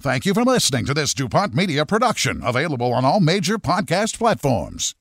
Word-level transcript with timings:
Thank 0.00 0.26
you 0.26 0.34
for 0.34 0.42
listening 0.42 0.84
to 0.86 0.94
this 0.94 1.14
DuPont 1.14 1.54
Media 1.54 1.86
production, 1.86 2.42
available 2.44 2.92
on 2.92 3.04
all 3.04 3.20
major 3.20 3.58
podcast 3.58 4.18
platforms. 4.18 4.94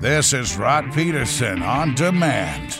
This 0.00 0.32
is 0.32 0.56
Rod 0.56 0.92
Pedersen 0.92 1.62
on 1.62 1.94
demand. 1.94 2.78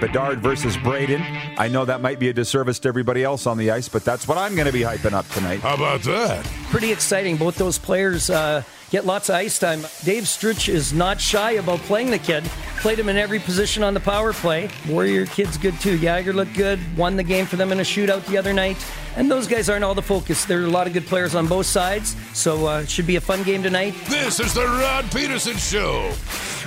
Bedard 0.00 0.40
versus 0.40 0.76
Braden. 0.76 1.22
I 1.56 1.68
know 1.68 1.84
that 1.84 2.00
might 2.00 2.18
be 2.18 2.28
a 2.28 2.32
disservice 2.32 2.78
to 2.80 2.88
everybody 2.88 3.24
else 3.24 3.46
on 3.46 3.58
the 3.58 3.70
ice, 3.70 3.88
but 3.88 4.04
that's 4.04 4.28
what 4.28 4.38
I'm 4.38 4.54
going 4.54 4.66
to 4.66 4.72
be 4.72 4.82
hyping 4.82 5.12
up 5.12 5.28
tonight. 5.30 5.60
How 5.60 5.74
about 5.74 6.02
that? 6.02 6.44
Pretty 6.70 6.92
exciting. 6.92 7.36
Both 7.36 7.56
those 7.56 7.78
players 7.78 8.30
uh, 8.30 8.62
get 8.90 9.06
lots 9.06 9.28
of 9.28 9.34
ice 9.34 9.58
time. 9.58 9.80
Dave 10.04 10.26
Struch 10.26 10.68
is 10.68 10.92
not 10.92 11.20
shy 11.20 11.52
about 11.52 11.78
playing 11.80 12.10
the 12.10 12.18
kid. 12.18 12.44
Played 12.78 12.98
him 12.98 13.08
in 13.08 13.16
every 13.16 13.38
position 13.38 13.82
on 13.82 13.94
the 13.94 14.00
power 14.00 14.32
play. 14.32 14.70
Warrior 14.88 15.26
kid's 15.26 15.58
good 15.58 15.78
too. 15.80 15.96
Yager 15.96 16.32
looked 16.32 16.54
good. 16.54 16.78
Won 16.96 17.16
the 17.16 17.24
game 17.24 17.46
for 17.46 17.56
them 17.56 17.72
in 17.72 17.80
a 17.80 17.82
shootout 17.82 18.24
the 18.26 18.38
other 18.38 18.52
night. 18.52 18.76
And 19.16 19.30
those 19.30 19.48
guys 19.48 19.68
aren't 19.68 19.84
all 19.84 19.94
the 19.94 20.02
focus. 20.02 20.44
There 20.44 20.62
are 20.62 20.66
a 20.66 20.70
lot 20.70 20.86
of 20.86 20.92
good 20.92 21.06
players 21.06 21.34
on 21.34 21.48
both 21.48 21.66
sides, 21.66 22.14
so 22.34 22.68
uh, 22.68 22.80
it 22.82 22.90
should 22.90 23.06
be 23.06 23.16
a 23.16 23.20
fun 23.20 23.42
game 23.42 23.62
tonight. 23.64 23.94
This 24.08 24.38
is 24.38 24.54
the 24.54 24.64
Rod 24.64 25.10
Pedersen 25.10 25.56
Show. 25.56 26.12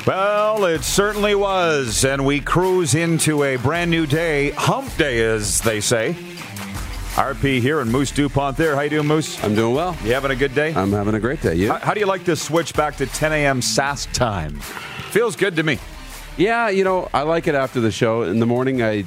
Well, 0.05 0.65
it 0.65 0.83
certainly 0.83 1.35
was, 1.35 2.03
and 2.03 2.25
we 2.25 2.39
cruise 2.39 2.95
into 2.95 3.43
a 3.43 3.55
brand 3.57 3.91
new 3.91 4.05
day, 4.05 4.49
hump 4.51 4.97
day, 4.97 5.23
as 5.23 5.61
they 5.61 5.79
say. 5.79 6.15
RP 7.15 7.59
here 7.59 7.81
and 7.81 7.91
Moose 7.91 8.11
DuPont 8.11 8.55
there. 8.57 8.75
How 8.75 8.81
you 8.81 8.89
doing, 8.89 9.07
Moose? 9.07 9.41
I'm 9.43 9.53
doing 9.53 9.75
well. 9.75 9.97
You 10.03 10.13
having 10.13 10.31
a 10.31 10.35
good 10.35 10.55
day? 10.55 10.73
I'm 10.73 10.91
having 10.93 11.13
a 11.13 11.19
great 11.19 11.41
day. 11.41 11.55
You? 11.55 11.71
How, 11.73 11.79
how 11.79 11.93
do 11.93 11.99
you 11.99 12.05
like 12.05 12.23
this 12.23 12.41
switch 12.41 12.73
back 12.73 12.95
to 12.97 13.05
10 13.05 13.33
a.m. 13.33 13.61
SAS 13.61 14.05
time? 14.07 14.55
Feels 15.11 15.35
good 15.35 15.55
to 15.57 15.63
me. 15.63 15.77
Yeah, 16.37 16.69
you 16.69 16.85
know, 16.85 17.09
I 17.13 17.23
like 17.23 17.47
it 17.47 17.55
after 17.55 17.81
the 17.81 17.91
show. 17.91 18.23
In 18.23 18.39
the 18.39 18.45
morning, 18.45 18.81
I 18.81 19.03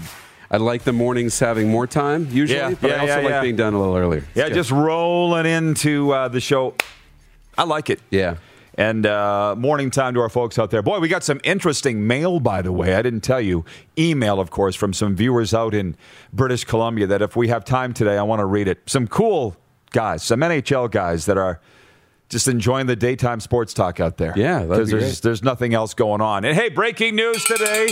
I 0.51 0.59
like 0.59 0.83
the 0.85 0.93
mornings 0.93 1.39
having 1.39 1.69
more 1.71 1.87
time 1.87 2.29
usually, 2.31 2.59
Yeah, 2.61 2.75
but 2.79 2.91
yeah, 2.91 2.97
I 2.97 2.99
also 3.01 3.21
yeah, 3.21 3.29
like 3.37 3.43
being 3.43 3.57
done 3.57 3.73
a 3.73 3.79
little 3.81 3.97
earlier. 3.97 4.21
It's 4.21 4.29
Yeah, 4.37 4.49
good. 4.49 4.55
just 4.55 4.71
rolling 4.71 5.47
into 5.47 6.13
uh, 6.13 6.29
the 6.29 6.41
show. 6.41 6.75
I 7.57 7.65
like 7.65 7.89
it. 7.89 8.01
yeah. 8.11 8.37
And 8.77 9.07
uh, 9.07 9.55
morning 9.57 9.91
time 9.91 10.15
to 10.15 10.21
our 10.21 10.29
folks 10.29 10.59
out 10.59 10.71
there. 10.71 10.83
Boy, 10.83 10.99
we 10.99 11.09
got 11.09 11.23
some 11.23 11.41
interesting 11.45 12.07
mail, 12.07 12.41
by 12.41 12.63
the 12.63 12.73
way. 12.73 12.95
I 12.95 13.03
didn't 13.03 13.21
tell 13.21 13.41
you. 13.41 13.65
Email, 13.97 14.41
of 14.41 14.51
course, 14.51 14.75
from 14.75 14.93
some 14.93 15.15
viewers 15.15 15.55
out 15.55 15.75
in 15.75 15.97
British 16.33 16.65
Columbia 16.65 17.07
that 17.07 17.23
if 17.23 17.37
we 17.37 17.49
have 17.49 17.65
time 17.65 17.93
today, 17.93 18.19
I 18.19 18.23
want 18.23 18.41
to 18.41 18.47
read 18.47 18.67
it. 18.67 18.81
Some 18.87 19.07
cool 19.07 19.57
guys, 19.93 20.23
some 20.23 20.41
NHL 20.41 20.91
guys 20.91 21.27
that 21.27 21.39
are 21.39 21.61
just 22.29 22.49
enjoying 22.49 22.87
the 22.87 22.97
daytime 22.97 23.39
sports 23.39 23.75
talk 23.75 24.01
out 24.01 24.17
there. 24.17 24.33
Yeah, 24.37 24.65
because 24.65 24.91
there's, 24.91 25.21
there's 25.21 25.43
nothing 25.43 25.73
else 25.75 25.95
going 25.95 26.21
on. 26.21 26.45
And 26.45 26.57
hey, 26.57 26.69
breaking 26.69 27.15
news 27.15 27.45
today. 27.45 27.89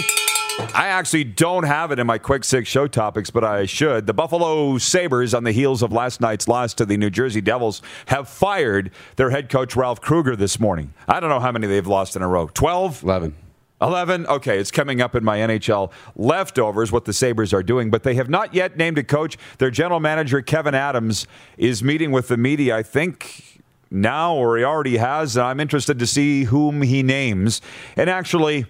I 0.58 0.88
actually 0.88 1.24
don't 1.24 1.64
have 1.64 1.92
it 1.92 1.98
in 1.98 2.06
my 2.06 2.18
quick 2.18 2.44
six 2.44 2.68
show 2.68 2.86
topics, 2.86 3.30
but 3.30 3.42
I 3.42 3.64
should. 3.64 4.06
The 4.06 4.12
Buffalo 4.12 4.76
Sabres, 4.78 5.32
on 5.32 5.44
the 5.44 5.52
heels 5.52 5.82
of 5.82 5.92
last 5.92 6.20
night's 6.20 6.46
loss 6.46 6.74
to 6.74 6.84
the 6.84 6.96
New 6.96 7.08
Jersey 7.08 7.40
Devils, 7.40 7.80
have 8.06 8.28
fired 8.28 8.90
their 9.16 9.30
head 9.30 9.48
coach, 9.48 9.74
Ralph 9.74 10.00
Krueger, 10.00 10.36
this 10.36 10.60
morning. 10.60 10.92
I 11.08 11.20
don't 11.20 11.30
know 11.30 11.40
how 11.40 11.52
many 11.52 11.66
they've 11.66 11.86
lost 11.86 12.16
in 12.16 12.22
a 12.22 12.28
row 12.28 12.48
12? 12.48 13.02
11. 13.02 13.34
11? 13.80 14.26
Okay, 14.26 14.58
it's 14.58 14.70
coming 14.70 15.00
up 15.00 15.14
in 15.14 15.24
my 15.24 15.38
NHL 15.38 15.90
leftovers 16.16 16.92
what 16.92 17.06
the 17.06 17.12
Sabres 17.12 17.54
are 17.54 17.62
doing, 17.62 17.90
but 17.90 18.02
they 18.02 18.14
have 18.14 18.28
not 18.28 18.54
yet 18.54 18.76
named 18.76 18.98
a 18.98 19.04
coach. 19.04 19.38
Their 19.58 19.70
general 19.70 20.00
manager, 20.00 20.42
Kevyn 20.42 20.74
Adams, 20.74 21.26
is 21.56 21.82
meeting 21.82 22.12
with 22.12 22.28
the 22.28 22.36
media, 22.36 22.76
I 22.76 22.82
think 22.82 23.60
now, 23.90 24.34
or 24.34 24.58
he 24.58 24.64
already 24.64 24.98
has. 24.98 25.36
And 25.36 25.46
I'm 25.46 25.60
interested 25.60 25.98
to 25.98 26.06
see 26.06 26.44
whom 26.44 26.82
he 26.82 27.02
names. 27.02 27.60
And 27.96 28.08
actually, 28.08 28.66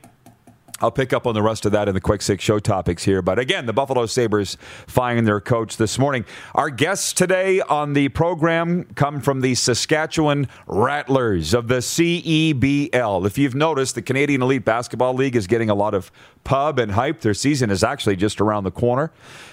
I'll 0.83 0.91
pick 0.91 1.13
up 1.13 1.29
on 1.29 1.35
the 1.35 1.43
rest 1.43 1.65
of 1.65 1.71
that 1.73 1.87
in 1.87 1.95
the 1.95 2.01
quick 2.01 2.23
six 2.23 2.43
show 2.43 2.59
topics 2.59 3.05
here. 3.05 3.23
But 3.23 3.39
again, 3.39 3.67
the 3.67 3.73
Buffalo 3.73 4.05
Sabres 4.07 4.57
firing 4.89 5.25
their 5.25 5.41
coach 5.41 5.77
this 5.77 5.97
morning. 5.97 6.25
Our 6.57 6.71
guests 6.71 7.13
today 7.13 7.61
on 7.61 7.93
the 7.93 8.09
program 8.09 8.85
come 8.97 9.21
from 9.21 9.43
the 9.43 9.55
Saskatchewan 9.55 10.49
Rattlers 10.67 11.55
of 11.55 11.69
the 11.69 11.77
CEBL. 11.77 13.25
If 13.25 13.39
you've 13.39 13.55
noticed, 13.55 13.95
the 13.95 14.03
Canadian 14.03 14.43
Elite 14.43 14.65
Basketball 14.65 15.15
League 15.15 15.37
is 15.37 15.47
getting 15.47 15.71
a 15.71 15.75
lot 15.75 15.95
of 15.95 16.11
pub 16.43 16.81
and 16.81 16.91
hype. 16.91 17.21
Their 17.21 17.35
season 17.35 17.71
is 17.71 17.85
actually 17.85 18.17
just 18.17 18.41
around 18.41 18.65
the 18.65 18.73
corner. 18.73 19.13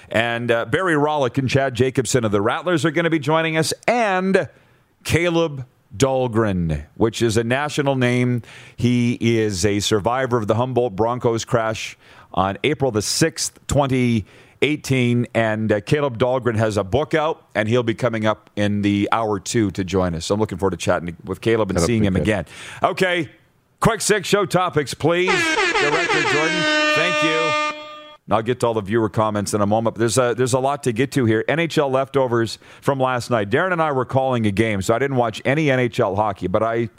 And 0.10 0.50
uh, 0.50 0.66
Barry 0.66 0.96
Rawlyk 0.96 1.38
and 1.38 1.48
Chad 1.48 1.76
Jacobson 1.76 2.26
of 2.26 2.32
the 2.32 2.42
Rattlers 2.42 2.86
are 2.86 2.92
going 2.92 3.04
to 3.04 3.12
be 3.12 3.20
joining 3.20 3.56
us. 3.56 3.72
And 3.88 4.50
Caleb 5.04 5.68
Dahlgren, 5.96 6.86
which 6.96 7.22
is 7.22 7.38
a 7.38 7.44
national 7.44 7.96
name. 7.96 8.42
He 8.76 9.18
is 9.20 9.66
a 9.66 9.80
survivor 9.80 10.38
of 10.38 10.48
the 10.48 10.56
Humboldt 10.56 10.96
Broncos 10.96 11.46
crash 11.46 11.98
on 12.34 12.58
April 12.64 12.92
the 12.92 13.00
6th, 13.00 13.52
2018. 13.68 15.28
And 15.34 15.72
uh, 15.72 15.82
Caleb 15.82 16.18
Dahlgren 16.20 16.56
has 16.58 16.78
a 16.78 16.84
book 16.84 17.14
out, 17.14 17.44
and 17.56 17.68
he'll 17.68 17.84
be 17.84 17.96
coming 17.96 18.26
up 18.26 18.50
in 18.56 18.82
the 18.82 19.10
hour 19.12 19.40
two 19.40 19.72
to 19.72 19.84
join 19.84 20.14
us. 20.16 20.26
So 20.28 20.36
I'm 20.36 20.40
looking 20.40 20.58
forward 20.58 20.72
to 20.72 20.78
chatting 20.78 21.16
with 21.24 21.42
Caleb 21.42 21.70
and 21.70 21.78
That'll 21.78 21.88
seeing 21.88 22.04
him 22.06 22.14
good. 22.14 22.22
again. 22.24 22.46
Okay, 22.84 23.30
quick 23.80 24.02
six 24.02 24.28
show 24.28 24.46
topics, 24.46 24.94
please. 24.94 25.32
Director 25.32 26.22
Jordan, 26.22 26.62
thank 26.96 27.24
you. 27.24 27.69
And 28.30 28.36
I'll 28.36 28.44
get 28.44 28.60
to 28.60 28.68
all 28.68 28.76
the 28.76 28.82
viewer 28.82 29.10
comments 29.10 29.56
in 29.56 29.62
a 29.62 29.66
moment. 29.66 29.96
But 29.96 30.00
there's 30.02 30.20
a, 30.20 30.36
there's 30.38 30.54
a 30.54 30.60
lot 30.60 30.84
to 30.84 30.92
get 30.92 31.12
to 31.14 31.26
here. 31.26 31.44
NHL 31.48 31.90
leftovers 31.90 32.60
from 32.80 33.00
last 33.00 33.32
night. 33.32 33.50
Darren 33.50 33.72
and 33.72 33.82
I 33.82 33.92
were 33.92 34.06
calling 34.06 34.46
a 34.46 34.52
game, 34.52 34.84
so 34.84 34.94
I 34.94 35.00
didn't 35.00 35.18
watch 35.18 35.42
any 35.46 35.66
NHL 35.66 36.16
hockey, 36.16 36.46
but 36.46 36.62
I 36.62 36.90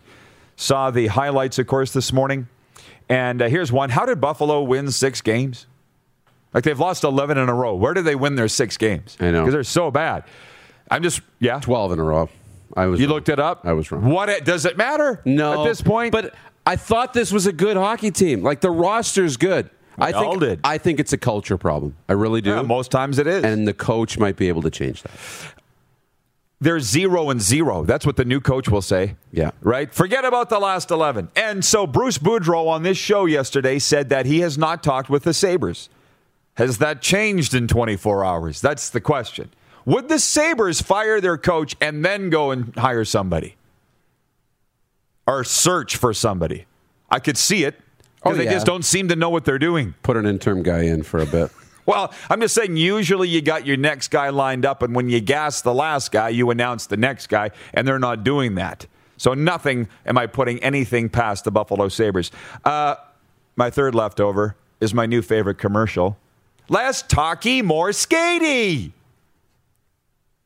saw 0.56 0.90
the 0.90 1.06
highlights, 1.06 1.60
of 1.60 1.68
course, 1.68 1.92
this 1.92 2.12
morning. 2.12 2.48
And 3.08 3.40
uh, 3.42 3.48
here's 3.48 3.70
one 3.70 3.90
How 3.90 4.06
did 4.06 4.20
Buffalo 4.20 4.60
win 4.62 4.90
six 4.90 5.20
games? 5.20 5.66
Like 6.52 6.64
they've 6.64 6.78
lost 6.78 7.04
11 7.04 7.38
in 7.38 7.48
a 7.48 7.54
row. 7.54 7.76
Where 7.76 7.94
did 7.94 8.06
they 8.06 8.16
win 8.16 8.34
their 8.34 8.48
six 8.48 8.76
games? 8.76 9.16
I 9.20 9.30
know. 9.30 9.42
Because 9.42 9.54
they're 9.54 9.62
so 9.62 9.92
bad. 9.92 10.24
I'm 10.90 11.04
just, 11.04 11.20
yeah. 11.38 11.60
12 11.60 11.92
in 11.92 12.00
a 12.00 12.02
row. 12.02 12.28
I 12.76 12.86
was 12.86 12.98
You 12.98 13.06
wrong. 13.06 13.14
looked 13.14 13.28
it 13.28 13.38
up? 13.38 13.64
I 13.64 13.72
was 13.72 13.92
wrong. 13.92 14.04
What 14.10 14.28
it, 14.28 14.44
does 14.44 14.64
it 14.64 14.76
matter? 14.76 15.22
No. 15.24 15.62
At 15.62 15.68
this 15.68 15.80
point? 15.80 16.10
But 16.10 16.34
I 16.66 16.74
thought 16.74 17.14
this 17.14 17.30
was 17.30 17.46
a 17.46 17.52
good 17.52 17.76
hockey 17.76 18.10
team. 18.10 18.42
Like 18.42 18.60
the 18.60 18.70
roster's 18.72 19.36
good. 19.36 19.70
I 20.00 20.12
all 20.12 20.32
think 20.32 20.40
did. 20.40 20.60
I 20.64 20.78
think 20.78 21.00
it's 21.00 21.12
a 21.12 21.18
culture 21.18 21.56
problem. 21.56 21.96
I 22.08 22.12
really 22.12 22.40
do. 22.40 22.50
Yeah, 22.50 22.62
most 22.62 22.90
times 22.90 23.18
it 23.18 23.26
is. 23.26 23.44
and 23.44 23.66
the 23.66 23.74
coach 23.74 24.18
might 24.18 24.36
be 24.36 24.48
able 24.48 24.62
to 24.62 24.70
change 24.70 25.02
that. 25.02 25.12
They're 26.62 26.80
zero 26.80 27.30
and 27.30 27.40
zero. 27.40 27.84
That's 27.84 28.04
what 28.04 28.16
the 28.16 28.24
new 28.24 28.40
coach 28.40 28.68
will 28.68 28.82
say. 28.82 29.16
Yeah. 29.32 29.52
Right? 29.62 29.92
Forget 29.94 30.26
about 30.26 30.50
the 30.50 30.58
last 30.58 30.90
11. 30.90 31.30
And 31.34 31.64
so 31.64 31.86
Bruce 31.86 32.18
Boudreau 32.18 32.68
on 32.68 32.82
this 32.82 32.98
show 32.98 33.24
yesterday 33.24 33.78
said 33.78 34.10
that 34.10 34.26
he 34.26 34.40
has 34.40 34.58
not 34.58 34.82
talked 34.82 35.08
with 35.08 35.22
the 35.22 35.32
Sabres. 35.32 35.88
Has 36.54 36.76
that 36.78 37.00
changed 37.00 37.54
in 37.54 37.66
24 37.66 38.24
hours? 38.24 38.60
That's 38.60 38.90
the 38.90 39.00
question. 39.00 39.50
Would 39.86 40.10
the 40.10 40.18
Sabres 40.18 40.82
fire 40.82 41.18
their 41.20 41.38
coach 41.38 41.76
and 41.80 42.04
then 42.04 42.28
go 42.28 42.50
and 42.50 42.76
hire 42.76 43.06
somebody? 43.06 43.56
Or 45.26 45.44
search 45.44 45.96
for 45.96 46.12
somebody? 46.12 46.66
I 47.10 47.20
could 47.20 47.38
see 47.38 47.64
it 47.64 47.80
Oh, 48.22 48.34
they 48.34 48.44
yeah. 48.44 48.52
just 48.52 48.66
don't 48.66 48.84
seem 48.84 49.08
to 49.08 49.16
know 49.16 49.30
what 49.30 49.44
they're 49.44 49.58
doing. 49.58 49.94
Put 50.02 50.16
an 50.16 50.26
interim 50.26 50.62
guy 50.62 50.82
in 50.82 51.02
for 51.02 51.20
a 51.20 51.26
bit. 51.26 51.50
Well, 51.86 52.12
I'm 52.28 52.40
just 52.40 52.54
saying, 52.54 52.76
usually 52.76 53.28
you 53.28 53.42
got 53.42 53.66
your 53.66 53.78
next 53.78 54.08
guy 54.08 54.28
lined 54.28 54.64
up, 54.64 54.82
and 54.82 54.94
when 54.94 55.08
you 55.08 55.18
gas 55.18 55.62
the 55.62 55.74
last 55.74 56.12
guy, 56.12 56.28
you 56.28 56.50
announce 56.50 56.86
the 56.86 56.96
next 56.96 57.28
guy, 57.28 57.50
and 57.74 57.88
they're 57.88 57.98
not 57.98 58.22
doing 58.22 58.54
that. 58.56 58.86
So, 59.16 59.34
nothing 59.34 59.88
am 60.06 60.16
I 60.16 60.26
putting 60.26 60.62
anything 60.62 61.08
past 61.08 61.44
the 61.44 61.50
Buffalo 61.50 61.88
Sabres. 61.88 62.30
Uh, 62.64 62.94
my 63.56 63.70
third 63.70 63.96
leftover 63.96 64.54
is 64.80 64.94
my 64.94 65.06
new 65.06 65.20
favorite 65.20 65.58
commercial. 65.58 66.16
Less 66.68 67.02
talky, 67.02 67.60
more 67.60 67.88
skatey. 67.88 68.92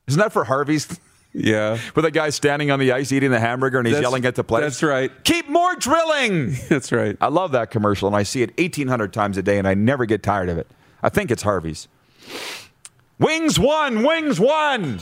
Isn't 0.06 0.20
that 0.20 0.32
for 0.32 0.44
Harvey's? 0.44 0.99
Yeah. 1.37 1.79
With 1.97 2.05
a 2.05 2.11
guy 2.13 2.31
standing 2.31 2.71
on 2.71 2.79
the 2.79 2.93
ice 2.93 3.11
eating 3.11 3.31
the 3.33 3.41
hamburger 3.41 3.79
and 3.79 3.87
he's 3.87 3.97
That's- 3.97 4.09
yelling 4.09 4.25
at 4.25 4.37
the 4.37 4.45
players. 4.45 4.75
that's 4.75 4.83
right. 4.85 5.11
Keep 5.25 5.49
more 5.49 5.75
drilling. 5.75 6.57
That's 6.69 6.93
right. 6.93 7.17
I 7.21 7.27
love 7.27 7.51
that 7.53 7.71
commercial, 7.73 8.07
and 8.07 8.17
I 8.17 8.23
see 8.23 8.43
it 8.43 8.57
1,800 8.57 9.13
times 9.13 9.37
a 9.37 9.43
day, 9.43 9.59
and 9.59 9.67
I 9.67 9.75
never 9.75 10.07
get 10.07 10.23
tired 10.23 10.49
of 10.49 10.59
it. 10.59 10.69
I 11.03 11.09
think 11.09 11.31
it's 11.33 11.43
Harvey's. 11.43 11.89
Wings 13.19 13.59
won, 13.59 14.03
Wings 14.05 14.39
won. 14.41 15.01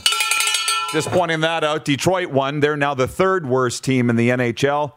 Just 0.91 1.09
pointing 1.09 1.41
that 1.41 1.63
out. 1.63 1.85
Detroit 1.85 2.29
won. 2.29 2.59
They're 2.59 2.77
now 2.77 2.93
the 2.93 3.07
third 3.07 3.45
worst 3.47 3.83
team 3.83 4.09
in 4.09 4.15
the 4.15 4.29
NHL. 4.29 4.93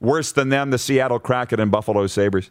Worse 0.00 0.32
than 0.32 0.48
them, 0.50 0.70
the 0.70 0.78
Seattle 0.78 1.18
Kraken 1.18 1.60
and 1.60 1.70
Buffalo 1.70 2.06
Sabres. 2.06 2.50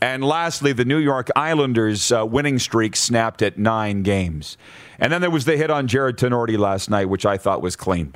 And 0.00 0.22
lastly, 0.22 0.72
the 0.72 0.84
New 0.84 0.98
York 0.98 1.28
Islanders' 1.34 2.12
uh, 2.12 2.26
winning 2.26 2.58
streak 2.58 2.94
snapped 2.94 3.40
at 3.42 3.56
nine 3.58 4.02
games. 4.02 4.56
And 5.02 5.12
then 5.12 5.20
there 5.20 5.30
was 5.30 5.44
the 5.44 5.56
hit 5.56 5.68
on 5.68 5.88
Jarred 5.88 6.16
Tinordi 6.16 6.56
last 6.56 6.88
night, 6.88 7.08
which 7.08 7.26
I 7.26 7.36
thought 7.36 7.60
was 7.60 7.74
clean. 7.74 8.12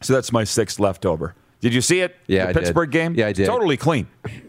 So 0.00 0.12
that's 0.12 0.32
my 0.32 0.42
sixth 0.42 0.80
leftover. 0.80 1.36
Did 1.60 1.72
you 1.72 1.80
see 1.80 2.00
it? 2.00 2.16
Yeah, 2.26 2.42
the 2.42 2.48
I 2.48 2.52
did. 2.54 2.58
Pittsburgh 2.64 2.90
game. 2.90 3.14
Yeah, 3.14 3.28
I 3.28 3.32
did. 3.32 3.46
Totally 3.46 3.76
clean. 3.76 4.08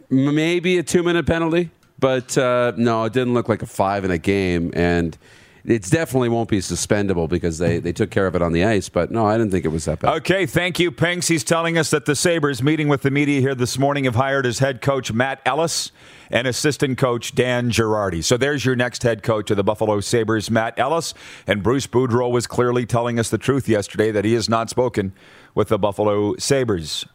Maybe 0.09 0.79
a 0.79 0.83
two 0.83 1.03
minute 1.03 1.27
penalty, 1.27 1.69
but 1.99 2.35
uh, 2.39 2.73
no, 2.75 3.03
it 3.03 3.13
didn't 3.13 3.35
look 3.35 3.49
like 3.49 3.61
a 3.61 3.67
five 3.67 4.03
in 4.03 4.09
a 4.09 4.17
game. 4.17 4.71
And 4.73 5.15
it 5.63 5.83
definitely 5.83 6.29
won't 6.29 6.49
be 6.49 6.57
suspendable 6.57 7.29
because 7.29 7.59
they, 7.59 7.77
they 7.77 7.93
took 7.93 8.09
care 8.09 8.25
of 8.25 8.35
it 8.35 8.41
on 8.41 8.51
the 8.51 8.63
ice. 8.63 8.89
But 8.89 9.11
no, 9.11 9.27
I 9.27 9.37
didn't 9.37 9.51
think 9.51 9.63
it 9.63 9.69
was 9.69 9.85
that 9.85 9.99
bad. 9.99 10.15
Okay, 10.17 10.47
thank 10.47 10.79
you, 10.79 10.91
Pinks. 10.91 11.27
He's 11.27 11.43
telling 11.43 11.77
us 11.77 11.91
that 11.91 12.05
the 12.05 12.15
Sabres, 12.15 12.63
meeting 12.63 12.87
with 12.87 13.03
the 13.03 13.11
media 13.11 13.39
here 13.41 13.53
this 13.53 13.77
morning, 13.77 14.05
have 14.05 14.15
hired 14.15 14.47
as 14.47 14.57
head 14.57 14.81
coach 14.81 15.13
Matt 15.13 15.39
Ellis 15.45 15.91
and 16.33 16.47
assistant 16.47 16.97
coach 16.97 17.35
Dan 17.35 17.69
Girardi. 17.69 18.23
So 18.23 18.37
there's 18.37 18.65
your 18.65 18.75
next 18.75 19.03
head 19.03 19.21
coach 19.21 19.51
of 19.51 19.55
the 19.55 19.63
Buffalo 19.63 19.99
Sabres, 20.01 20.49
Matt 20.49 20.77
Ellis. 20.79 21.13
And 21.45 21.61
Bruce 21.61 21.85
Boudreau 21.85 22.31
was 22.31 22.47
clearly 22.47 22.87
telling 22.87 23.19
us 23.19 23.29
the 23.29 23.37
truth 23.37 23.69
yesterday 23.69 24.11
that 24.11 24.25
he 24.25 24.33
has 24.33 24.49
not 24.49 24.67
spoken 24.69 25.13
with 25.53 25.69
the 25.69 25.77
Buffalo 25.77 26.35
Sabres. 26.37 27.05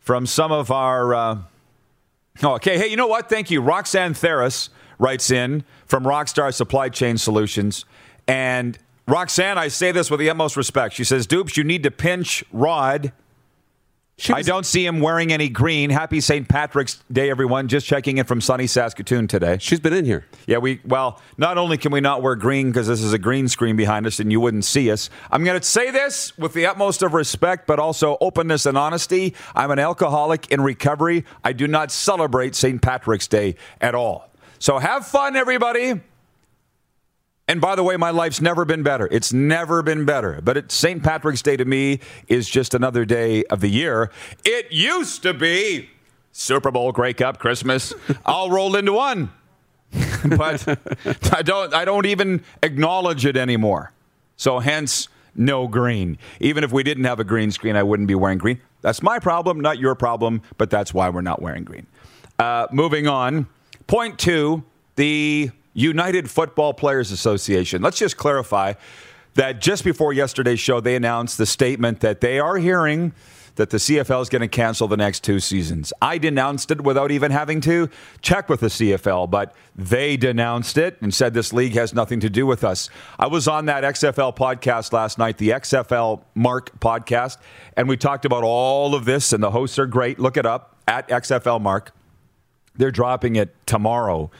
From 0.00 0.26
some 0.26 0.50
of 0.50 0.72
our. 0.72 1.14
Uh, 1.14 1.38
Oh, 2.42 2.54
okay. 2.54 2.78
Hey, 2.78 2.86
you 2.86 2.96
know 2.96 3.08
what? 3.08 3.28
Thank 3.28 3.50
you. 3.50 3.60
Roxanne 3.60 4.14
Theris 4.14 4.70
writes 4.98 5.30
in 5.30 5.64
from 5.84 6.04
Rockstar 6.04 6.52
Supply 6.52 6.88
Chain 6.88 7.18
Solutions. 7.18 7.84
And 8.26 8.78
Roxanne, 9.06 9.58
I 9.58 9.68
say 9.68 9.92
this 9.92 10.10
with 10.10 10.18
the 10.18 10.30
utmost 10.30 10.56
respect. 10.56 10.94
She 10.94 11.04
says, 11.04 11.26
Dupes, 11.26 11.58
you 11.58 11.62
need 11.62 11.82
to 11.82 11.90
pinch 11.90 12.42
Rod. 12.50 13.12
I 14.30 14.42
don't 14.42 14.64
see 14.64 14.86
him 14.86 15.00
wearing 15.00 15.32
any 15.32 15.48
green. 15.48 15.90
Happy 15.90 16.20
St. 16.20 16.48
Patrick's 16.48 17.02
Day, 17.10 17.30
everyone. 17.30 17.68
Just 17.68 17.86
checking 17.86 18.18
in 18.18 18.24
from 18.24 18.40
sunny 18.40 18.66
Saskatoon 18.66 19.26
today. 19.26 19.58
She's 19.60 19.80
been 19.80 19.92
in 19.92 20.04
here. 20.04 20.26
Yeah, 20.46 20.58
we 20.58 20.80
well, 20.84 21.20
not 21.38 21.58
only 21.58 21.76
can 21.78 21.92
we 21.92 22.00
not 22.00 22.22
wear 22.22 22.36
green 22.36 22.68
because 22.68 22.86
this 22.86 23.02
is 23.02 23.12
a 23.12 23.18
green 23.18 23.48
screen 23.48 23.76
behind 23.76 24.06
us 24.06 24.20
and 24.20 24.30
you 24.30 24.40
wouldn't 24.40 24.64
see 24.64 24.90
us. 24.90 25.10
I'm 25.30 25.44
going 25.44 25.58
to 25.58 25.66
say 25.66 25.90
this 25.90 26.36
with 26.38 26.52
the 26.52 26.66
utmost 26.66 27.02
of 27.02 27.14
respect, 27.14 27.66
but 27.66 27.78
also 27.78 28.16
openness 28.20 28.66
and 28.66 28.78
honesty. 28.78 29.34
I'm 29.54 29.70
an 29.70 29.78
alcoholic 29.78 30.50
in 30.50 30.60
recovery. 30.60 31.24
I 31.42 31.52
do 31.52 31.66
not 31.66 31.90
celebrate 31.90 32.54
St. 32.54 32.80
Patrick's 32.80 33.26
Day 33.26 33.56
at 33.80 33.94
all. 33.94 34.30
So 34.58 34.78
have 34.78 35.06
fun, 35.06 35.34
everybody. 35.34 36.00
And 37.52 37.60
by 37.60 37.74
the 37.74 37.82
way, 37.82 37.98
my 37.98 38.08
life's 38.08 38.40
never 38.40 38.64
been 38.64 38.82
better. 38.82 39.06
It's 39.10 39.30
never 39.30 39.82
been 39.82 40.06
better. 40.06 40.40
But 40.42 40.72
St. 40.72 41.02
Patrick's 41.02 41.42
Day 41.42 41.54
to 41.58 41.66
me 41.66 42.00
is 42.26 42.48
just 42.48 42.72
another 42.72 43.04
day 43.04 43.44
of 43.44 43.60
the 43.60 43.68
year. 43.68 44.10
It 44.42 44.72
used 44.72 45.22
to 45.24 45.34
be 45.34 45.90
Super 46.32 46.70
Bowl, 46.70 46.92
Grey 46.92 47.12
Cup, 47.12 47.38
Christmas, 47.38 47.92
all 48.24 48.50
rolled 48.50 48.74
into 48.74 48.94
one. 48.94 49.32
but 50.38 50.66
I 51.30 51.42
don't 51.42 51.74
I 51.74 51.84
don't 51.84 52.06
even 52.06 52.42
acknowledge 52.62 53.26
it 53.26 53.36
anymore. 53.36 53.92
So 54.38 54.58
hence 54.58 55.08
no 55.34 55.68
green. 55.68 56.16
Even 56.40 56.64
if 56.64 56.72
we 56.72 56.82
didn't 56.82 57.04
have 57.04 57.20
a 57.20 57.24
green 57.24 57.50
screen, 57.50 57.76
I 57.76 57.82
wouldn't 57.82 58.08
be 58.08 58.14
wearing 58.14 58.38
green. 58.38 58.62
That's 58.80 59.02
my 59.02 59.18
problem, 59.18 59.60
not 59.60 59.78
your 59.78 59.94
problem, 59.94 60.40
but 60.56 60.70
that's 60.70 60.94
why 60.94 61.10
we're 61.10 61.20
not 61.20 61.42
wearing 61.42 61.64
green. 61.64 61.86
Uh, 62.38 62.66
moving 62.72 63.08
on. 63.08 63.46
Point 63.88 64.18
two, 64.18 64.64
the 64.96 65.50
United 65.74 66.30
Football 66.30 66.74
Players 66.74 67.10
Association. 67.10 67.82
Let's 67.82 67.98
just 67.98 68.16
clarify 68.16 68.74
that 69.34 69.60
just 69.60 69.84
before 69.84 70.12
yesterday's 70.12 70.60
show, 70.60 70.80
they 70.80 70.94
announced 70.94 71.38
the 71.38 71.46
statement 71.46 72.00
that 72.00 72.20
they 72.20 72.38
are 72.38 72.56
hearing 72.56 73.12
that 73.56 73.70
the 73.70 73.76
CFL 73.76 74.22
is 74.22 74.28
going 74.28 74.40
to 74.40 74.48
cancel 74.48 74.88
the 74.88 74.96
next 74.96 75.22
two 75.24 75.38
seasons. 75.38 75.92
I 76.00 76.18
denounced 76.18 76.70
it 76.70 76.80
without 76.80 77.10
even 77.10 77.30
having 77.30 77.60
to 77.62 77.90
check 78.22 78.48
with 78.48 78.60
the 78.60 78.68
CFL, 78.68 79.30
but 79.30 79.54
they 79.76 80.16
denounced 80.16 80.78
it 80.78 80.96
and 81.02 81.12
said 81.12 81.34
this 81.34 81.52
league 81.52 81.74
has 81.74 81.92
nothing 81.92 82.20
to 82.20 82.30
do 82.30 82.46
with 82.46 82.64
us. 82.64 82.88
I 83.18 83.26
was 83.26 83.48
on 83.48 83.66
that 83.66 83.84
XFL 83.84 84.34
podcast 84.34 84.92
last 84.92 85.18
night, 85.18 85.36
the 85.36 85.50
XFL 85.50 86.22
Mark 86.34 86.78
podcast, 86.80 87.38
and 87.76 87.88
we 87.88 87.96
talked 87.96 88.24
about 88.24 88.42
all 88.42 88.94
of 88.94 89.04
this, 89.04 89.32
and 89.32 89.42
the 89.42 89.50
hosts 89.50 89.78
are 89.78 89.86
great. 89.86 90.18
Look 90.18 90.36
it 90.36 90.46
up 90.46 90.76
at 90.88 91.08
XFL 91.08 91.60
Mark. 91.60 91.94
They're 92.74 92.90
dropping 92.90 93.36
it 93.36 93.54
tomorrow. 93.66 94.30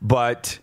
But 0.00 0.60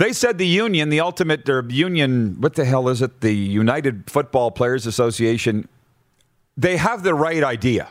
they 0.00 0.14
said 0.14 0.38
the 0.38 0.46
union, 0.46 0.88
the 0.88 1.00
ultimate 1.00 1.46
or 1.46 1.62
union, 1.68 2.40
what 2.40 2.54
the 2.54 2.64
hell 2.64 2.88
is 2.88 3.02
it? 3.02 3.20
The 3.20 3.34
United 3.34 4.10
Football 4.10 4.50
Players 4.50 4.86
Association, 4.86 5.68
they 6.56 6.78
have 6.78 7.02
the 7.02 7.12
right 7.12 7.44
idea. 7.44 7.90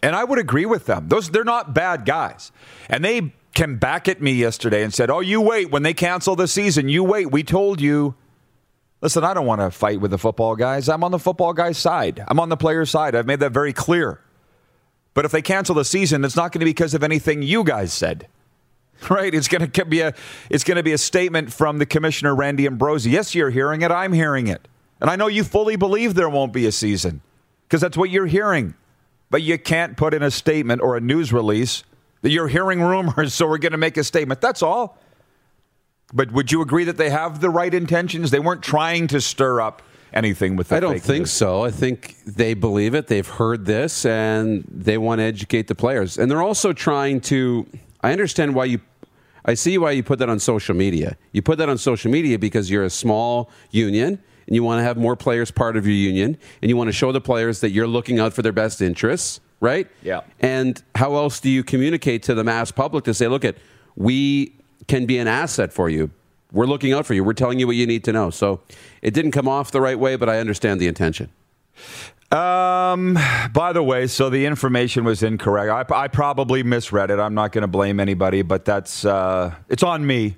And 0.00 0.14
I 0.14 0.22
would 0.22 0.38
agree 0.38 0.66
with 0.66 0.86
them. 0.86 1.08
Those 1.08 1.30
they're 1.30 1.42
not 1.42 1.74
bad 1.74 2.06
guys. 2.06 2.52
And 2.88 3.04
they 3.04 3.32
came 3.54 3.76
back 3.76 4.06
at 4.06 4.22
me 4.22 4.32
yesterday 4.34 4.84
and 4.84 4.94
said, 4.94 5.10
"Oh, 5.10 5.18
you 5.18 5.40
wait 5.40 5.72
when 5.72 5.82
they 5.82 5.94
cancel 5.94 6.36
the 6.36 6.46
season. 6.46 6.88
You 6.88 7.02
wait. 7.02 7.32
We 7.32 7.42
told 7.42 7.80
you." 7.80 8.14
Listen, 9.00 9.24
I 9.24 9.34
don't 9.34 9.46
want 9.46 9.60
to 9.60 9.72
fight 9.72 10.00
with 10.00 10.12
the 10.12 10.18
football 10.18 10.54
guys. 10.54 10.88
I'm 10.88 11.02
on 11.02 11.10
the 11.10 11.18
football 11.18 11.52
guys' 11.52 11.78
side. 11.78 12.24
I'm 12.28 12.38
on 12.38 12.50
the 12.50 12.56
players' 12.56 12.90
side. 12.90 13.16
I've 13.16 13.26
made 13.26 13.40
that 13.40 13.50
very 13.50 13.72
clear. 13.72 14.20
But 15.12 15.24
if 15.24 15.32
they 15.32 15.42
cancel 15.42 15.74
the 15.74 15.84
season, 15.84 16.24
it's 16.24 16.36
not 16.36 16.52
going 16.52 16.60
to 16.60 16.66
be 16.66 16.70
because 16.70 16.94
of 16.94 17.02
anything 17.02 17.42
you 17.42 17.64
guys 17.64 17.92
said. 17.92 18.28
Right? 19.10 19.32
It's 19.32 19.48
going 19.48 19.70
to 19.70 19.84
be 19.84 20.00
a 20.00 20.12
it's 20.50 20.64
going 20.64 20.76
to 20.76 20.82
be 20.82 20.92
a 20.92 20.98
statement 20.98 21.52
from 21.52 21.78
the 21.78 21.86
commissioner 21.86 22.34
Randy 22.34 22.66
Ambrosie. 22.66 23.10
Yes, 23.10 23.34
you're 23.34 23.50
hearing 23.50 23.82
it. 23.82 23.90
I'm 23.90 24.12
hearing 24.12 24.48
it. 24.48 24.66
And 25.00 25.08
I 25.08 25.16
know 25.16 25.28
you 25.28 25.44
fully 25.44 25.76
believe 25.76 26.14
there 26.14 26.28
won't 26.28 26.52
be 26.52 26.66
a 26.66 26.72
season 26.72 27.20
because 27.62 27.80
that's 27.80 27.96
what 27.96 28.10
you're 28.10 28.26
hearing. 28.26 28.74
But 29.30 29.42
you 29.42 29.58
can't 29.58 29.96
put 29.96 30.14
in 30.14 30.22
a 30.22 30.30
statement 30.30 30.82
or 30.82 30.96
a 30.96 31.00
news 31.00 31.32
release 31.32 31.84
that 32.22 32.30
you're 32.30 32.48
hearing 32.48 32.80
rumors, 32.82 33.34
so 33.34 33.46
we're 33.46 33.58
going 33.58 33.72
to 33.72 33.78
make 33.78 33.96
a 33.96 34.04
statement. 34.04 34.40
That's 34.40 34.62
all. 34.62 34.98
But 36.12 36.32
would 36.32 36.50
you 36.50 36.62
agree 36.62 36.84
that 36.84 36.96
they 36.96 37.10
have 37.10 37.40
the 37.40 37.50
right 37.50 37.72
intentions? 37.72 38.30
They 38.30 38.40
weren't 38.40 38.62
trying 38.62 39.08
to 39.08 39.20
stir 39.20 39.60
up 39.60 39.82
anything 40.12 40.56
with 40.56 40.68
that. 40.68 40.76
I 40.76 40.80
don't 40.80 41.00
think 41.00 41.22
news. 41.22 41.32
so. 41.32 41.64
I 41.64 41.70
think 41.70 42.16
they 42.24 42.54
believe 42.54 42.94
it. 42.94 43.08
They've 43.08 43.28
heard 43.28 43.66
this 43.66 44.06
and 44.06 44.64
they 44.70 44.96
want 44.96 45.18
to 45.18 45.24
educate 45.24 45.66
the 45.66 45.74
players. 45.74 46.16
And 46.18 46.30
they're 46.30 46.42
also 46.42 46.72
trying 46.72 47.20
to. 47.22 47.66
I 48.02 48.12
understand 48.12 48.54
why 48.54 48.66
you. 48.66 48.80
I 49.44 49.54
see 49.54 49.78
why 49.78 49.92
you 49.92 50.02
put 50.02 50.18
that 50.18 50.28
on 50.28 50.38
social 50.38 50.74
media. 50.74 51.16
You 51.32 51.42
put 51.42 51.58
that 51.58 51.68
on 51.68 51.78
social 51.78 52.10
media 52.10 52.38
because 52.38 52.70
you're 52.70 52.84
a 52.84 52.90
small 52.90 53.50
union 53.70 54.22
and 54.46 54.54
you 54.54 54.62
want 54.62 54.80
to 54.80 54.82
have 54.82 54.96
more 54.96 55.16
players 55.16 55.50
part 55.50 55.76
of 55.76 55.86
your 55.86 55.94
union 55.94 56.36
and 56.62 56.68
you 56.68 56.76
want 56.76 56.88
to 56.88 56.92
show 56.92 57.12
the 57.12 57.20
players 57.20 57.60
that 57.60 57.70
you're 57.70 57.86
looking 57.86 58.18
out 58.18 58.32
for 58.32 58.42
their 58.42 58.52
best 58.52 58.80
interests, 58.80 59.40
right? 59.60 59.88
Yeah. 60.02 60.22
And 60.40 60.82
how 60.94 61.16
else 61.16 61.40
do 61.40 61.50
you 61.50 61.62
communicate 61.62 62.22
to 62.24 62.34
the 62.34 62.44
mass 62.44 62.70
public 62.70 63.04
to 63.04 63.14
say, 63.14 63.28
look, 63.28 63.44
at 63.44 63.56
we 63.96 64.54
can 64.86 65.06
be 65.06 65.18
an 65.18 65.28
asset 65.28 65.72
for 65.72 65.88
you. 65.88 66.10
We're 66.52 66.66
looking 66.66 66.92
out 66.92 67.04
for 67.04 67.14
you. 67.14 67.22
We're 67.22 67.34
telling 67.34 67.58
you 67.58 67.66
what 67.66 67.76
you 67.76 67.86
need 67.86 68.04
to 68.04 68.12
know. 68.12 68.30
So 68.30 68.60
it 69.02 69.12
didn't 69.12 69.32
come 69.32 69.46
off 69.46 69.70
the 69.70 69.80
right 69.80 69.98
way, 69.98 70.16
but 70.16 70.28
I 70.28 70.38
understand 70.38 70.80
the 70.80 70.86
intention. 70.86 71.28
Um, 72.30 73.18
by 73.54 73.72
the 73.72 73.82
way, 73.82 74.06
so 74.06 74.28
the 74.28 74.44
information 74.44 75.04
was 75.04 75.22
incorrect. 75.22 75.92
I, 75.92 76.04
I 76.04 76.08
probably 76.08 76.62
misread 76.62 77.10
it. 77.10 77.18
I'm 77.18 77.34
not 77.34 77.52
going 77.52 77.62
to 77.62 77.68
blame 77.68 78.00
anybody, 78.00 78.42
but 78.42 78.66
that's 78.66 79.04
uh, 79.04 79.54
it's 79.68 79.82
on 79.82 80.06
me. 80.06 80.36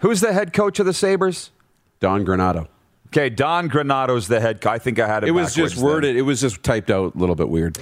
Who's 0.00 0.20
the 0.20 0.32
head 0.32 0.52
coach 0.52 0.78
of 0.78 0.86
the 0.86 0.92
Sabres? 0.92 1.50
Don 1.98 2.24
Granato. 2.24 2.68
Okay, 3.08 3.28
Don 3.28 3.68
Granato's 3.68 4.28
the 4.28 4.40
head. 4.40 4.64
I 4.66 4.78
think 4.78 5.00
I 5.00 5.08
had 5.08 5.24
it. 5.24 5.28
It 5.28 5.32
was 5.32 5.54
just 5.54 5.76
then. 5.76 5.84
worded. 5.84 6.16
It 6.16 6.22
was 6.22 6.40
just 6.40 6.62
typed 6.62 6.90
out 6.90 7.14
a 7.16 7.18
little 7.18 7.34
bit 7.34 7.48
weird. 7.48 7.78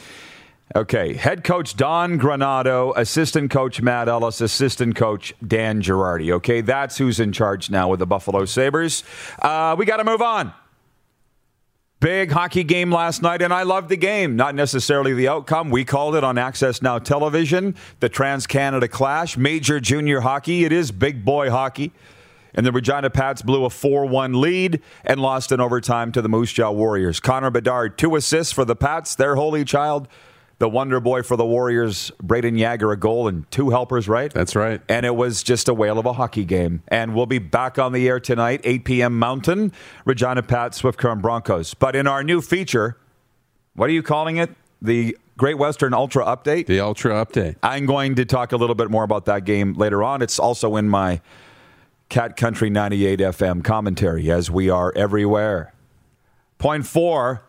Okay, 0.75 1.15
head 1.15 1.45
coach 1.45 1.77
Don 1.77 2.19
Granato, 2.19 2.93
assistant 2.97 3.51
coach 3.51 3.83
Matt 3.83 4.09
Ellis, 4.09 4.41
assistant 4.41 4.97
coach 4.97 5.35
Dan 5.47 5.83
Girardi. 5.83 6.33
Okay, 6.33 6.61
that's 6.61 6.97
who's 6.97 7.21
in 7.21 7.33
charge 7.33 7.71
now 7.71 7.89
with 7.89 8.01
the 8.01 8.07
Buffalo 8.07 8.47
Sabres. 8.47 9.05
Uh, 9.41 9.77
we 9.79 9.85
got 9.85 9.99
to 9.99 10.05
move 10.05 10.23
on. 10.23 10.53
Big 12.07 12.31
hockey 12.31 12.63
game 12.63 12.93
last 12.93 13.21
night, 13.21 13.43
and 13.43 13.53
I 13.53 13.65
loved 13.65 13.89
the 13.89 13.97
game. 13.97 14.37
Not 14.37 14.55
necessarily 14.55 15.13
the 15.13 15.27
outcome. 15.27 15.71
We 15.71 15.85
called 15.85 16.15
it 16.15 16.23
on 16.23 16.39
Access 16.39 16.81
Now 16.81 17.01
Television, 17.01 17.75
the 17.99 18.09
Trans 18.09 18.47
Canada 18.47 18.87
Clash, 18.87 19.37
major 19.37 19.81
junior 19.81 20.21
hockey. 20.21 20.65
It 20.65 20.71
is 20.71 20.93
big 20.93 21.25
boy 21.25 21.51
hockey. 21.51 21.91
And 22.55 22.65
the 22.65 22.71
Regina 22.71 23.11
Pats 23.11 23.43
blew 23.43 23.65
a 23.65 23.71
4 23.71 24.07
1 24.07 24.41
lead 24.41 24.83
and 25.05 25.19
lost 25.19 25.51
in 25.51 25.61
overtime 25.61 26.13
to 26.13 26.23
the 26.23 26.29
Moose 26.29 26.53
Jaw 26.53 26.71
Warriors. 26.71 27.19
Connor 27.19 27.51
Bedard, 27.51 27.99
two 27.99 28.15
assists 28.15 28.53
for 28.53 28.65
the 28.65 28.77
Pats, 28.77 29.17
their 29.17 29.35
holy 29.35 29.65
child. 29.65 30.07
The 30.59 30.69
wonder 30.69 31.01
boy 31.01 31.23
for 31.23 31.37
the 31.37 31.45
Warriors, 31.45 32.11
Braden 32.23 32.57
Yager, 32.57 32.91
a 32.91 32.97
goal 32.97 33.29
and 33.29 33.51
two 33.51 33.71
helpers, 33.71 34.09
right? 34.09 34.33
That's 34.33 34.57
right. 34.57 34.81
And 34.89 35.05
it 35.05 35.15
was 35.15 35.43
just 35.43 35.69
a 35.69 35.75
whale 35.75 35.99
of 35.99 36.07
a 36.07 36.15
hockey 36.15 36.45
game. 36.45 36.83
And 36.89 37.15
we'll 37.15 37.27
be 37.27 37.39
back 37.39 37.79
on 37.79 37.93
the 37.93 38.09
air 38.09 38.19
tonight, 38.21 38.63
8 38.65 38.85
p.m. 38.85 39.19
Mountain, 39.19 39.73
Regina 40.05 40.43
Pat, 40.43 40.75
Swift 40.75 40.99
Current 40.99 41.21
Broncos. 41.21 41.75
But 41.75 41.95
in 41.95 42.07
our 42.07 42.25
new 42.25 42.41
feature, 42.41 42.97
what 43.75 43.91
are 43.91 43.93
you 43.93 44.03
calling 44.03 44.39
it? 44.39 44.51
The 44.81 45.17
Great 45.37 45.59
Western 45.59 45.93
Ultra 45.93 46.25
Update? 46.25 46.67
The 46.67 46.81
Ultra 46.81 47.13
Update. 47.25 47.57
I'm 47.63 47.85
going 47.85 48.15
to 48.15 48.25
talk 48.25 48.53
a 48.53 48.57
little 48.57 48.75
bit 48.75 48.91
more 48.91 49.05
about 49.05 49.27
that 49.27 49.45
game 49.45 49.75
later 49.75 50.03
on. 50.03 50.23
It's 50.23 50.39
also 50.39 50.77
in 50.77 50.89
my 50.89 51.21
Cat 52.09 52.37
Country 52.37 52.71
98 52.71 53.19
FM 53.19 53.63
commentary, 53.63 54.31
as 54.31 54.51
we 54.51 54.71
are 54.71 54.93
everywhere. 54.97 55.75
Point 56.57 56.87
four. 56.87 57.43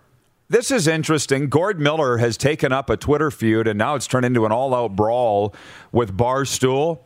This 0.50 0.72
is 0.72 0.88
interesting. 0.88 1.50
Gord 1.50 1.80
Miller 1.80 2.18
has 2.18 2.38
taken 2.38 2.72
up 2.72 2.90
a 2.90 2.96
Twitter 2.96 3.30
feud, 3.30 3.68
and 3.68 3.78
now 3.78 3.96
it's 3.96 4.08
turned 4.08 4.26
into 4.26 4.46
an 4.46 4.52
all 4.54 4.74
out 4.74 4.96
brawl 4.96 5.54
with 5.92 6.16
Barstool. 6.16 7.00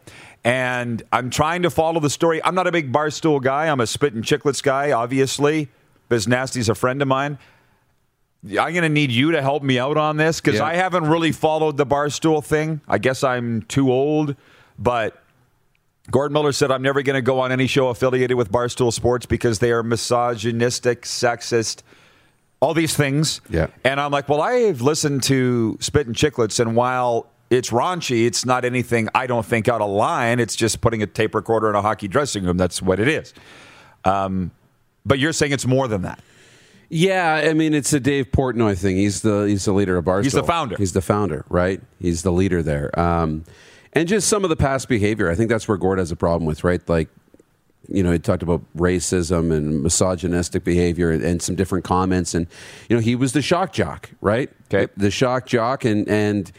And 0.43 1.01
I'm 1.11 1.29
trying 1.31 1.63
to 1.63 1.69
follow 1.71 1.99
the 1.99 2.09
story. 2.09 2.43
I'm 2.43 2.53
not 2.55 2.67
a 2.67 2.71
big 2.71 2.91
Barstool 2.91 3.41
guy. 3.41 3.67
I'm 3.67 3.79
a 3.79 3.87
Spit 3.87 4.13
and 4.13 4.23
Chicklets 4.23 4.61
guy, 4.61 4.91
obviously. 4.91 5.69
Biz 6.09 6.27
Nasty's 6.27 6.69
a 6.69 6.75
friend 6.75 7.01
of 7.01 7.07
mine. 7.07 7.39
I'm 8.43 8.73
going 8.73 8.81
to 8.81 8.89
need 8.89 9.11
you 9.11 9.31
to 9.31 9.41
help 9.41 9.61
me 9.63 9.77
out 9.79 9.97
on 9.97 10.17
this 10.17 10.41
because 10.41 10.59
Yeah. 10.59 10.65
I 10.65 10.73
haven't 10.75 11.05
really 11.07 11.31
followed 11.31 11.77
the 11.77 11.85
Barstool 11.85 12.43
thing. 12.43 12.81
I 12.87 12.97
guess 12.97 13.23
I'm 13.23 13.61
too 13.63 13.91
old, 13.91 14.35
but 14.79 15.21
Gordon 16.09 16.33
Miller 16.33 16.51
said, 16.51 16.71
I'm 16.71 16.81
never 16.81 17.03
going 17.03 17.15
to 17.15 17.21
go 17.21 17.39
on 17.39 17.51
any 17.51 17.67
show 17.67 17.89
affiliated 17.89 18.35
with 18.35 18.51
Barstool 18.51 18.91
Sports 18.91 19.27
because 19.27 19.59
they 19.59 19.71
are 19.71 19.83
misogynistic, 19.83 21.03
sexist, 21.03 21.83
all 22.61 22.73
these 22.73 22.95
things. 22.95 23.41
Yeah. 23.49 23.67
And 23.83 23.99
I'm 23.99 24.11
like, 24.11 24.29
well, 24.29 24.41
I've 24.41 24.81
listened 24.81 25.23
to 25.23 25.77
Spit 25.81 26.07
and 26.07 26.15
Chicklets, 26.15 26.59
and 26.59 26.75
while 26.75 27.27
it's 27.49 27.71
raunchy, 27.71 28.25
it's 28.25 28.45
not 28.45 28.63
anything 28.63 29.09
I 29.13 29.27
don't 29.27 29.45
think 29.45 29.67
out 29.67 29.81
of 29.81 29.89
line. 29.89 30.39
It's 30.39 30.55
just 30.55 30.79
putting 30.79 31.03
a 31.03 31.07
tape 31.07 31.35
recorder 31.35 31.69
in 31.69 31.75
a 31.75 31.81
hockey 31.81 32.07
dressing 32.07 32.45
room. 32.45 32.57
That's 32.57 32.81
what 32.81 32.99
it 32.99 33.09
is. 33.09 33.33
Um, 34.05 34.51
but 35.05 35.19
you're 35.19 35.33
saying 35.33 35.51
it's 35.51 35.65
more 35.65 35.87
than 35.87 36.03
that. 36.03 36.23
Yeah, 36.93 37.35
I 37.49 37.53
mean 37.53 37.73
it's 37.73 37.93
a 37.93 37.99
Dave 38.01 38.31
Portnoy 38.31 38.77
thing. 38.77 38.97
He's 38.97 39.21
the 39.21 39.43
he's 39.43 39.63
the 39.63 39.71
leader 39.71 39.97
of 39.97 40.03
Barstool. 40.03 40.23
He's 40.23 40.33
the 40.33 40.43
founder. 40.43 40.75
He's 40.77 40.91
the 40.91 41.01
founder, 41.01 41.45
right? 41.49 41.81
He's 41.99 42.21
the 42.21 42.33
leader 42.33 42.61
there. 42.61 42.97
Um, 42.99 43.45
and 43.93 44.07
just 44.07 44.27
some 44.27 44.43
of 44.43 44.49
the 44.49 44.55
past 44.55 44.89
behavior. 44.89 45.29
I 45.29 45.35
think 45.35 45.49
that's 45.49 45.67
where 45.67 45.77
Gord 45.77 45.99
has 45.99 46.11
a 46.11 46.15
problem 46.15 46.45
with, 46.45 46.63
right? 46.63 46.87
Like, 46.89 47.09
you 47.87 48.03
know, 48.03 48.11
he 48.11 48.19
talked 48.19 48.43
about 48.43 48.61
racism 48.75 49.51
and 49.51 49.83
misogynistic 49.83 50.63
behavior 50.63 51.11
and, 51.11 51.23
and 51.23 51.41
some 51.41 51.55
different 51.55 51.83
comments, 51.83 52.33
and 52.33 52.47
you 52.89 52.95
know, 52.95 53.01
he 53.01 53.15
was 53.15 53.33
the 53.33 53.41
shock 53.41 53.73
jock, 53.73 54.11
right? 54.21 54.49
Okay. 54.71 54.91
the 54.97 55.11
shock 55.11 55.45
jock, 55.45 55.83
and 55.85 56.07
and 56.07 56.51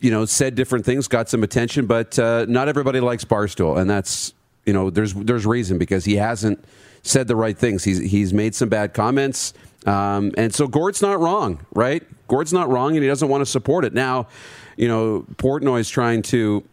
you 0.00 0.10
know, 0.10 0.24
said 0.24 0.54
different 0.54 0.84
things, 0.84 1.08
got 1.08 1.28
some 1.28 1.42
attention, 1.42 1.86
but 1.86 2.18
uh, 2.18 2.44
not 2.48 2.68
everybody 2.68 3.00
likes 3.00 3.24
Barstool, 3.24 3.80
and 3.80 3.88
that's 3.88 4.34
you 4.66 4.72
know, 4.72 4.90
there's 4.90 5.14
there's 5.14 5.46
reason 5.46 5.78
because 5.78 6.04
he 6.04 6.16
hasn't 6.16 6.64
said 7.02 7.28
the 7.28 7.36
right 7.36 7.56
things. 7.56 7.84
He's 7.84 7.98
he's 7.98 8.32
made 8.32 8.54
some 8.54 8.68
bad 8.68 8.94
comments, 8.94 9.54
um, 9.86 10.32
and 10.36 10.54
so 10.54 10.68
Gord's 10.68 11.02
not 11.02 11.18
wrong, 11.18 11.64
right? 11.72 12.02
Gord's 12.28 12.52
not 12.52 12.68
wrong, 12.68 12.94
and 12.94 13.02
he 13.02 13.08
doesn't 13.08 13.28
want 13.28 13.42
to 13.42 13.46
support 13.46 13.84
it 13.84 13.92
now. 13.92 14.28
You 14.76 14.88
know, 14.88 15.26
Portnoy's 15.36 15.88
trying 15.88 16.22
to 16.22 16.64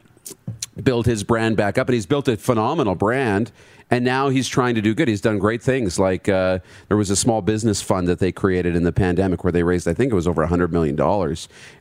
build 0.83 1.05
his 1.05 1.23
brand 1.23 1.57
back 1.57 1.77
up, 1.77 1.87
and 1.87 1.93
he's 1.93 2.05
built 2.05 2.27
a 2.27 2.37
phenomenal 2.37 2.95
brand. 2.95 3.51
And 3.91 4.05
now 4.05 4.29
he's 4.29 4.47
trying 4.47 4.75
to 4.75 4.81
do 4.81 4.93
good. 4.93 5.07
He's 5.07 5.21
done 5.21 5.39
great 5.39 5.63
things. 5.63 5.97
Like 5.97 6.29
uh, 6.29 6.59
there 6.89 6.97
was 6.97 7.09
a 7.09 7.15
small 7.15 7.41
business 7.41 7.81
fund 7.81 8.07
that 8.07 8.19
they 8.19 8.31
created 8.31 8.75
in 8.75 8.83
the 8.83 8.91
pandemic 8.91 9.43
where 9.43 9.51
they 9.51 9.63
raised, 9.63 9.87
I 9.87 9.95
think 9.95 10.11
it 10.11 10.15
was 10.15 10.27
over 10.27 10.45
$100 10.45 10.69
million, 10.69 10.99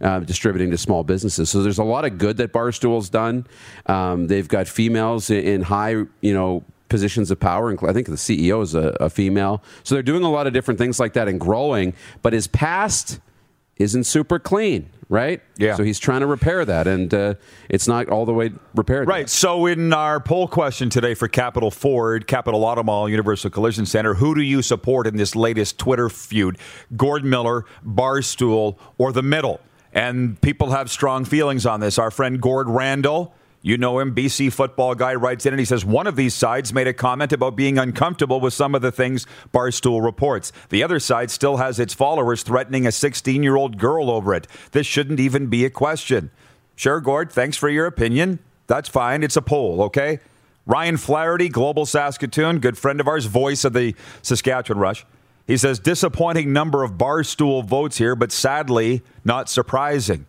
uh, 0.01 0.21
distributing 0.21 0.71
to 0.71 0.79
small 0.79 1.05
businesses. 1.05 1.51
So 1.51 1.63
there's 1.63 1.79
a 1.79 1.85
lot 1.85 2.07
of 2.07 2.17
good 2.17 2.39
that 2.39 2.51
Barstool's 2.51 3.11
done. 3.11 3.47
Um, 3.87 4.27
they've 4.27 4.49
got 4.49 4.69
females 4.69 5.29
in, 5.29 5.63
high, 5.63 5.91
you 6.23 6.33
know, 6.33 6.65
positions 6.89 7.31
of 7.31 7.39
power. 7.39 7.71
I 7.87 7.93
think 7.93 8.07
the 8.07 8.15
CEO 8.15 8.63
is 8.63 8.75
a, 8.75 8.97
a 9.01 9.11
female. 9.11 9.63
So 9.83 9.95
they're 9.95 10.03
doing 10.03 10.23
a 10.23 10.31
lot 10.31 10.47
of 10.47 10.55
different 10.55 10.79
things 10.79 10.99
like 10.99 11.13
that 11.13 11.29
and 11.29 11.39
growing. 11.39 11.93
But 12.23 12.33
his 12.33 12.47
past 12.47 13.21
isn't 13.77 14.05
super 14.05 14.39
clean, 14.39 14.89
right? 15.09 15.43
Yeah. 15.57 15.75
So 15.77 15.83
he's 15.83 15.99
trying 15.99 16.21
to 16.21 16.27
repair 16.27 16.65
that, 16.65 16.87
and 16.87 17.13
uh, 17.13 17.35
it's 17.69 17.89
not 17.89 18.09
all 18.09 18.27
the 18.27 18.35
way 18.35 18.53
repaired. 18.75 19.07
yet. 19.07 19.13
Right. 19.13 19.31
So, 19.31 19.67
in 19.67 19.93
our 19.93 20.21
poll 20.21 20.49
question 20.49 20.91
today 20.91 21.15
for 21.15 21.29
Capital 21.29 21.71
Ford, 21.71 22.27
Capital 22.27 22.65
Auto 22.65 22.83
Mall, 22.83 23.09
Universal 23.09 23.51
Collision 23.51 23.87
Center, 23.87 24.15
who 24.15 24.35
do 24.35 24.43
you 24.43 24.63
support 24.63 25.07
in 25.07 25.17
this 25.17 25.35
latest 25.35 25.79
Twitter 25.79 26.09
feud? 26.09 26.59
Gordon 26.97 27.31
Miller, 27.31 27.65
Barstool, 27.85 28.79
or 28.99 29.13
the 29.13 29.23
middle? 29.23 29.61
And 29.93 30.41
people 30.41 30.71
have 30.71 30.91
strong 30.91 31.25
feelings 31.25 31.65
on 31.65 31.81
this. 31.81 31.99
Our 31.99 32.11
friend 32.11 32.41
Gord 32.41 32.69
Randall, 32.69 33.35
you 33.69 33.77
know 33.77 33.99
him, 33.99 34.15
BC 34.15 34.53
football 34.53 34.95
guy, 34.95 35.15
writes 35.15 35.45
in 35.45 35.53
and 35.53 35.61
he 35.61 35.67
says 35.67 35.85
one 35.85 36.07
of 36.07 36.17
these 36.17 36.35
sides 36.35 36.73
made 36.73 36.87
a 36.87 36.95
comment 36.95 37.33
about 37.33 37.55
being 37.55 37.77
uncomfortable 37.77 38.41
with 38.41 38.55
some 38.55 38.75
of 38.75 38.81
the 38.81 38.91
things 38.91 39.27
Barstool 39.53 40.03
reports. 40.03 40.53
The 40.71 40.83
other 40.83 40.99
side 40.99 41.31
still 41.31 41.59
has 41.59 41.79
its 41.79 41.93
followers 41.93 42.43
threatening 42.43 42.87
a 42.87 42.93
16 42.93 43.43
year 43.43 43.57
old 43.57 43.77
girl 43.77 44.11
over 44.11 44.35
it. 44.35 44.47
This 44.73 44.87
shouldn't 44.87 45.21
even 45.21 45.49
be 45.49 45.65
a 45.67 45.71
question. 45.71 46.31
Sure, 46.77 47.01
Gord, 47.01 47.31
thanks 47.31 47.57
for 47.57 47.69
your 47.69 47.87
opinion. 47.87 48.39
That's 48.69 48.89
fine. 48.89 49.23
It's 49.23 49.37
a 49.37 49.43
poll, 49.43 49.83
okay? 49.83 50.21
Ryan 50.65 50.97
Flaherty, 50.97 51.49
Global 51.49 51.87
Saskatoon, 51.87 52.61
good 52.61 52.79
friend 52.79 53.01
of 53.01 53.09
ours, 53.09 53.27
voice 53.27 53.65
of 53.65 53.73
the 53.73 53.95
Saskatchewan 54.23 54.81
Rush. 54.81 55.05
He 55.47 55.57
says, 55.57 55.79
disappointing 55.79 56.53
number 56.53 56.85
of 56.85 56.93
barstool 56.93 57.65
votes 57.65 57.99
here, 57.99 58.15
but 58.15 58.31
sadly, 58.31 59.03
not 59.25 59.49
surprising. 59.49 60.27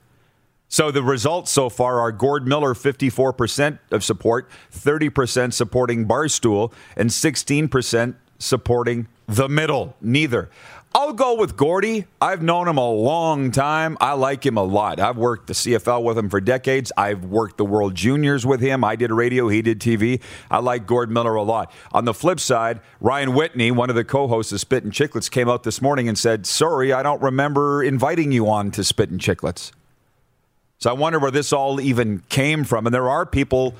So 0.70 0.92
the 0.92 1.02
results 1.02 1.50
so 1.50 1.68
far 1.68 2.00
are 2.00 2.12
Gord 2.12 2.48
Miller, 2.48 2.76
54% 2.76 3.80
of 3.90 4.04
support, 4.04 4.50
30% 4.72 5.52
supporting 5.52 6.08
Barstool, 6.08 6.72
and 6.96 7.10
16% 7.10 8.16
supporting 8.38 9.08
the 9.28 9.50
middle. 9.50 9.96
Neither. 10.00 10.50
I'll 10.94 11.14
go 11.14 11.36
with 11.36 11.56
Gordy. 11.56 12.06
I've 12.20 12.42
known 12.42 12.68
him 12.68 12.78
a 12.78 12.90
long 12.90 13.52
time. 13.52 13.98
I 14.02 14.14
like 14.14 14.46
him 14.46 14.58
a 14.58 14.64
lot. 14.64 15.00
I've 15.00 15.18
worked 15.18 15.48
the 15.48 15.54
CFL 15.54 16.04
with 16.04 16.18
him 16.18 16.30
for 16.30 16.42
decades. 16.42 16.92
I've 16.98 17.26
worked 17.26 17.58
the 17.58 17.66
World 17.66 17.94
Juniors 17.94 18.46
with 18.46 18.60
him. 18.60 18.84
I 18.84 18.96
did 18.96 19.12
radio, 19.12 19.50
he 19.50 19.62
did 19.62 19.80
TV. 19.80 20.22
I 20.50 20.60
like 20.60 20.88
Gord 20.88 21.12
Miller 21.12 21.36
a 21.36 21.44
lot. 21.44 21.72
On 21.92 22.06
the 22.06 22.14
flip 22.14 22.40
side, 22.40 22.80
Ryan 23.02 23.34
Whitney, 23.34 23.70
one 23.72 23.90
of 23.90 23.96
the 23.96 24.04
co-hosts 24.04 24.52
of 24.52 24.60
Spit 24.60 24.84
and 24.84 24.94
Chicklets, 24.94 25.30
came 25.30 25.48
out 25.48 25.64
this 25.64 25.82
morning 25.82 26.08
and 26.08 26.18
said, 26.18 26.48
"Sorry, 26.48 26.92
I 26.92 27.04
don't 27.04 27.22
remember 27.22 27.84
inviting 27.84 28.32
you 28.32 28.50
on 28.50 28.72
to 28.72 28.84
Spit 28.84 29.12
and 29.12 29.20
Chicklets." 29.20 29.72
So 30.80 30.90
I 30.90 30.94
wonder 30.94 31.20
where 31.20 31.32
this 31.32 31.52
all 31.52 31.80
even 31.80 32.24
came 32.30 32.64
from. 32.64 32.88
And 32.88 32.94
there 32.94 33.10
are 33.10 33.26
people 33.26 33.76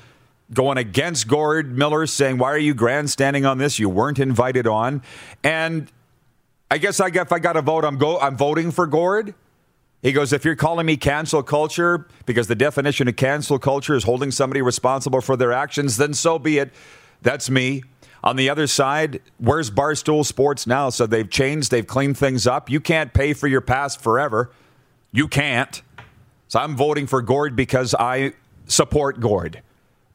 going 0.52 0.78
against 0.78 1.28
Gord 1.28 1.76
Miller 1.76 2.06
saying, 2.06 2.38
Why 2.38 2.50
are 2.52 2.58
you 2.58 2.74
grandstanding 2.74 3.46
on 3.46 3.58
this? 3.58 3.78
You 3.78 3.88
weren't 3.88 4.18
invited 4.18 4.66
on. 4.66 5.02
And 5.42 5.90
I 6.70 6.78
guess 6.78 7.00
I, 7.00 7.08
if 7.08 7.32
I 7.32 7.38
got 7.38 7.56
a 7.56 7.62
vote, 7.62 7.84
I'm, 7.84 7.98
go, 7.98 8.20
I'm 8.20 8.36
voting 8.36 8.70
for 8.70 8.86
Gord. 8.86 9.34
He 10.02 10.12
goes, 10.12 10.32
If 10.32 10.44
you're 10.44 10.56
calling 10.56 10.86
me 10.86 10.98
cancel 10.98 11.42
culture, 11.42 12.06
because 12.26 12.48
the 12.48 12.54
definition 12.54 13.08
of 13.08 13.16
cancel 13.16 13.58
culture 13.58 13.94
is 13.94 14.04
holding 14.04 14.30
somebody 14.30 14.60
responsible 14.60 15.22
for 15.22 15.36
their 15.36 15.52
actions, 15.52 15.96
then 15.96 16.12
so 16.12 16.38
be 16.38 16.58
it. 16.58 16.70
That's 17.22 17.48
me. 17.48 17.82
On 18.22 18.36
the 18.36 18.50
other 18.50 18.66
side, 18.66 19.22
where's 19.38 19.70
Barstool 19.70 20.26
Sports 20.26 20.66
now? 20.66 20.90
So 20.90 21.06
they've 21.06 21.28
changed, 21.28 21.70
they've 21.70 21.86
cleaned 21.86 22.18
things 22.18 22.46
up. 22.46 22.68
You 22.68 22.78
can't 22.78 23.14
pay 23.14 23.32
for 23.32 23.46
your 23.46 23.62
past 23.62 24.02
forever. 24.02 24.50
You 25.10 25.26
can't. 25.26 25.80
So 26.50 26.58
I'm 26.58 26.76
voting 26.76 27.06
for 27.06 27.22
Gord 27.22 27.54
because 27.54 27.94
I 27.94 28.32
support 28.66 29.20
Gord. 29.20 29.62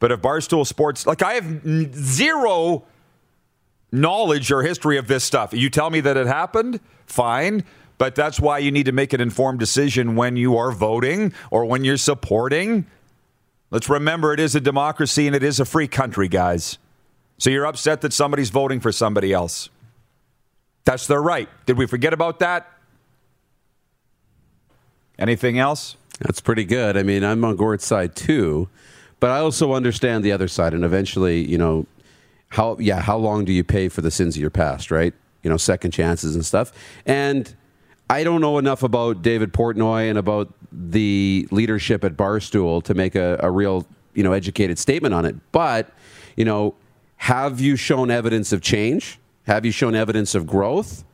But 0.00 0.12
if 0.12 0.20
Barstool 0.20 0.66
Sports, 0.66 1.06
like 1.06 1.22
I 1.22 1.32
have 1.32 1.62
zero 1.94 2.84
knowledge 3.90 4.52
or 4.52 4.62
history 4.62 4.98
of 4.98 5.08
this 5.08 5.24
stuff. 5.24 5.54
You 5.54 5.70
tell 5.70 5.88
me 5.88 6.00
that 6.00 6.18
it 6.18 6.26
happened, 6.26 6.80
fine. 7.06 7.64
But 7.96 8.14
that's 8.14 8.38
why 8.38 8.58
you 8.58 8.70
need 8.70 8.84
to 8.84 8.92
make 8.92 9.14
an 9.14 9.22
informed 9.22 9.60
decision 9.60 10.14
when 10.14 10.36
you 10.36 10.58
are 10.58 10.70
voting 10.72 11.32
or 11.50 11.64
when 11.64 11.84
you're 11.84 11.96
supporting. 11.96 12.84
Let's 13.70 13.88
remember 13.88 14.34
it 14.34 14.40
is 14.40 14.54
a 14.54 14.60
democracy 14.60 15.26
and 15.26 15.34
it 15.34 15.42
is 15.42 15.58
a 15.58 15.64
free 15.64 15.88
country, 15.88 16.28
guys. 16.28 16.76
So 17.38 17.48
you're 17.48 17.64
upset 17.64 18.02
that 18.02 18.12
somebody's 18.12 18.50
voting 18.50 18.80
for 18.80 18.92
somebody 18.92 19.32
else. 19.32 19.70
That's 20.84 21.06
their 21.06 21.22
right. 21.22 21.48
Did 21.64 21.78
we 21.78 21.86
forget 21.86 22.12
about 22.12 22.40
that? 22.40 22.70
Anything 25.18 25.58
else? 25.58 25.96
That's 26.20 26.40
pretty 26.40 26.64
good. 26.64 26.96
I 26.96 27.02
mean, 27.02 27.24
I'm 27.24 27.44
on 27.44 27.56
Gord's 27.56 27.84
side 27.84 28.16
too, 28.16 28.68
but 29.20 29.30
I 29.30 29.38
also 29.38 29.74
understand 29.74 30.24
the 30.24 30.32
other 30.32 30.48
side. 30.48 30.72
And 30.72 30.84
eventually, 30.84 31.46
you 31.46 31.58
know, 31.58 31.86
how 32.48 32.76
yeah, 32.78 33.00
how 33.00 33.16
long 33.16 33.44
do 33.44 33.52
you 33.52 33.64
pay 33.64 33.88
for 33.88 34.00
the 34.00 34.10
sins 34.10 34.36
of 34.36 34.40
your 34.40 34.50
past, 34.50 34.90
right? 34.90 35.12
You 35.42 35.50
know, 35.50 35.56
second 35.56 35.90
chances 35.90 36.34
and 36.34 36.44
stuff. 36.44 36.72
And 37.04 37.54
I 38.08 38.24
don't 38.24 38.40
know 38.40 38.58
enough 38.58 38.82
about 38.82 39.22
David 39.22 39.52
Portnoy 39.52 40.08
and 40.08 40.18
about 40.18 40.52
the 40.72 41.48
leadership 41.50 42.04
at 42.04 42.16
Barstool 42.16 42.82
to 42.84 42.94
make 42.94 43.14
a, 43.14 43.38
a 43.40 43.50
real, 43.50 43.86
you 44.14 44.22
know, 44.22 44.32
educated 44.32 44.78
statement 44.78 45.12
on 45.12 45.24
it. 45.24 45.36
But, 45.52 45.90
you 46.36 46.44
know, 46.44 46.74
have 47.16 47.60
you 47.60 47.76
shown 47.76 48.10
evidence 48.10 48.52
of 48.52 48.60
change? 48.60 49.18
Have 49.46 49.64
you 49.64 49.72
shown 49.72 49.94
evidence 49.94 50.34
of 50.34 50.46
growth? 50.46 51.04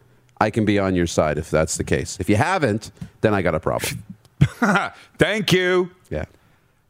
I 0.40 0.50
can 0.50 0.64
be 0.64 0.78
on 0.78 0.94
your 0.94 1.06
side 1.06 1.38
if 1.38 1.50
that's 1.50 1.76
the 1.76 1.84
case. 1.84 2.18
If 2.20 2.28
you 2.28 2.36
haven't, 2.36 2.90
then 3.20 3.32
I 3.32 3.42
got 3.42 3.54
a 3.54 3.60
problem. 3.60 4.02
Thank 5.18 5.52
you. 5.52 5.90
Yeah. 6.10 6.24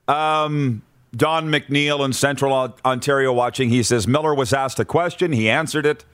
Um, 0.08 0.82
Don 1.14 1.48
McNeil 1.48 2.04
in 2.04 2.12
Central 2.12 2.52
Ontario 2.84 3.32
watching. 3.32 3.68
He 3.68 3.82
says 3.82 4.06
Miller 4.08 4.34
was 4.34 4.52
asked 4.52 4.78
a 4.80 4.84
question. 4.84 5.32
He 5.32 5.48
answered 5.50 5.86
it. 5.86 6.04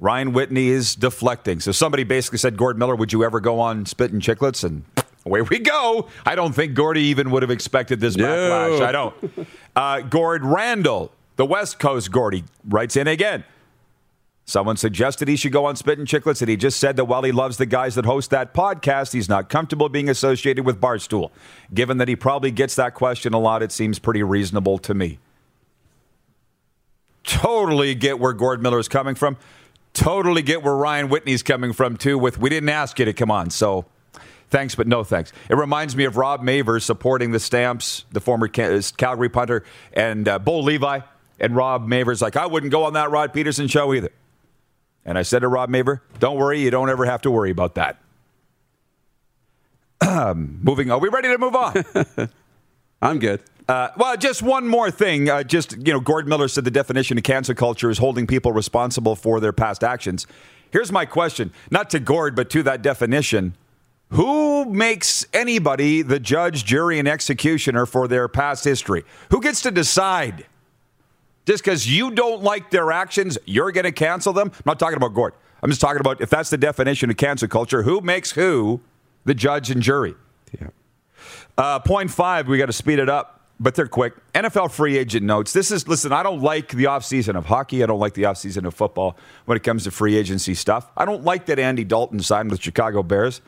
Ryan 0.00 0.32
Whitney 0.32 0.68
is 0.68 0.94
deflecting. 0.94 1.60
So 1.60 1.72
somebody 1.72 2.04
basically 2.04 2.38
said, 2.38 2.56
Gord 2.56 2.78
Miller, 2.78 2.96
would 2.96 3.12
you 3.12 3.22
ever 3.22 3.38
go 3.38 3.60
on 3.60 3.84
Spit 3.86 4.12
and 4.12 4.22
Chicklets? 4.22 4.64
And 4.70 4.84
away 5.26 5.42
we 5.42 5.58
go. 5.58 6.08
I 6.24 6.34
don't 6.34 6.54
think 6.54 6.72
Gordy 6.74 7.02
even 7.02 7.30
would 7.30 7.42
have 7.42 7.50
expected 7.50 8.00
this 8.00 8.16
No. 8.16 8.24
backlash. 8.24 8.80
I 8.86 8.92
don't. 8.92 9.48
Uh, 9.76 10.00
Gord 10.00 10.44
Randall, 10.44 11.12
the 11.36 11.44
West 11.46 11.78
Coast 11.78 12.10
Gordy, 12.10 12.42
writes 12.68 12.96
in 12.96 13.06
again. 13.06 13.44
Someone 14.50 14.76
suggested 14.76 15.28
he 15.28 15.36
should 15.36 15.52
go 15.52 15.66
on 15.66 15.76
Spit 15.76 16.00
and 16.00 16.08
Chicklets, 16.08 16.42
and 16.42 16.48
he 16.48 16.56
just 16.56 16.80
said 16.80 16.96
that 16.96 17.04
while 17.04 17.22
he 17.22 17.30
loves 17.30 17.56
the 17.56 17.66
guys 17.66 17.94
that 17.94 18.04
host 18.04 18.30
that 18.30 18.52
podcast, 18.52 19.12
he's 19.12 19.28
not 19.28 19.48
comfortable 19.48 19.88
being 19.88 20.08
associated 20.08 20.64
with 20.64 20.80
Barstool. 20.80 21.30
Given 21.72 21.98
that 21.98 22.08
he 22.08 22.16
probably 22.16 22.50
gets 22.50 22.74
that 22.74 22.94
question 22.94 23.32
a 23.32 23.38
lot, 23.38 23.62
it 23.62 23.70
seems 23.70 24.00
pretty 24.00 24.24
reasonable 24.24 24.78
to 24.78 24.92
me. 24.92 25.20
Totally 27.22 27.94
get 27.94 28.18
where 28.18 28.32
Gord 28.32 28.60
Miller 28.60 28.80
is 28.80 28.88
coming 28.88 29.14
from. 29.14 29.36
Totally 29.92 30.42
get 30.42 30.64
where 30.64 30.74
Ryan 30.74 31.10
Whitney's 31.10 31.44
coming 31.44 31.72
from, 31.72 31.96
too, 31.96 32.18
with 32.18 32.36
we 32.36 32.50
didn't 32.50 32.70
ask 32.70 32.98
you 32.98 33.04
to 33.04 33.12
come 33.12 33.30
on. 33.30 33.50
So 33.50 33.84
thanks, 34.48 34.74
but 34.74 34.88
no 34.88 35.04
thanks. 35.04 35.32
It 35.48 35.56
reminds 35.58 35.94
me 35.94 36.06
of 36.06 36.16
Rob 36.16 36.42
Mavers 36.42 36.82
supporting 36.82 37.30
the 37.30 37.38
Stamps, 37.38 38.04
the 38.10 38.20
former 38.20 38.48
Calgary 38.48 39.28
punter, 39.28 39.62
and 39.92 40.26
uh, 40.26 40.40
Levi. 40.44 41.02
And 41.38 41.54
Rob 41.54 41.88
Mavers 41.88 42.20
like, 42.20 42.34
I 42.34 42.46
wouldn't 42.46 42.72
go 42.72 42.82
on 42.82 42.94
that 42.94 43.12
Rod 43.12 43.32
Pedersen 43.32 43.68
show 43.68 43.94
either. 43.94 44.10
And 45.04 45.16
I 45.18 45.22
said 45.22 45.40
to 45.40 45.48
Rob 45.48 45.70
Maver, 45.70 46.00
don't 46.18 46.36
worry, 46.36 46.60
you 46.60 46.70
don't 46.70 46.90
ever 46.90 47.04
have 47.04 47.22
to 47.22 47.30
worry 47.30 47.50
about 47.50 47.74
that. 47.76 47.98
Moving 50.36 50.90
on. 50.90 50.98
Are 50.98 51.00
we 51.00 51.08
ready 51.08 51.28
to 51.28 51.38
move 51.38 51.54
on? 51.54 51.84
I'm 53.02 53.18
good. 53.18 53.42
Uh, 53.68 53.88
well, 53.96 54.16
just 54.16 54.42
one 54.42 54.66
more 54.66 54.90
thing. 54.90 55.30
Uh, 55.30 55.42
just, 55.42 55.76
you 55.76 55.92
know, 55.92 56.00
Gord 56.00 56.26
Miller 56.26 56.48
said 56.48 56.64
the 56.64 56.70
definition 56.70 57.16
of 57.16 57.24
cancel 57.24 57.54
culture 57.54 57.88
is 57.88 57.98
holding 57.98 58.26
people 58.26 58.52
responsible 58.52 59.14
for 59.14 59.40
their 59.40 59.52
past 59.52 59.84
actions. 59.84 60.26
Here's 60.70 60.90
my 60.90 61.06
question 61.06 61.52
not 61.70 61.90
to 61.90 62.00
Gord, 62.00 62.34
but 62.34 62.50
to 62.50 62.62
that 62.64 62.82
definition. 62.82 63.54
Who 64.10 64.64
makes 64.64 65.24
anybody 65.32 66.02
the 66.02 66.18
judge, 66.18 66.64
jury, 66.64 66.98
and 66.98 67.06
executioner 67.06 67.86
for 67.86 68.08
their 68.08 68.26
past 68.26 68.64
history? 68.64 69.04
Who 69.30 69.40
gets 69.40 69.60
to 69.62 69.70
decide? 69.70 70.46
Just 71.46 71.64
because 71.64 71.88
you 71.88 72.10
don't 72.10 72.42
like 72.42 72.70
their 72.70 72.92
actions, 72.92 73.38
you're 73.46 73.72
going 73.72 73.84
to 73.84 73.92
cancel 73.92 74.32
them? 74.32 74.50
I'm 74.54 74.62
not 74.66 74.78
talking 74.78 74.96
about 74.96 75.14
Gord. 75.14 75.34
I'm 75.62 75.70
just 75.70 75.80
talking 75.80 76.00
about 76.00 76.20
if 76.20 76.30
that's 76.30 76.50
the 76.50 76.58
definition 76.58 77.10
of 77.10 77.16
cancel 77.16 77.48
culture, 77.48 77.82
who 77.82 78.00
makes 78.00 78.32
who 78.32 78.80
the 79.24 79.34
judge 79.34 79.70
and 79.70 79.82
jury? 79.82 80.14
Yeah. 80.58 80.68
Uh, 81.58 81.78
point 81.78 82.10
five, 82.10 82.48
we 82.48 82.58
got 82.58 82.66
to 82.66 82.72
speed 82.72 82.98
it 82.98 83.08
up, 83.08 83.40
but 83.58 83.74
they're 83.74 83.86
quick. 83.86 84.14
NFL 84.32 84.70
free 84.70 84.96
agent 84.96 85.26
notes. 85.26 85.52
This 85.52 85.70
is, 85.70 85.86
listen, 85.86 86.12
I 86.12 86.22
don't 86.22 86.40
like 86.40 86.68
the 86.68 86.84
offseason 86.84 87.36
of 87.36 87.46
hockey. 87.46 87.82
I 87.82 87.86
don't 87.86 88.00
like 88.00 88.14
the 88.14 88.22
offseason 88.22 88.64
of 88.64 88.74
football 88.74 89.16
when 89.44 89.56
it 89.56 89.62
comes 89.62 89.84
to 89.84 89.90
free 89.90 90.16
agency 90.16 90.54
stuff. 90.54 90.90
I 90.96 91.04
don't 91.04 91.24
like 91.24 91.46
that 91.46 91.58
Andy 91.58 91.84
Dalton 91.84 92.20
signed 92.20 92.50
with 92.50 92.62
Chicago 92.62 93.02
Bears. 93.02 93.42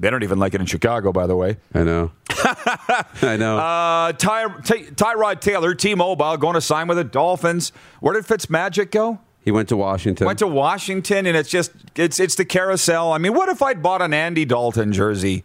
They 0.00 0.10
don't 0.10 0.22
even 0.22 0.38
like 0.38 0.54
it 0.54 0.60
in 0.60 0.66
Chicago, 0.66 1.12
by 1.12 1.26
the 1.26 1.34
way. 1.34 1.56
I 1.74 1.82
know. 1.82 2.12
I 2.30 3.36
know. 3.36 3.58
Uh, 3.58 4.12
Ty, 4.12 4.46
Ty, 4.62 4.82
Tyrod 4.94 5.40
Taylor, 5.40 5.74
T-Mobile, 5.74 6.36
going 6.36 6.54
to 6.54 6.60
sign 6.60 6.86
with 6.86 6.98
the 6.98 7.04
Dolphins. 7.04 7.72
Where 8.00 8.14
did 8.14 8.24
Fitzmagic 8.24 8.92
go? 8.92 9.18
he 9.48 9.50
went 9.50 9.70
to 9.70 9.78
Washington. 9.78 10.26
Went 10.26 10.40
to 10.40 10.46
Washington, 10.46 11.24
and 11.24 11.34
it's 11.34 11.48
just 11.48 11.72
it's 11.96 12.20
it's 12.20 12.34
the 12.34 12.44
carousel. 12.44 13.12
I 13.12 13.18
mean, 13.18 13.32
what 13.32 13.48
if 13.48 13.62
I'd 13.62 13.82
bought 13.82 14.02
an 14.02 14.12
Andy 14.12 14.44
Dalton 14.44 14.92
jersey? 14.92 15.42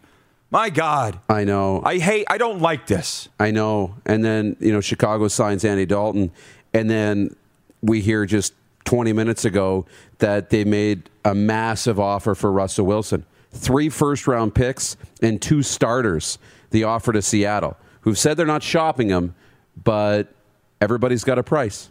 My 0.50 0.68
God, 0.68 1.18
I 1.26 1.44
know. 1.44 1.80
I 1.82 1.96
hate. 1.96 2.26
I 2.28 2.36
don't 2.36 2.60
like 2.60 2.86
this. 2.86 3.30
I 3.40 3.50
know. 3.50 3.96
And 4.04 4.22
then, 4.22 4.56
you 4.60 4.72
know, 4.72 4.82
Chicago 4.82 5.28
signs 5.28 5.64
Andy 5.64 5.86
Dalton. 5.86 6.32
And 6.74 6.90
then 6.90 7.34
we 7.80 8.02
hear 8.02 8.26
just 8.26 8.52
20 8.84 9.14
minutes 9.14 9.46
ago 9.46 9.86
that 10.18 10.50
they 10.50 10.64
made 10.64 11.08
a 11.24 11.34
massive 11.34 11.98
offer 11.98 12.34
for 12.34 12.52
Russell 12.52 12.84
Wilson. 12.84 13.24
Three 13.54 13.88
first 13.88 14.26
round 14.26 14.54
picks 14.54 14.96
and 15.22 15.40
two 15.40 15.62
starters, 15.62 16.38
the 16.70 16.84
offer 16.84 17.12
to 17.12 17.22
Seattle, 17.22 17.76
who've 18.02 18.18
said 18.18 18.36
they're 18.36 18.46
not 18.46 18.62
shopping 18.62 19.08
him, 19.08 19.34
but 19.82 20.32
everybody's 20.80 21.24
got 21.24 21.38
a 21.38 21.42
price. 21.42 21.88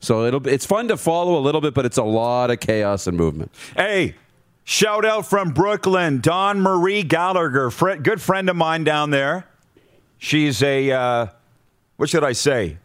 So 0.00 0.24
it'll 0.24 0.46
it's 0.46 0.66
fun 0.66 0.88
to 0.88 0.96
follow 0.96 1.38
a 1.38 1.40
little 1.40 1.60
bit, 1.60 1.74
but 1.74 1.84
it's 1.84 1.98
a 1.98 2.04
lot 2.04 2.50
of 2.50 2.60
chaos 2.60 3.06
and 3.06 3.16
movement. 3.16 3.50
Hey, 3.74 4.14
shout 4.64 5.04
out 5.04 5.26
from 5.26 5.50
Brooklyn, 5.50 6.20
Dawn 6.20 6.60
Marie 6.60 7.02
Gallagher, 7.02 7.70
good 7.70 8.20
friend 8.20 8.48
of 8.48 8.54
mine 8.54 8.84
down 8.84 9.10
there. 9.10 9.46
She's 10.18 10.62
a, 10.62 10.90
uh, 10.90 11.26
what 11.96 12.08
should 12.08 12.24
I 12.24 12.32
say? 12.32 12.78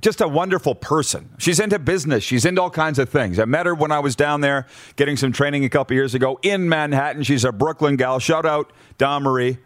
Just 0.00 0.20
a 0.20 0.28
wonderful 0.28 0.74
person. 0.74 1.30
She's 1.38 1.58
into 1.58 1.78
business. 1.78 2.22
She's 2.22 2.44
into 2.44 2.60
all 2.60 2.70
kinds 2.70 2.98
of 2.98 3.08
things. 3.08 3.38
I 3.38 3.46
met 3.46 3.66
her 3.66 3.74
when 3.74 3.90
I 3.90 3.98
was 3.98 4.14
down 4.14 4.42
there 4.42 4.66
getting 4.96 5.16
some 5.16 5.32
training 5.32 5.64
a 5.64 5.68
couple 5.68 5.94
years 5.94 6.14
ago 6.14 6.38
in 6.42 6.68
Manhattan. 6.68 7.22
She's 7.22 7.44
a 7.44 7.52
Brooklyn 7.52 7.96
gal. 7.96 8.18
Shout 8.18 8.44
out, 8.44 8.72
Dawn 8.98 9.22
Marie. 9.22 9.58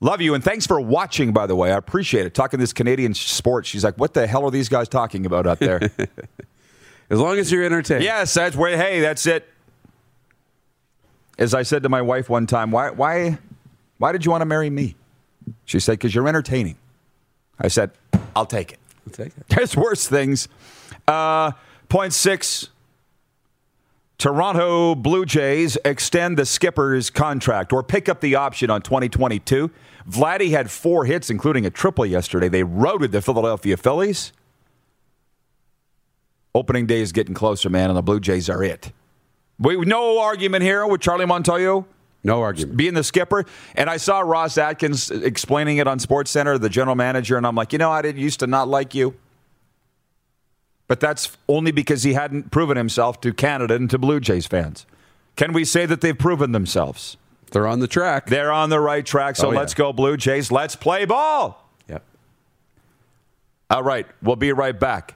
Love 0.00 0.20
you, 0.20 0.34
and 0.34 0.42
thanks 0.44 0.66
for 0.66 0.80
watching, 0.80 1.32
by 1.32 1.46
the 1.46 1.56
way. 1.56 1.72
I 1.72 1.76
appreciate 1.76 2.24
it. 2.24 2.32
Talking 2.32 2.60
this 2.60 2.72
Canadian 2.72 3.14
sports. 3.14 3.68
She's 3.68 3.82
like, 3.82 3.96
what 3.96 4.14
the 4.14 4.26
hell 4.26 4.44
are 4.44 4.50
these 4.50 4.68
guys 4.68 4.88
talking 4.88 5.26
about 5.26 5.46
out 5.46 5.58
there? 5.58 5.80
As 7.10 7.18
long 7.18 7.38
as 7.38 7.50
you're 7.50 7.64
entertained. 7.64 8.04
Yes, 8.04 8.32
that's 8.34 8.54
where. 8.54 8.76
Hey, 8.76 9.00
that's 9.00 9.26
it. 9.26 9.48
As 11.38 11.54
I 11.54 11.62
said 11.62 11.82
to 11.84 11.88
my 11.88 12.02
wife 12.02 12.28
one 12.28 12.46
time, 12.46 12.70
why, 12.70 12.90
why, 12.90 13.38
why 13.98 14.12
did 14.12 14.24
you 14.24 14.30
want 14.30 14.42
to 14.42 14.46
marry 14.46 14.70
me? 14.70 14.94
She 15.64 15.80
said, 15.80 15.92
"Because 15.92 16.14
you're 16.14 16.28
entertaining." 16.28 16.76
I 17.58 17.68
said, 17.68 17.90
"I'll 18.36 18.46
take 18.46 18.72
it." 18.72 18.78
I'll 19.08 19.24
take 19.24 19.36
it. 19.36 19.48
There's 19.48 19.76
worse 19.76 20.06
things. 20.06 20.48
Uh, 21.06 21.52
point 21.88 22.12
six. 22.12 22.68
Toronto 24.18 24.96
Blue 24.96 25.24
Jays 25.24 25.78
extend 25.84 26.36
the 26.36 26.44
skipper's 26.44 27.08
contract 27.08 27.72
or 27.72 27.84
pick 27.84 28.08
up 28.08 28.20
the 28.20 28.34
option 28.34 28.68
on 28.68 28.82
2022. 28.82 29.70
Vladdy 30.10 30.50
had 30.50 30.72
four 30.72 31.04
hits, 31.04 31.30
including 31.30 31.64
a 31.64 31.70
triple 31.70 32.04
yesterday. 32.04 32.48
They 32.48 32.64
routed 32.64 33.12
the 33.12 33.22
Philadelphia 33.22 33.76
Phillies. 33.76 34.32
Opening 36.52 36.86
day 36.86 37.00
is 37.00 37.12
getting 37.12 37.34
closer, 37.34 37.70
man, 37.70 37.90
and 37.90 37.96
the 37.96 38.02
Blue 38.02 38.18
Jays 38.18 38.50
are 38.50 38.62
it. 38.62 38.90
We 39.60 39.76
no 39.76 40.18
argument 40.18 40.64
here 40.64 40.84
with 40.86 41.00
Charlie 41.00 41.26
Montoyo 41.26 41.84
No 42.24 42.42
argument. 42.42 42.76
being 42.76 42.94
the 42.94 43.04
skipper. 43.04 43.44
And 43.76 43.88
I 43.88 43.96
saw 43.96 44.20
Ross 44.20 44.58
Atkins 44.58 45.10
explaining 45.10 45.76
it 45.78 45.86
on 45.86 45.98
Sports 45.98 46.30
Center, 46.30 46.58
the 46.58 46.68
general 46.68 46.96
manager, 46.96 47.36
and 47.36 47.46
I'm 47.46 47.54
like, 47.54 47.72
you 47.72 47.78
know, 47.78 47.90
I 47.90 48.02
didn't 48.02 48.20
used 48.20 48.40
to 48.40 48.46
not 48.46 48.68
like 48.68 48.94
you. 48.94 49.14
But 50.88 51.00
that's 51.00 51.36
only 51.48 51.70
because 51.70 52.02
he 52.02 52.14
hadn't 52.14 52.50
proven 52.50 52.76
himself 52.76 53.20
to 53.20 53.32
Canada 53.32 53.74
and 53.74 53.88
to 53.90 53.98
Blue 53.98 54.20
Jays 54.20 54.46
fans. 54.46 54.86
Can 55.36 55.52
we 55.52 55.64
say 55.64 55.86
that 55.86 56.00
they've 56.00 56.18
proven 56.18 56.52
themselves? 56.52 57.16
They're 57.50 57.66
on 57.66 57.80
the 57.80 57.86
track. 57.86 58.26
They're 58.26 58.50
on 58.52 58.70
the 58.70 58.80
right 58.80 59.04
track, 59.06 59.36
so 59.36 59.48
Oh, 59.48 59.52
yeah. 59.52 59.58
let's 59.60 59.74
go, 59.74 59.92
Blue 59.92 60.16
Jays. 60.16 60.50
Let's 60.50 60.74
play 60.76 61.04
ball. 61.04 61.68
Yep. 61.88 62.02
All 63.70 63.82
right, 63.82 64.06
we'll 64.22 64.36
be 64.36 64.52
right 64.52 64.78
back. 64.78 65.14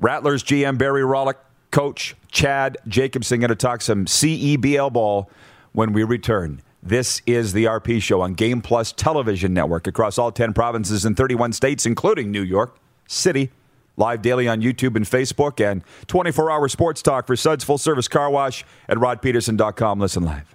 Rattlers 0.00 0.42
GM 0.44 0.78
Barry 0.78 1.02
Rawlyk, 1.02 1.34
coach 1.70 2.14
Chad 2.30 2.76
Jacobson 2.86 3.40
going 3.40 3.48
to 3.48 3.56
talk 3.56 3.80
some 3.80 4.04
CEBL 4.04 4.92
ball 4.92 5.30
when 5.72 5.92
we 5.92 6.02
return. 6.02 6.62
This 6.82 7.22
is 7.26 7.52
the 7.52 7.64
RP 7.64 8.00
show 8.00 8.20
on 8.20 8.34
Game 8.34 8.60
Plus 8.60 8.92
Television 8.92 9.52
Network 9.52 9.86
across 9.86 10.16
all 10.16 10.30
10 10.30 10.52
provinces 10.52 11.04
and 11.04 11.16
31 11.16 11.52
states, 11.52 11.84
including 11.86 12.30
New 12.30 12.42
York 12.42 12.78
City. 13.06 13.50
Live 13.96 14.22
daily 14.22 14.46
on 14.46 14.62
YouTube 14.62 14.94
and 14.94 15.04
Facebook, 15.04 15.60
and 15.60 15.82
24 16.06 16.50
hour 16.52 16.68
sports 16.68 17.02
talk 17.02 17.26
for 17.26 17.34
Suds 17.34 17.64
Full 17.64 17.78
Service 17.78 18.06
Car 18.06 18.30
Wash 18.30 18.64
at 18.88 18.96
rodpedersen.com. 18.96 19.98
Listen 19.98 20.22
live. 20.22 20.54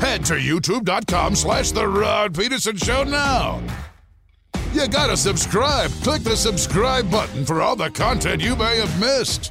Head 0.00 0.26
to 0.26 0.34
youtube.com 0.34 1.34
slash 1.34 1.72
The 1.72 1.88
Rod 1.88 2.34
Pedersen 2.34 2.76
Show 2.76 3.04
now. 3.04 3.62
You 4.74 4.86
gotta 4.88 5.16
subscribe. 5.16 5.90
Click 6.02 6.22
the 6.22 6.36
subscribe 6.36 7.10
button 7.10 7.46
for 7.46 7.62
all 7.62 7.76
the 7.76 7.88
content 7.88 8.42
you 8.42 8.54
may 8.54 8.76
have 8.76 9.00
missed. 9.00 9.50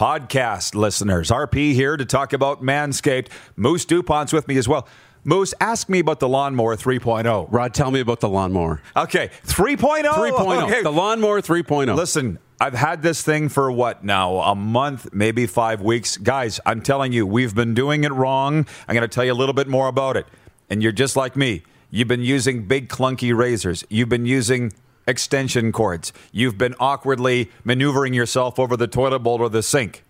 Podcast 0.00 0.74
listeners. 0.74 1.30
RP 1.30 1.74
here 1.74 1.94
to 1.94 2.06
talk 2.06 2.32
about 2.32 2.62
Manscaped. 2.62 3.28
Moose 3.54 3.84
DuPont's 3.84 4.32
with 4.32 4.48
me 4.48 4.56
as 4.56 4.66
well. 4.66 4.88
Moose, 5.24 5.52
ask 5.60 5.90
me 5.90 5.98
about 5.98 6.20
the 6.20 6.28
lawnmower 6.28 6.74
3.0. 6.74 7.48
Rod, 7.50 7.74
tell 7.74 7.90
me 7.90 8.00
about 8.00 8.20
the 8.20 8.28
lawnmower. 8.30 8.80
Okay, 8.96 9.28
3.0. 9.44 10.04
3.0. 10.04 10.62
Okay. 10.62 10.82
The 10.82 10.90
lawnmower 10.90 11.42
3.0. 11.42 11.94
Listen, 11.94 12.38
I've 12.58 12.72
had 12.72 13.02
this 13.02 13.22
thing 13.22 13.50
for 13.50 13.70
what 13.70 14.02
now? 14.02 14.38
A 14.38 14.54
month, 14.54 15.12
maybe 15.12 15.46
five 15.46 15.82
weeks. 15.82 16.16
Guys, 16.16 16.60
I'm 16.64 16.80
telling 16.80 17.12
you, 17.12 17.26
we've 17.26 17.54
been 17.54 17.74
doing 17.74 18.04
it 18.04 18.12
wrong. 18.12 18.66
I'm 18.88 18.94
going 18.94 19.06
to 19.06 19.14
tell 19.14 19.26
you 19.26 19.32
a 19.32 19.34
little 19.34 19.52
bit 19.52 19.68
more 19.68 19.88
about 19.88 20.16
it. 20.16 20.24
And 20.70 20.82
you're 20.82 20.92
just 20.92 21.14
like 21.14 21.36
me. 21.36 21.62
You've 21.90 22.08
been 22.08 22.22
using 22.22 22.66
big, 22.66 22.88
clunky 22.88 23.36
razors. 23.36 23.84
You've 23.90 24.08
been 24.08 24.24
using 24.24 24.72
extension 25.10 25.72
cords. 25.72 26.12
You've 26.32 26.56
been 26.56 26.74
awkwardly 26.80 27.50
maneuvering 27.64 28.14
yourself 28.14 28.58
over 28.58 28.76
the 28.76 28.86
toilet 28.86 29.18
bowl 29.18 29.42
or 29.42 29.50
the 29.50 29.62
sink. 29.62 30.04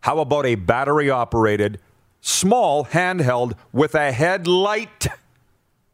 How 0.00 0.18
about 0.18 0.44
a 0.44 0.56
battery 0.56 1.08
operated, 1.08 1.80
small 2.20 2.84
handheld 2.84 3.54
with 3.72 3.94
a 3.94 4.12
headlight? 4.12 5.06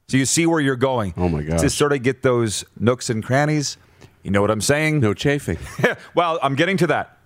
So 0.09 0.17
you 0.17 0.25
see 0.25 0.47
where 0.47 0.61
you're 0.61 0.77
going. 0.77 1.13
Oh 1.17 1.29
my 1.29 1.43
God. 1.43 1.59
To 1.59 1.69
sort 1.69 1.93
of 1.93 2.03
get 2.03 2.23
those 2.23 2.65
nooks 2.81 3.11
and 3.11 3.23
crannies. 3.23 3.77
You 4.23 4.31
know 4.31 4.41
what 4.41 4.51
I'm 4.51 4.63
saying? 4.63 5.01
No 5.01 5.13
chafing. 5.13 5.59
well, 6.15 6.39
I'm 6.43 6.55
getting 6.55 6.79
to 6.79 6.87
that. 6.89 7.19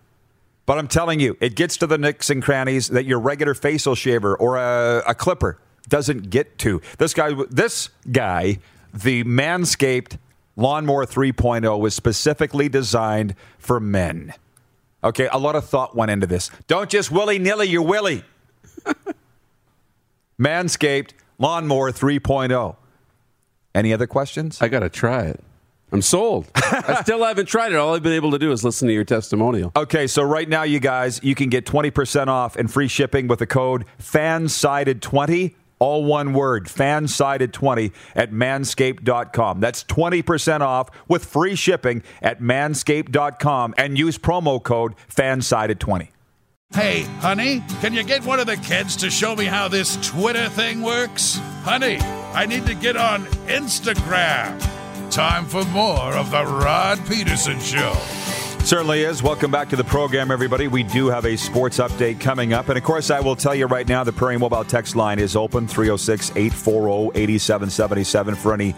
But 0.67 0.79
I'm 0.79 0.89
telling 0.89 1.21
you, 1.21 1.37
it 1.41 1.55
gets 1.55 1.77
to 1.79 1.87
the 1.87 1.99
nooks 1.99 2.31
and 2.31 2.43
crannies 2.43 2.89
that 2.89 3.05
your 3.05 3.19
regular 3.21 3.55
facial 3.55 3.95
shaver 3.95 4.37
or 4.37 4.57
a, 4.57 5.03
a 5.07 5.15
clipper 5.15 5.59
doesn't 5.89 6.31
get 6.31 6.59
to. 6.59 6.81
This 6.99 7.15
guy, 7.15 7.35
this 7.51 7.89
guy, 8.11 8.59
the 8.93 9.25
Manscaped 9.25 10.19
Lawnmower 10.57 11.07
3.0 11.07 11.79
was 11.81 11.95
specifically 11.95 12.69
designed 12.69 13.35
for 13.59 13.81
men. 13.81 14.35
Okay, 15.05 15.29
a 15.33 15.39
lot 15.39 15.57
of 15.57 15.65
thought 15.69 15.97
went 15.97 16.11
into 16.11 16.27
this. 16.27 16.51
Don't 16.67 16.91
just 16.91 17.11
willy 17.11 17.39
nilly 17.39 17.69
your 17.69 17.83
willy. 17.83 18.25
Manscaped 20.41 21.11
Lawnmower 21.39 21.91
3.0. 21.91 22.77
Any 23.75 23.93
other 23.93 24.07
questions? 24.07 24.61
I 24.61 24.69
got 24.69 24.81
to 24.81 24.89
try 24.89 25.25
it. 25.25 25.41
I'm 25.93 26.03
sold. 26.03 26.49
I 26.55 27.01
still 27.03 27.23
haven't 27.23 27.47
tried 27.47 27.73
it. 27.73 27.77
All 27.77 27.95
I've 27.95 28.03
been 28.03 28.15
able 28.15 28.31
to 28.31 28.39
do 28.39 28.51
is 28.51 28.65
listen 28.65 28.89
to 28.89 28.95
your 28.95 29.05
testimonial. 29.05 29.73
Okay, 29.77 30.07
so 30.07 30.23
right 30.23 30.49
now, 30.49 30.63
you 30.63 30.81
guys, 30.81 31.21
you 31.23 31.35
can 31.35 31.51
get 31.51 31.67
20% 31.67 32.29
off 32.29 32.57
and 32.57 32.73
free 32.73 32.89
shipping 32.89 33.29
with 33.29 33.41
the 33.41 33.47
code 33.47 33.85
FANSIDED20, 34.01 35.55
all 35.83 36.05
one 36.05 36.33
word, 36.33 36.67
FANSIDED20 36.67 37.93
at 38.15 38.31
manscaped.com. 38.31 39.59
That's 39.59 39.83
20% 39.83 40.61
off 40.61 40.89
with 41.09 41.25
free 41.25 41.57
shipping 41.57 42.05
at 42.23 42.41
manscaped.com 42.41 43.75
and 43.77 43.99
use 43.99 44.17
promo 44.17 44.63
code 44.63 44.95
FANSIDED20. 45.13 46.09
Hey, 46.73 47.03
honey, 47.19 47.63
can 47.81 47.93
you 47.93 48.05
get 48.05 48.25
one 48.25 48.41
of 48.41 48.47
the 48.47 48.57
kids 48.57 48.97
to 48.97 49.11
show 49.11 49.35
me 49.35 49.45
how 49.45 49.69
this 49.69 49.97
Twitter 50.09 50.49
thing 50.51 50.81
works? 50.83 51.39
Honey, 51.65 51.99
I 52.33 52.47
need 52.47 52.65
to 52.67 52.75
get 52.75 52.97
on 52.97 53.25
Instagram. 53.49 54.59
Time 55.11 55.45
for 55.45 55.65
more 55.67 56.15
of 56.15 56.31
the 56.31 56.45
Rod 56.45 56.99
Pedersen 57.07 57.61
Show. 57.61 58.22
Certainly 58.65 59.03
is. 59.03 59.25
Welcome 59.25 59.51
back 59.51 59.69
to 59.71 59.77
the 59.77 59.85
program, 59.85 60.31
everybody. 60.31 60.69
We 60.69 60.85
do 60.85 61.09
have 61.09 61.27
a 61.27 61.37
sports 61.37 61.79
update 61.79 62.21
coming 62.21 62.53
up. 62.53 62.69
And 62.69 62.79
of 62.79 62.85
course, 62.85 63.11
I 63.11 63.19
will 63.19 63.35
tell 63.35 63.55
you 63.57 63.67
right 63.67 63.87
now 63.87 64.05
the 64.05 64.13
Prairie 64.13 64.39
Mobile 64.39 64.65
text 64.65 64.95
line 64.95 65.19
is 65.19 65.35
open 65.35 65.67
306 65.67 66.31
840 66.31 67.11
8777 67.21 68.35
for 68.37 68.55
any 68.55 68.75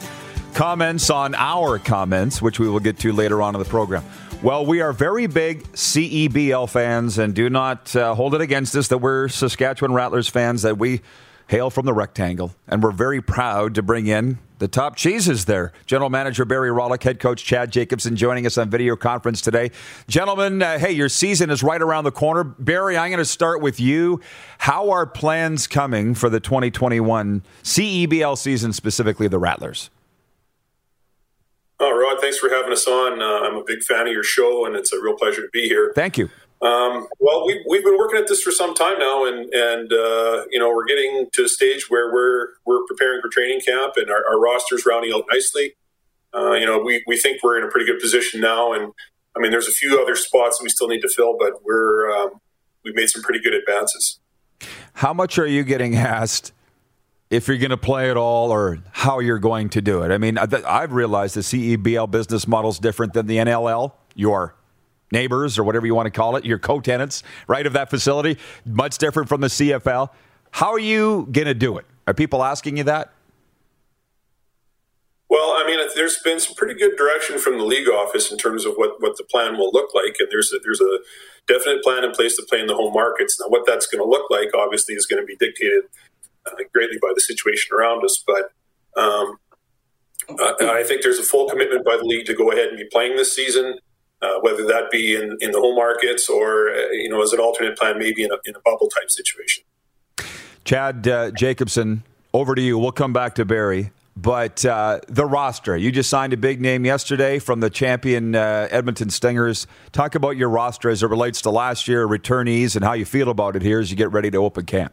comments 0.55 1.11
on 1.11 1.35
our 1.35 1.79
comments, 1.79 2.41
which 2.41 2.59
we 2.59 2.69
will 2.69 2.81
get 2.81 2.99
to 3.01 3.13
later 3.13 3.43
on 3.43 3.55
in 3.55 3.59
the 3.61 3.69
program. 3.69 4.03
Well, 4.43 4.65
we 4.65 4.81
are 4.81 4.93
very 4.93 5.27
big 5.27 5.63
CEBL 5.73 6.69
fans, 6.69 7.19
and 7.19 7.35
do 7.35 7.51
not 7.51 7.95
uh, 7.95 8.15
hold 8.15 8.35
it 8.35 8.41
against 8.41 8.75
us 8.77 8.89
that 8.89 8.99
we're 8.99 9.29
Saskatchewan 9.29 9.93
Rattlers 9.93 10.29
fans, 10.29 10.63
that 10.63 10.79
we 10.79 11.03
hail 11.49 11.71
from 11.71 11.87
the 11.87 11.93
rectangle. 11.93 12.55
And 12.67 12.83
we're 12.83 12.93
very 12.93 13.21
proud 13.21 13.75
to 13.75 13.83
bring 13.83 14.07
in 14.07 14.39
the 14.59 14.69
top 14.69 14.97
cheeses 14.97 15.45
there. 15.45 15.73
General 15.87 16.11
Manager 16.11 16.45
Barry 16.45 16.71
Rawlyk, 16.71 17.03
head 17.03 17.21
coach 17.21 17.45
Chad 17.45 17.71
Jacobson 17.71 18.17
joining 18.17 18.47
us 18.47 18.57
on 18.57 18.71
video 18.71 18.97
conference 18.97 19.41
today. 19.41 19.71
Gentlemen, 20.09 20.63
uh, 20.63 20.79
hey, 20.79 20.93
your 20.93 21.09
season 21.09 21.51
is 21.51 21.63
right 21.63 21.83
around 21.83 22.05
the 22.05 22.13
corner. 22.13 22.45
Barry, 22.45 22.97
I'm 22.97 23.11
going 23.11 23.19
to 23.19 23.25
start 23.25 23.61
with 23.61 23.81
you. 23.81 24.21
How 24.59 24.91
are 24.91 25.07
plans 25.07 25.67
coming 25.67 26.15
for 26.15 26.31
the 26.31 26.41
2021 26.41 27.43
CEBL 27.63 28.39
season, 28.39 28.73
specifically 28.73 29.29
the 29.29 29.39
Rattlers? 29.39 29.91
Oh, 31.81 31.91
Rod, 31.91 32.21
thanks 32.21 32.39
for 32.39 32.49
having 32.49 32.73
us 32.73 32.87
on. 32.87 33.21
Uh, 33.21 33.47
I'm 33.47 33.57
a 33.57 33.65
big 33.67 33.83
fan 33.83 34.07
of 34.07 34.13
your 34.13 34.23
show, 34.23 34.65
and 34.65 34.77
it's 34.77 34.93
a 34.93 35.01
real 35.03 35.17
pleasure 35.17 35.43
to 35.43 35.49
be 35.53 35.69
here. 35.69 35.93
Thank 35.95 36.17
you. 36.17 36.31
Um, 36.65 37.09
well, 37.21 37.47
we, 37.47 37.63
we've 37.69 37.85
been 37.85 37.99
working 37.99 38.19
at 38.19 38.27
this 38.27 38.41
for 38.41 38.51
some 38.51 38.75
time 38.75 38.99
now, 38.99 39.27
and 39.27 39.53
and 39.53 39.93
uh, 39.93 40.45
you 40.51 40.59
know 40.59 40.71
we're 40.71 40.87
getting 40.87 41.29
to 41.33 41.45
a 41.45 41.49
stage 41.49 41.91
where 41.91 42.11
we're 42.11 42.49
we're 42.65 42.87
preparing 42.87 43.21
for 43.21 43.29
training 43.29 43.61
camp, 43.61 43.95
and 43.97 44.11
our, 44.11 44.25
our 44.27 44.41
roster's 44.41 44.87
rounding 44.87 45.13
out 45.15 45.25
nicely. 45.31 45.75
Uh, 46.35 46.53
you 46.53 46.67
know, 46.67 46.81
we, 46.81 47.05
we 47.07 47.17
think 47.17 47.43
we're 47.45 47.57
in 47.59 47.65
a 47.65 47.71
pretty 47.71 47.87
good 47.87 48.01
position 48.01 48.41
now, 48.41 48.73
and 48.73 48.93
I 49.37 49.41
mean, 49.41 49.51
there's 49.51 49.69
a 49.69 49.73
few 49.73 50.01
other 50.01 50.17
spots 50.17 50.61
we 50.63 50.69
still 50.69 50.89
need 50.89 51.03
to 51.03 51.09
fill, 51.09 51.37
but 51.39 51.65
we're 51.65 52.11
um, 52.11 52.41
we've 52.83 52.95
made 52.95 53.09
some 53.09 53.23
pretty 53.23 53.41
good 53.41 53.55
advances. 53.55 54.19
How 54.95 55.13
much 55.13 55.39
are 55.39 55.47
you 55.47 55.65
getting 55.65 55.95
asked 55.97 56.53
if 57.29 57.47
you're 57.47 57.59
going 57.59 57.71
to 57.71 57.77
play 57.77 58.11
at 58.11 58.17
all, 58.17 58.51
or 58.51 58.79
how 58.93 59.19
you're 59.19 59.39
going 59.39 59.69
to 59.71 59.83
do 59.83 60.03
it? 60.03 60.11
I 60.11 60.17
mean, 60.17 60.39
I've 60.39 60.93
realized 60.93 61.37
the 61.37 61.43
CEBL 61.43 62.11
business 62.11 62.49
model 62.49 62.71
is 62.71 62.79
different 62.79 63.13
than 63.13 63.27
the 63.27 63.37
NLL. 63.37 63.93
Your 64.15 64.57
neighbors 65.15 65.59
or 65.59 65.65
whatever 65.65 65.87
you 65.87 65.95
want 65.95 66.07
to 66.07 66.11
call 66.11 66.37
it, 66.37 66.45
your 66.45 66.59
co-tenants, 66.59 67.23
right, 67.49 67.67
of 67.67 67.73
that 67.73 67.89
facility, 67.89 68.37
much 68.67 68.99
different 68.99 69.31
from 69.31 69.41
the 69.41 69.47
CFL. 69.47 70.11
How 70.51 70.73
are 70.73 70.79
you 70.79 71.27
going 71.33 71.47
to 71.47 71.55
do 71.55 71.79
it? 71.79 71.87
Are 72.07 72.13
people 72.13 72.45
asking 72.45 72.77
you 72.77 72.85
that? 72.85 73.13
Well, 75.31 75.57
I 75.57 75.67
mean, 75.67 75.81
there's 75.97 76.19
been 76.23 76.39
some 76.39 76.55
pretty 76.55 76.79
good 76.79 76.97
direction 76.97 77.39
from 77.39 77.59
the 77.59 77.65
league 77.65 77.89
office 77.89 78.31
in 78.31 78.39
terms 78.39 78.67
of 78.67 78.75
what, 78.75 79.01
what 79.01 79.17
the 79.17 79.25
plan 79.25 79.57
will 79.57 79.71
look 79.73 79.95
like, 79.95 80.17
and 80.21 80.29
there's 80.31 80.53
a, 80.53 80.59
there's 80.63 80.81
a 80.81 80.99
definite 81.49 81.83
plan 81.83 82.05
in 82.05 82.13
place 82.13 82.37
to 82.37 82.47
play 82.49 82.61
in 82.61 82.67
the 82.67 82.75
home 82.77 82.93
markets. 82.93 83.41
Now, 83.41 83.49
what 83.49 83.67
that's 83.67 83.87
going 83.87 84.05
to 84.05 84.09
look 84.09 84.31
like, 84.31 84.51
obviously, 84.55 84.95
is 84.95 85.07
going 85.07 85.23
to 85.23 85.27
be 85.27 85.35
dictated 85.37 85.85
uh, 86.47 86.51
greatly 86.73 86.99
by 87.01 87.13
the 87.15 87.21
situation 87.21 87.75
around 87.77 88.05
us. 88.05 88.23
But 88.25 88.53
um, 89.01 89.39
I 90.61 90.85
think 90.87 91.03
there's 91.03 91.19
a 91.19 91.25
full 91.25 91.49
commitment 91.49 91.85
by 91.85 91.97
the 91.97 92.05
league 92.05 92.27
to 92.27 92.35
go 92.35 92.53
ahead 92.53 92.69
and 92.69 92.77
be 92.77 92.87
playing 92.93 93.17
this 93.17 93.35
season 93.35 93.79
uh, 94.25 94.41
whether 94.41 94.65
that 94.67 94.91
be 94.91 95.15
in, 95.15 95.37
in 95.41 95.51
the 95.53 95.61
home 95.61 95.77
markets 95.77 96.29
or 96.29 96.71
uh, 96.71 96.91
you 96.93 97.09
know 97.09 97.23
as 97.23 97.33
an 97.33 97.41
alternate 97.41 97.77
plan, 97.79 97.99
maybe 97.99 98.25
in 98.25 98.31
a, 98.33 98.37
in 98.45 98.57
a 98.57 98.61
bubble 98.65 98.89
type 98.89 99.11
situation. 99.11 99.65
Chad 100.65 101.07
uh, 101.07 101.31
Jacobson, 101.33 102.03
over 102.33 102.55
to 102.55 102.63
you. 102.63 102.79
We'll 102.79 102.93
come 102.93 103.13
back 103.13 103.35
to 103.37 103.45
Barry. 103.45 103.91
But 104.17 104.65
uh, 104.65 105.01
the 105.09 105.27
roster, 105.27 105.77
you 105.77 105.91
just 105.91 106.09
signed 106.09 106.33
a 106.33 106.37
big 106.37 106.61
name 106.61 106.85
yesterday 106.85 107.41
from 107.41 107.59
the 107.59 107.69
champion 107.69 108.37
uh, 108.37 108.69
Edmonton 108.71 109.11
Stingers. 109.11 109.67
Talk 109.91 110.15
about 110.15 110.37
your 110.37 110.49
roster 110.49 110.89
as 110.89 111.03
it 111.03 111.09
relates 111.09 111.43
to 111.43 111.51
last 111.51 111.89
year, 111.89 112.07
returnees, 112.07 112.77
and 112.77 112.85
how 112.85 112.93
you 112.93 113.05
feel 113.05 113.29
about 113.29 113.57
it 113.57 113.63
here 113.63 113.81
as 113.81 113.91
you 113.91 113.97
get 113.97 114.13
ready 114.13 114.31
to 114.31 114.39
open 114.39 114.67
camp. 114.67 114.93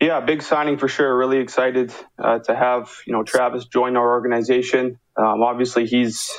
Yeah, 0.00 0.20
big 0.20 0.42
signing 0.42 0.78
for 0.78 0.86
sure. 0.88 1.16
Really 1.16 1.38
excited 1.38 1.92
uh, 2.18 2.38
to 2.40 2.54
have 2.54 2.92
you 3.06 3.12
know 3.12 3.24
Travis 3.24 3.64
join 3.64 3.96
our 3.96 4.12
organization. 4.12 4.98
Um, 5.16 5.42
obviously, 5.42 5.86
he's 5.86 6.30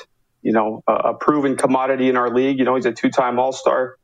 you 0.43 0.51
know, 0.51 0.83
a, 0.87 0.93
a, 0.93 1.13
proven 1.13 1.55
commodity 1.55 2.09
in 2.09 2.17
our 2.17 2.33
league. 2.33 2.59
You 2.59 2.65
know, 2.65 2.75
he's 2.75 2.85
a 2.85 2.91
two-time 2.91 3.39
All-Star, 3.39 3.97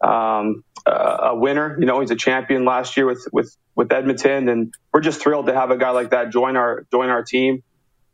um, 0.00 0.64
a 0.86 1.36
winner. 1.36 1.76
You 1.78 1.86
know, 1.86 2.00
he's 2.00 2.10
a 2.10 2.16
champion 2.16 2.64
last 2.64 2.96
year 2.96 3.06
with 3.06 3.26
with 3.32 3.56
with 3.74 3.92
Edmonton, 3.92 4.48
and 4.48 4.74
we're 4.92 5.00
just 5.00 5.20
thrilled 5.20 5.46
to 5.46 5.54
have 5.54 5.70
a 5.70 5.76
guy 5.76 5.90
like 5.90 6.10
that 6.10 6.30
join 6.30 6.56
our 6.56 6.86
join 6.90 7.08
our 7.08 7.22
team. 7.22 7.62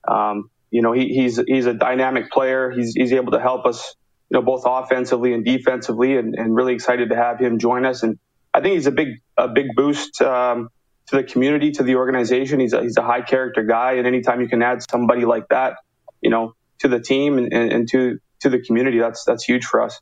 Um, 0.06 0.50
you 0.70 0.82
know, 0.82 0.92
he, 0.92 1.08
he's 1.08 1.40
he's 1.46 1.66
a 1.66 1.74
dynamic 1.74 2.30
player. 2.30 2.70
He's 2.70 2.92
he's 2.94 3.12
able 3.12 3.32
to 3.32 3.40
help 3.40 3.66
us, 3.66 3.94
you 4.28 4.38
know, 4.38 4.42
both 4.42 4.62
offensively 4.66 5.32
and 5.34 5.44
defensively, 5.44 6.16
and, 6.16 6.34
and 6.34 6.54
really 6.54 6.74
excited 6.74 7.10
to 7.10 7.16
have 7.16 7.40
him 7.40 7.58
join 7.58 7.84
us. 7.86 8.02
And 8.02 8.18
I 8.52 8.60
think 8.60 8.74
he's 8.74 8.86
a 8.86 8.92
big 8.92 9.08
a 9.36 9.48
big 9.48 9.68
boost. 9.74 10.20
Um, 10.22 10.68
to 11.10 11.16
the 11.16 11.24
community, 11.24 11.72
to 11.72 11.82
the 11.82 11.96
organization, 11.96 12.60
he's 12.60 12.72
a, 12.72 12.82
he's 12.82 12.96
a 12.96 13.02
high 13.02 13.22
character 13.22 13.64
guy, 13.64 13.94
and 13.94 14.06
anytime 14.06 14.40
you 14.40 14.48
can 14.48 14.62
add 14.62 14.80
somebody 14.88 15.24
like 15.24 15.48
that, 15.48 15.78
you 16.20 16.30
know, 16.30 16.54
to 16.80 16.88
the 16.88 17.00
team 17.00 17.38
and, 17.38 17.52
and, 17.52 17.72
and 17.72 17.88
to 17.90 18.18
to 18.40 18.48
the 18.48 18.60
community. 18.60 18.98
That's 18.98 19.24
that's 19.24 19.44
huge 19.44 19.64
for 19.64 19.82
us. 19.82 20.00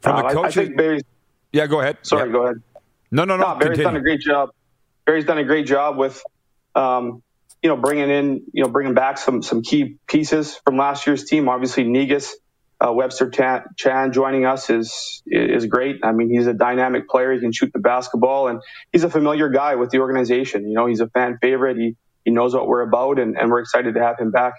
From 0.00 0.24
a 0.24 0.32
coach, 0.32 0.56
uh, 0.56 0.62
I, 0.62 0.64
I 0.64 0.68
Barry's, 0.68 1.02
yeah, 1.52 1.66
go 1.66 1.80
ahead. 1.80 1.98
Sorry, 2.02 2.28
yeah. 2.28 2.32
go 2.32 2.44
ahead. 2.44 2.62
No, 3.10 3.24
no, 3.24 3.36
no. 3.36 3.52
no 3.52 3.58
Barry's 3.58 3.78
continue. 3.78 3.84
done 3.84 3.96
a 3.96 4.00
great 4.00 4.20
job. 4.20 4.50
Barry's 5.04 5.24
done 5.24 5.38
a 5.38 5.44
great 5.44 5.66
job 5.66 5.96
with, 5.96 6.22
um, 6.74 7.22
you 7.62 7.68
know, 7.68 7.76
bringing 7.76 8.10
in, 8.10 8.44
you 8.52 8.64
know, 8.64 8.70
bringing 8.70 8.94
back 8.94 9.18
some 9.18 9.42
some 9.42 9.62
key 9.62 9.96
pieces 10.08 10.56
from 10.64 10.76
last 10.76 11.06
year's 11.06 11.24
team. 11.24 11.48
Obviously, 11.48 11.84
Negus, 11.84 12.36
uh, 12.80 12.92
Webster 12.92 13.30
Chan, 13.30 13.64
Chan 13.76 14.12
joining 14.12 14.44
us 14.44 14.70
is 14.70 15.22
is 15.26 15.66
great. 15.66 16.00
I 16.02 16.12
mean, 16.12 16.30
he's 16.30 16.46
a 16.46 16.54
dynamic 16.54 17.08
player. 17.08 17.32
He 17.32 17.40
can 17.40 17.52
shoot 17.52 17.70
the 17.72 17.78
basketball, 17.80 18.48
and 18.48 18.60
he's 18.92 19.04
a 19.04 19.10
familiar 19.10 19.48
guy 19.48 19.76
with 19.76 19.90
the 19.90 19.98
organization. 19.98 20.66
You 20.66 20.74
know, 20.74 20.86
he's 20.86 21.00
a 21.00 21.08
fan 21.08 21.38
favorite. 21.40 21.76
He 21.76 21.96
he 22.24 22.30
knows 22.30 22.54
what 22.54 22.66
we're 22.66 22.82
about, 22.82 23.18
and, 23.18 23.38
and 23.38 23.50
we're 23.50 23.60
excited 23.60 23.94
to 23.94 24.00
have 24.00 24.18
him 24.18 24.30
back. 24.30 24.54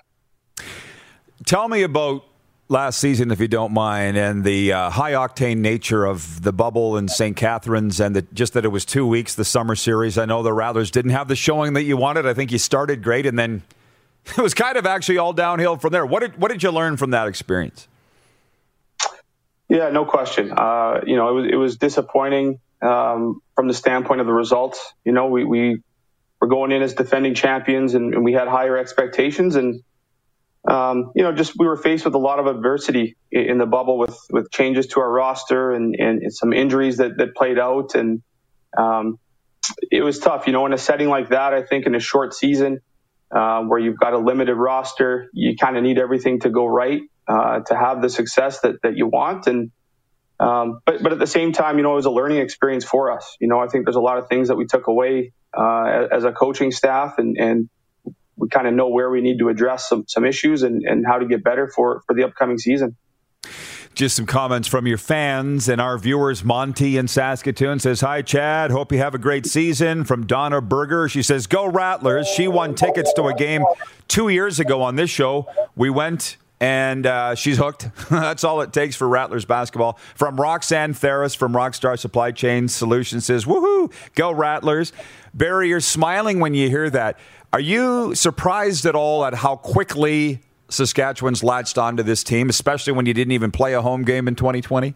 Tell 1.46 1.68
me 1.68 1.84
about 1.84 2.24
last 2.70 3.00
season, 3.00 3.32
if 3.32 3.40
you 3.40 3.48
don't 3.48 3.74
mind, 3.74 4.18
and 4.18 4.44
the 4.44 4.72
uh, 4.72 4.90
high 4.90 5.12
octane 5.12 5.58
nature 5.58 6.06
of 6.06 6.42
the 6.42 6.54
bubble 6.54 6.98
in 6.98 7.08
St. 7.08 7.36
Catharines, 7.36 8.00
and 8.00 8.16
the, 8.16 8.22
just 8.34 8.54
that 8.54 8.66
it 8.66 8.70
was 8.70 8.86
two 8.86 9.06
weeks, 9.06 9.36
the 9.36 9.44
summer 9.46 9.76
series. 9.76 10.18
I 10.18 10.26
know 10.26 10.42
the 10.42 10.54
Rattlers 10.54 10.92
didn't 10.92 11.12
have 11.12 11.28
the 11.28 11.36
showing 11.36 11.74
that 11.74 11.84
you 11.84 11.98
wanted. 11.98 12.26
I 12.26 12.34
think 12.34 12.52
you 12.52 12.58
started 12.58 13.04
great, 13.04 13.26
and 13.26 13.38
then 13.38 13.64
it 14.26 14.38
was 14.38 14.54
kind 14.54 14.78
of 14.78 14.86
actually 14.86 15.18
all 15.18 15.34
downhill 15.34 15.78
from 15.78 15.92
there. 15.92 16.06
What 16.06 16.22
did 16.22 16.38
what 16.40 16.52
did 16.52 16.64
you 16.64 16.72
learn 16.72 16.98
from 16.98 17.12
that 17.12 17.28
experience? 17.28 17.88
Yeah, 19.68 19.90
no 19.90 20.06
question. 20.06 20.52
Uh, 20.52 21.02
you 21.06 21.16
know, 21.16 21.30
it 21.30 21.34
was 21.34 21.52
it 21.52 21.56
was 21.56 21.78
disappointing 21.78 22.60
um, 22.82 23.42
from 23.56 23.68
the 23.68 23.74
standpoint 23.74 24.22
of 24.22 24.28
the 24.28 24.34
results. 24.34 24.94
You 25.04 25.12
know, 25.12 25.28
we 25.28 25.44
we 25.44 25.82
were 26.40 26.48
going 26.48 26.72
in 26.72 26.82
as 26.82 26.94
defending 26.94 27.36
champions, 27.36 27.96
and, 27.96 28.14
and 28.14 28.24
we 28.24 28.34
had 28.34 28.48
higher 28.48 28.78
expectations, 28.78 29.56
and 29.56 29.84
um, 30.70 31.12
you 31.16 31.24
know, 31.24 31.34
just 31.34 31.54
we 31.60 31.68
were 31.68 31.78
faced 31.78 32.06
with 32.06 32.16
a 32.16 32.20
lot 32.20 32.40
of 32.40 32.48
adversity 32.48 33.18
in 33.32 33.58
the 33.58 33.66
bubble 33.66 33.98
with 33.98 34.18
with 34.32 34.52
changes 34.52 34.88
to 34.88 35.02
our 35.02 35.12
roster 35.12 35.72
and, 35.74 35.96
and 36.00 36.34
some 36.34 36.54
injuries 36.54 36.98
that, 36.98 37.18
that 37.18 37.36
played 37.36 37.60
out, 37.60 37.96
and 37.96 38.24
um, 38.78 39.18
it 39.92 40.04
was 40.04 40.20
tough. 40.20 40.48
You 40.48 40.54
know, 40.54 40.66
in 40.66 40.74
a 40.74 40.80
setting 40.80 41.10
like 41.10 41.30
that, 41.30 41.54
I 41.54 41.64
think 41.64 41.88
in 41.88 41.96
a 41.96 42.00
short 42.00 42.34
season 42.34 42.80
uh, 43.36 43.64
where 43.64 43.80
you've 43.80 44.00
got 44.00 44.14
a 44.14 44.20
limited 44.20 44.56
roster, 44.56 45.30
you 45.34 45.56
kind 45.58 45.78
of 45.78 45.84
need 45.84 46.00
everything 46.00 46.42
to 46.42 46.50
go 46.52 46.66
right 46.68 47.02
uh, 47.28 47.62
to 47.68 47.76
have 47.78 48.02
the 48.02 48.10
success 48.10 48.62
that 48.62 48.78
that 48.84 48.98
you 48.98 49.08
want, 49.08 49.48
and 49.48 49.72
um, 50.40 50.80
but 50.86 51.04
but 51.04 51.14
at 51.14 51.20
the 51.20 51.28
same 51.28 51.54
time, 51.54 51.78
you 51.78 51.84
know, 51.84 51.94
it 51.94 51.98
was 51.98 52.06
a 52.08 52.12
learning 52.12 52.40
experience 52.40 52.86
for 52.86 53.12
us. 53.12 53.38
You 53.42 53.50
know, 53.50 53.60
I 53.60 53.68
think 53.68 53.86
there's 53.86 53.98
a 53.98 54.02
lot 54.02 54.20
of 54.20 54.30
things 54.30 54.50
that 54.50 54.56
we 54.58 54.66
took 54.68 54.88
away 54.88 55.34
uh, 55.58 56.08
as 56.12 56.26
a 56.26 56.34
coaching 56.34 56.72
staff 56.72 57.16
and 57.20 57.38
and 57.40 57.70
we 58.44 58.50
kind 58.50 58.68
of 58.68 58.74
know 58.74 58.90
where 58.90 59.10
we 59.10 59.22
need 59.22 59.40
to 59.40 59.48
address 59.48 59.88
some, 59.88 60.04
some 60.08 60.26
issues 60.26 60.64
and, 60.64 60.84
and 60.84 61.06
how 61.06 61.18
to 61.18 61.26
get 61.26 61.44
better 61.44 61.68
for, 61.68 62.04
for 62.06 62.14
the 62.14 62.24
upcoming 62.24 62.58
season. 62.58 62.98
Just 63.94 64.18
some 64.18 64.26
comments 64.26 64.68
from 64.68 64.86
your 64.86 64.98
fans 64.98 65.70
and 65.70 65.80
our 65.80 65.98
viewers. 65.98 66.44
Monty 66.44 66.98
in 66.98 67.08
Saskatoon 67.08 67.80
says, 67.80 68.02
Hi, 68.02 68.22
Chad. 68.22 68.72
Hope 68.72 68.92
you 68.92 68.98
have 68.98 69.16
a 69.16 69.20
great 69.20 69.46
season. 69.46 70.04
From 70.04 70.26
Donna 70.26 70.62
Berger, 70.62 71.08
she 71.08 71.22
says, 71.22 71.48
Go 71.48 71.68
Rattlers. 71.68 72.28
She 72.28 72.48
won 72.48 72.76
tickets 72.76 73.14
to 73.14 73.28
a 73.28 73.36
game 73.36 73.64
two 74.08 74.30
years 74.30 74.60
ago 74.60 74.82
on 74.82 74.96
this 74.96 75.10
show. 75.10 75.48
We 75.76 75.90
went 75.90 76.38
and 76.60 77.06
uh, 77.06 77.36
she's 77.36 77.58
hooked. 77.58 77.90
That's 78.10 78.44
all 78.44 78.62
it 78.62 78.74
takes 78.74 78.96
for 78.96 79.08
Rattlers 79.08 79.46
basketball. 79.46 80.00
From 80.16 80.40
Roxanne 80.42 80.94
Ferris 80.94 81.36
from 81.36 81.54
Rockstar 81.54 81.98
Supply 82.00 82.32
Chain 82.32 82.68
Solutions 82.68 83.26
says, 83.26 83.46
Woohoo, 83.46 83.92
go 84.16 84.32
Rattlers. 84.32 84.92
Barry, 85.34 85.70
you're 85.70 85.80
smiling 85.80 86.40
when 86.40 86.54
you 86.54 86.70
hear 86.70 86.90
that. 86.90 87.20
Are 87.54 87.60
you 87.60 88.16
surprised 88.16 88.88
at 88.88 88.96
all 88.96 89.24
at 89.24 89.36
how 89.36 89.56
quickly 89.56 90.42
Saskatchewan's 90.70 91.44
latched 91.44 91.78
onto 91.78 92.02
this 92.02 92.24
team, 92.24 92.50
especially 92.50 92.94
when 92.94 93.06
you 93.06 93.14
didn't 93.14 93.34
even 93.34 93.52
play 93.52 93.76
a 93.76 93.82
home 93.82 94.04
game 94.04 94.28
in 94.28 94.34
2020? 94.34 94.96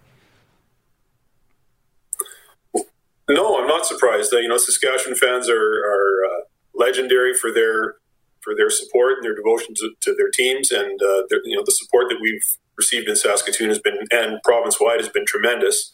No, 3.30 3.60
I'm 3.62 3.67
not 3.67 3.86
surprised. 3.86 4.32
You 4.32 4.48
know, 4.48 4.58
Saskatchewan 4.58 5.15
fans 5.15 5.48
are, 5.48 5.56
are 5.56 6.26
uh, 6.26 6.41
legendary 6.74 7.36
for 7.36 7.52
their 7.52 7.98
for 8.41 8.56
their 8.56 8.72
support 8.72 9.17
and 9.17 9.24
their 9.24 9.36
devotion 9.36 9.76
to, 9.76 9.91
to 10.02 10.15
their 10.15 10.30
teams, 10.32 10.72
and 10.72 11.00
uh, 11.00 11.24
you 11.43 11.56
know 11.56 11.63
the 11.63 11.72
support 11.72 12.06
that 12.10 12.17
we've 12.20 12.58
received 12.76 13.08
in 13.08 13.15
Saskatoon 13.15 13.70
has 13.70 13.80
been 13.80 14.00
and 14.10 14.41
province 14.43 14.80
wide 14.80 15.00
has 15.00 15.10
been 15.10 15.26
tremendous. 15.28 15.93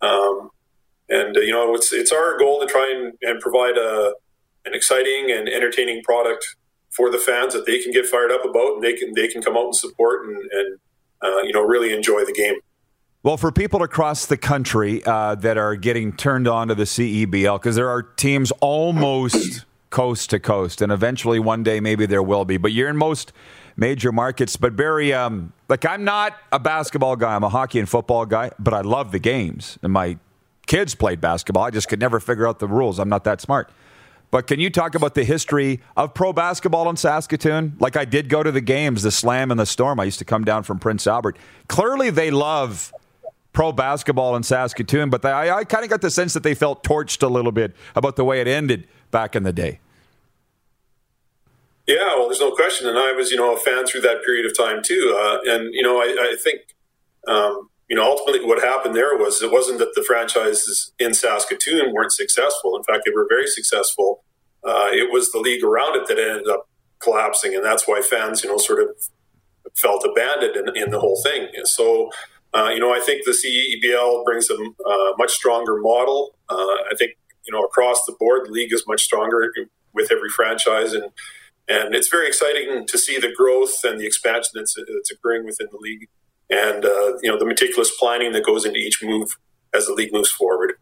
Um, 0.00 0.50
and 1.08 1.36
uh, 1.36 1.40
you 1.40 1.52
know, 1.52 1.74
it's 1.74 1.92
it's 1.92 2.12
our 2.12 2.38
goal 2.38 2.60
to 2.60 2.66
try 2.66 2.92
and, 2.94 3.14
and 3.22 3.40
provide 3.40 3.76
a 3.76 4.12
an 4.64 4.74
exciting 4.74 5.30
and 5.30 5.48
entertaining 5.48 6.02
product 6.02 6.44
for 6.90 7.10
the 7.10 7.18
fans 7.18 7.52
that 7.54 7.66
they 7.66 7.82
can 7.82 7.92
get 7.92 8.06
fired 8.06 8.30
up 8.30 8.44
about 8.44 8.74
and 8.74 8.82
they 8.82 8.92
can 8.94 9.12
they 9.14 9.28
can 9.28 9.42
come 9.42 9.56
out 9.56 9.64
and 9.64 9.76
support 9.76 10.26
and, 10.26 10.36
and 10.36 10.78
uh, 11.22 11.42
you 11.42 11.52
know 11.52 11.62
really 11.62 11.92
enjoy 11.92 12.24
the 12.24 12.32
game. 12.32 12.56
Well, 13.22 13.38
for 13.38 13.50
people 13.50 13.82
across 13.82 14.26
the 14.26 14.36
country 14.36 15.02
uh, 15.04 15.34
that 15.36 15.56
are 15.56 15.76
getting 15.76 16.12
turned 16.12 16.46
on 16.46 16.68
to 16.68 16.74
the 16.74 16.84
CEBL, 16.84 17.58
because 17.58 17.74
there 17.74 17.88
are 17.88 18.02
teams 18.02 18.52
almost 18.60 19.64
coast 19.88 20.30
to 20.30 20.38
coast, 20.38 20.82
and 20.82 20.92
eventually 20.92 21.38
one 21.38 21.62
day 21.62 21.80
maybe 21.80 22.04
there 22.04 22.22
will 22.22 22.44
be. 22.44 22.58
But 22.58 22.72
you're 22.72 22.90
in 22.90 22.98
most 22.98 23.32
major 23.76 24.12
markets. 24.12 24.56
But 24.56 24.76
Barry, 24.76 25.12
um, 25.12 25.52
like 25.68 25.84
I'm 25.84 26.04
not 26.04 26.36
a 26.52 26.58
basketball 26.58 27.16
guy. 27.16 27.34
I'm 27.34 27.44
a 27.44 27.48
hockey 27.48 27.78
and 27.78 27.88
football 27.88 28.26
guy, 28.26 28.50
but 28.58 28.74
I 28.74 28.82
love 28.82 29.12
the 29.12 29.18
games. 29.18 29.78
And 29.82 29.92
my 29.92 30.18
kids 30.66 30.94
played 30.94 31.20
basketball. 31.20 31.64
I 31.64 31.70
just 31.70 31.88
could 31.88 32.00
never 32.00 32.20
figure 32.20 32.46
out 32.46 32.58
the 32.58 32.68
rules. 32.68 32.98
I'm 32.98 33.08
not 33.08 33.24
that 33.24 33.40
smart. 33.40 33.70
But 34.34 34.48
can 34.48 34.58
you 34.58 34.68
talk 34.68 34.96
about 34.96 35.14
the 35.14 35.22
history 35.22 35.80
of 35.96 36.12
pro 36.12 36.32
basketball 36.32 36.90
in 36.90 36.96
Saskatoon? 36.96 37.76
Like 37.78 37.96
I 37.96 38.04
did 38.04 38.28
go 38.28 38.42
to 38.42 38.50
the 38.50 38.60
games, 38.60 39.04
the 39.04 39.12
Slam 39.12 39.52
and 39.52 39.60
the 39.60 39.64
Storm. 39.64 40.00
I 40.00 40.02
used 40.02 40.18
to 40.18 40.24
come 40.24 40.42
down 40.42 40.64
from 40.64 40.80
Prince 40.80 41.06
Albert. 41.06 41.38
Clearly, 41.68 42.10
they 42.10 42.32
love 42.32 42.92
pro 43.52 43.70
basketball 43.70 44.34
in 44.34 44.42
Saskatoon, 44.42 45.08
but 45.08 45.22
they, 45.22 45.30
I, 45.30 45.58
I 45.58 45.62
kind 45.62 45.84
of 45.84 45.90
got 45.90 46.00
the 46.00 46.10
sense 46.10 46.32
that 46.34 46.42
they 46.42 46.56
felt 46.56 46.82
torched 46.82 47.22
a 47.22 47.28
little 47.28 47.52
bit 47.52 47.76
about 47.94 48.16
the 48.16 48.24
way 48.24 48.40
it 48.40 48.48
ended 48.48 48.88
back 49.12 49.36
in 49.36 49.44
the 49.44 49.52
day. 49.52 49.78
Yeah, 51.86 52.16
well, 52.16 52.26
there's 52.26 52.40
no 52.40 52.50
question, 52.56 52.88
and 52.88 52.98
I 52.98 53.12
was, 53.12 53.30
you 53.30 53.36
know, 53.36 53.54
a 53.54 53.56
fan 53.56 53.86
through 53.86 54.00
that 54.00 54.24
period 54.24 54.46
of 54.46 54.56
time 54.58 54.82
too. 54.82 55.16
Uh, 55.16 55.52
and 55.52 55.72
you 55.72 55.82
know, 55.84 55.98
I, 55.98 56.32
I 56.32 56.36
think, 56.42 56.74
um, 57.28 57.70
you 57.88 57.96
know, 57.96 58.04
ultimately 58.04 58.46
what 58.46 58.62
happened 58.62 58.94
there 58.94 59.16
was 59.16 59.42
it 59.42 59.52
wasn't 59.52 59.78
that 59.78 59.94
the 59.94 60.02
franchises 60.02 60.92
in 60.98 61.12
Saskatoon 61.12 61.92
weren't 61.92 62.12
successful. 62.12 62.76
In 62.76 62.82
fact, 62.82 63.02
they 63.04 63.12
were 63.12 63.26
very 63.28 63.46
successful. 63.46 64.24
Uh, 64.62 64.88
it 64.90 65.12
was 65.12 65.30
the 65.32 65.38
league 65.38 65.62
around 65.62 65.96
it 65.96 66.08
that 66.08 66.18
ended 66.18 66.48
up 66.48 66.68
collapsing, 67.00 67.54
and 67.54 67.64
that's 67.64 67.86
why 67.86 68.00
fans, 68.00 68.42
you 68.42 68.50
know, 68.50 68.56
sort 68.56 68.80
of 68.80 68.88
felt 69.76 70.06
abandoned 70.10 70.56
in, 70.56 70.84
in 70.84 70.90
the 70.90 71.00
whole 71.00 71.20
thing. 71.22 71.48
So, 71.64 72.10
uh, 72.54 72.70
you 72.72 72.80
know, 72.80 72.94
I 72.94 73.00
think 73.00 73.24
the 73.24 73.32
CEBL 73.32 74.24
brings 74.24 74.48
a 74.48 74.54
uh, 74.54 75.12
much 75.18 75.32
stronger 75.32 75.76
model. 75.76 76.36
Uh, 76.48 76.54
I 76.54 76.94
think, 76.98 77.12
you 77.46 77.52
know, 77.52 77.62
across 77.62 78.04
the 78.06 78.14
board, 78.18 78.46
the 78.46 78.52
league 78.52 78.72
is 78.72 78.84
much 78.86 79.02
stronger 79.02 79.52
with 79.92 80.10
every 80.10 80.30
franchise, 80.30 80.94
and 80.94 81.10
and 81.68 81.94
it's 81.94 82.08
very 82.08 82.26
exciting 82.26 82.86
to 82.86 82.98
see 82.98 83.18
the 83.18 83.32
growth 83.34 83.84
and 83.84 83.98
the 83.98 84.06
expansion 84.06 84.52
that's, 84.54 84.74
that's 84.74 85.10
occurring 85.10 85.46
within 85.46 85.68
the 85.70 85.78
league 85.78 86.08
and 86.50 86.84
uh, 86.84 87.18
you 87.22 87.30
know 87.30 87.38
the 87.38 87.46
meticulous 87.46 87.90
planning 87.98 88.32
that 88.32 88.44
goes 88.44 88.64
into 88.64 88.78
each 88.78 89.02
move 89.02 89.36
as 89.74 89.86
the 89.86 89.92
league 89.92 90.12
moves 90.12 90.30
forward. 90.30 90.74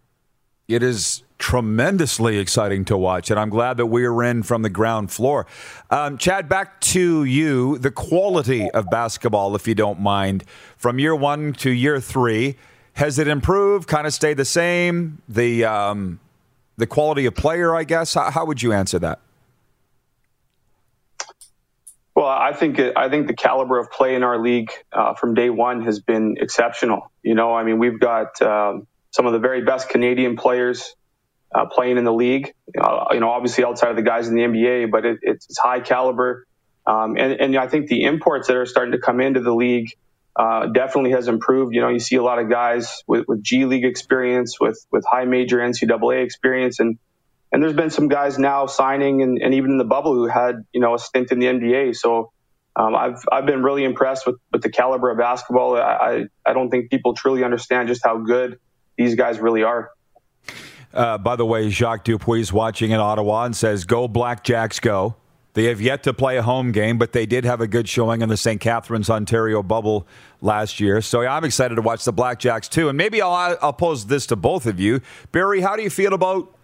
It 0.69 0.83
is 0.83 1.23
tremendously 1.39 2.39
exciting 2.39 2.85
to 2.87 2.97
watch, 2.97 3.31
and 3.31 3.39
I'm 3.39 3.51
glad 3.51 3.77
that 3.77 3.87
we're 3.87 4.23
in 4.23 4.43
from 4.43 4.63
the 4.63 4.71
ground 4.71 5.11
floor. 5.11 5.47
Um, 5.91 6.17
Chad, 6.17 6.49
back 6.49 6.81
to 6.81 7.25
you. 7.25 7.79
The 7.79 7.91
quality 7.91 8.71
of 8.71 8.89
basketball, 8.91 9.55
if 9.57 9.67
you 9.67 9.75
don't 9.75 10.01
mind, 10.01 10.45
from 10.77 10.99
year 10.99 11.17
one 11.17 11.53
to 11.55 11.71
year 11.71 12.01
three, 12.01 12.57
has 12.95 13.19
it 13.19 13.29
improved? 13.29 13.89
Kind 13.89 14.07
of 14.07 14.15
stayed 14.15 14.37
the 14.37 14.45
same? 14.45 15.21
The 15.29 15.65
um, 15.65 16.21
the 16.77 16.87
quality 16.87 17.27
of 17.27 17.35
player, 17.35 17.75
I 17.75 17.85
guess. 17.85 18.15
How, 18.15 18.31
how 18.31 18.45
would 18.45 18.63
you 18.63 18.73
answer 18.73 18.99
that? 19.01 19.21
Well, 22.23 22.31
I 22.31 22.53
think 22.53 22.79
I 22.79 23.09
think 23.09 23.27
the 23.27 23.35
caliber 23.35 23.81
of 23.81 23.91
play 23.91 24.15
in 24.15 24.23
our 24.23 24.41
league 24.41 24.71
uh, 24.93 25.15
from 25.15 25.35
day 25.35 25.51
one 25.51 25.83
has 25.83 25.99
been 25.99 26.37
exceptional. 26.39 27.11
You 27.25 27.35
know, 27.35 27.53
I 27.53 27.65
mean, 27.65 27.81
we've 27.81 27.99
got 27.99 28.41
um, 28.41 28.87
some 29.11 29.27
of 29.27 29.33
the 29.33 29.41
very 29.41 29.65
best 29.65 29.89
Canadian 29.89 30.37
players 30.37 30.95
uh, 31.53 31.67
playing 31.67 31.99
in 31.99 32.05
the 32.05 32.13
league. 32.13 32.55
Uh, 32.81 33.07
you 33.11 33.19
know, 33.19 33.29
obviously 33.29 33.65
outside 33.65 33.91
of 33.91 33.97
the 33.97 34.03
guys 34.03 34.29
in 34.29 34.37
the 34.37 34.43
NBA, 34.43 34.93
but 34.93 35.05
it, 35.05 35.19
it's 35.23 35.59
high 35.59 35.81
caliber. 35.81 36.47
Um, 36.87 37.17
and, 37.17 37.33
and 37.41 37.57
I 37.57 37.67
think 37.67 37.89
the 37.89 38.05
imports 38.05 38.47
that 38.47 38.57
are 38.57 38.67
starting 38.67 38.93
to 38.93 38.99
come 38.99 39.21
into 39.21 39.41
the 39.41 39.53
league 39.53 39.91
uh, 40.37 40.67
definitely 40.67 41.11
has 41.11 41.27
improved. 41.27 41.75
You 41.75 41.81
know, 41.81 41.89
you 41.89 41.99
see 41.99 42.15
a 42.15 42.23
lot 42.23 42.39
of 42.39 42.49
guys 42.49 43.03
with, 43.09 43.27
with 43.27 43.43
G 43.43 43.65
League 43.65 43.85
experience, 43.85 44.61
with 44.61 44.79
with 44.93 45.05
high 45.11 45.25
major 45.25 45.59
NCAA 45.59 46.23
experience, 46.23 46.79
and 46.79 47.01
and 47.53 47.63
there's 47.63 47.75
been 47.75 47.91
some 47.91 48.09
guys 48.09 48.39
now 48.39 48.67
signing 48.67 49.23
and, 49.23 49.39
and 49.41 49.55
even 49.55 49.73
in 49.73 49.79
the 49.79 49.85
bubble 49.85 50.15
who 50.15 50.27
had 50.27 50.65
you 50.73 50.81
know 50.81 50.95
a 50.95 50.99
stint 50.99 51.31
in 51.31 51.39
the 51.39 51.47
NBA. 51.47 51.95
So 51.97 52.33
um, 52.75 52.97
I've 52.97 53.23
I've 53.31 53.47
been 53.47 53.63
really 53.63 53.85
impressed 53.85 54.27
with, 54.27 54.37
with 54.51 54.63
the 54.63 54.71
caliber 54.71 55.11
of 55.11 55.19
basketball. 55.19 55.77
I, 55.77 55.81
I, 55.81 56.25
I 56.47 56.53
don't 56.55 56.71
think 56.71 56.91
people 56.91 57.15
truly 57.15 57.45
understand 57.45 57.89
just 57.89 58.03
how 58.03 58.19
good 58.19 58.59
these 58.97 59.15
guys 59.15 59.39
really 59.39 59.63
are. 59.63 59.91
Uh, 60.95 61.19
by 61.19 61.37
the 61.37 61.47
way, 61.47 61.71
Jacques 61.71 62.05
Dupuis 62.05 62.53
watching 62.53 62.91
in 62.91 63.01
Ottawa 63.01 63.45
and 63.45 63.55
says, 63.55 63.85
"Go 63.85 64.09
Blackjacks, 64.09 64.81
go!" 64.81 65.17
They 65.55 65.65
have 65.65 65.83
yet 65.83 66.03
to 66.05 66.15
play 66.15 66.39
a 66.39 66.43
home 66.43 66.73
game, 66.73 66.97
but 66.97 67.13
they 67.13 67.27
did 67.27 67.45
have 67.45 67.61
a 67.61 67.67
good 67.67 67.87
showing 67.87 68.23
in 68.23 68.31
the 68.31 68.39
St. 68.39 68.59
Catharines, 68.59 69.11
Ontario 69.11 69.63
bubble 69.63 70.07
last 70.41 70.81
year. 70.81 71.03
So 71.03 71.27
I'm 71.27 71.45
excited 71.45 71.75
to 71.75 71.83
watch 71.83 72.07
the 72.07 72.13
Blackjacks 72.13 72.71
too. 72.71 72.89
And 72.89 72.97
maybe 72.97 73.21
I'll, 73.21 73.59
I'll 73.61 73.73
pose 73.75 74.07
this 74.07 74.27
to 74.29 74.37
both 74.37 74.65
of 74.65 74.81
you, 74.81 75.03
Barry. 75.31 75.61
How 75.61 75.77
do 75.77 75.83
you 75.83 75.91
feel 75.91 76.15
about 76.15 76.55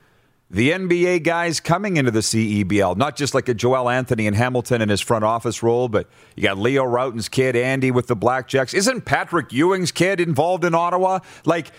the 0.51 0.71
NBA 0.71 1.25
guys 1.25 1.61
coming 1.61 1.99
into 1.99 2.11
the 2.11 2.21
CEBL, 2.21 2.97
not 2.97 3.17
just 3.17 3.35
like 3.35 3.49
a 3.49 3.55
Joel 3.55 3.91
Anthony 3.91 4.27
and 4.27 4.35
Hamilton 4.35 4.81
in 4.81 4.89
his 4.89 5.01
front 5.01 5.25
office 5.25 5.63
role, 5.63 5.89
but 5.89 6.09
you 6.37 6.43
got 6.43 6.57
Leo 6.57 6.85
Rautins' 6.85 7.31
kid, 7.31 7.55
Andy, 7.55 7.91
with 7.91 8.07
the 8.07 8.17
Blackjacks. 8.17 8.73
Isn't 8.73 9.05
Patrick 9.05 9.53
Ewing's 9.53 9.93
kid 9.93 10.21
involved 10.21 10.65
in 10.65 10.75
Ottawa? 10.75 11.21
Like 11.45 11.71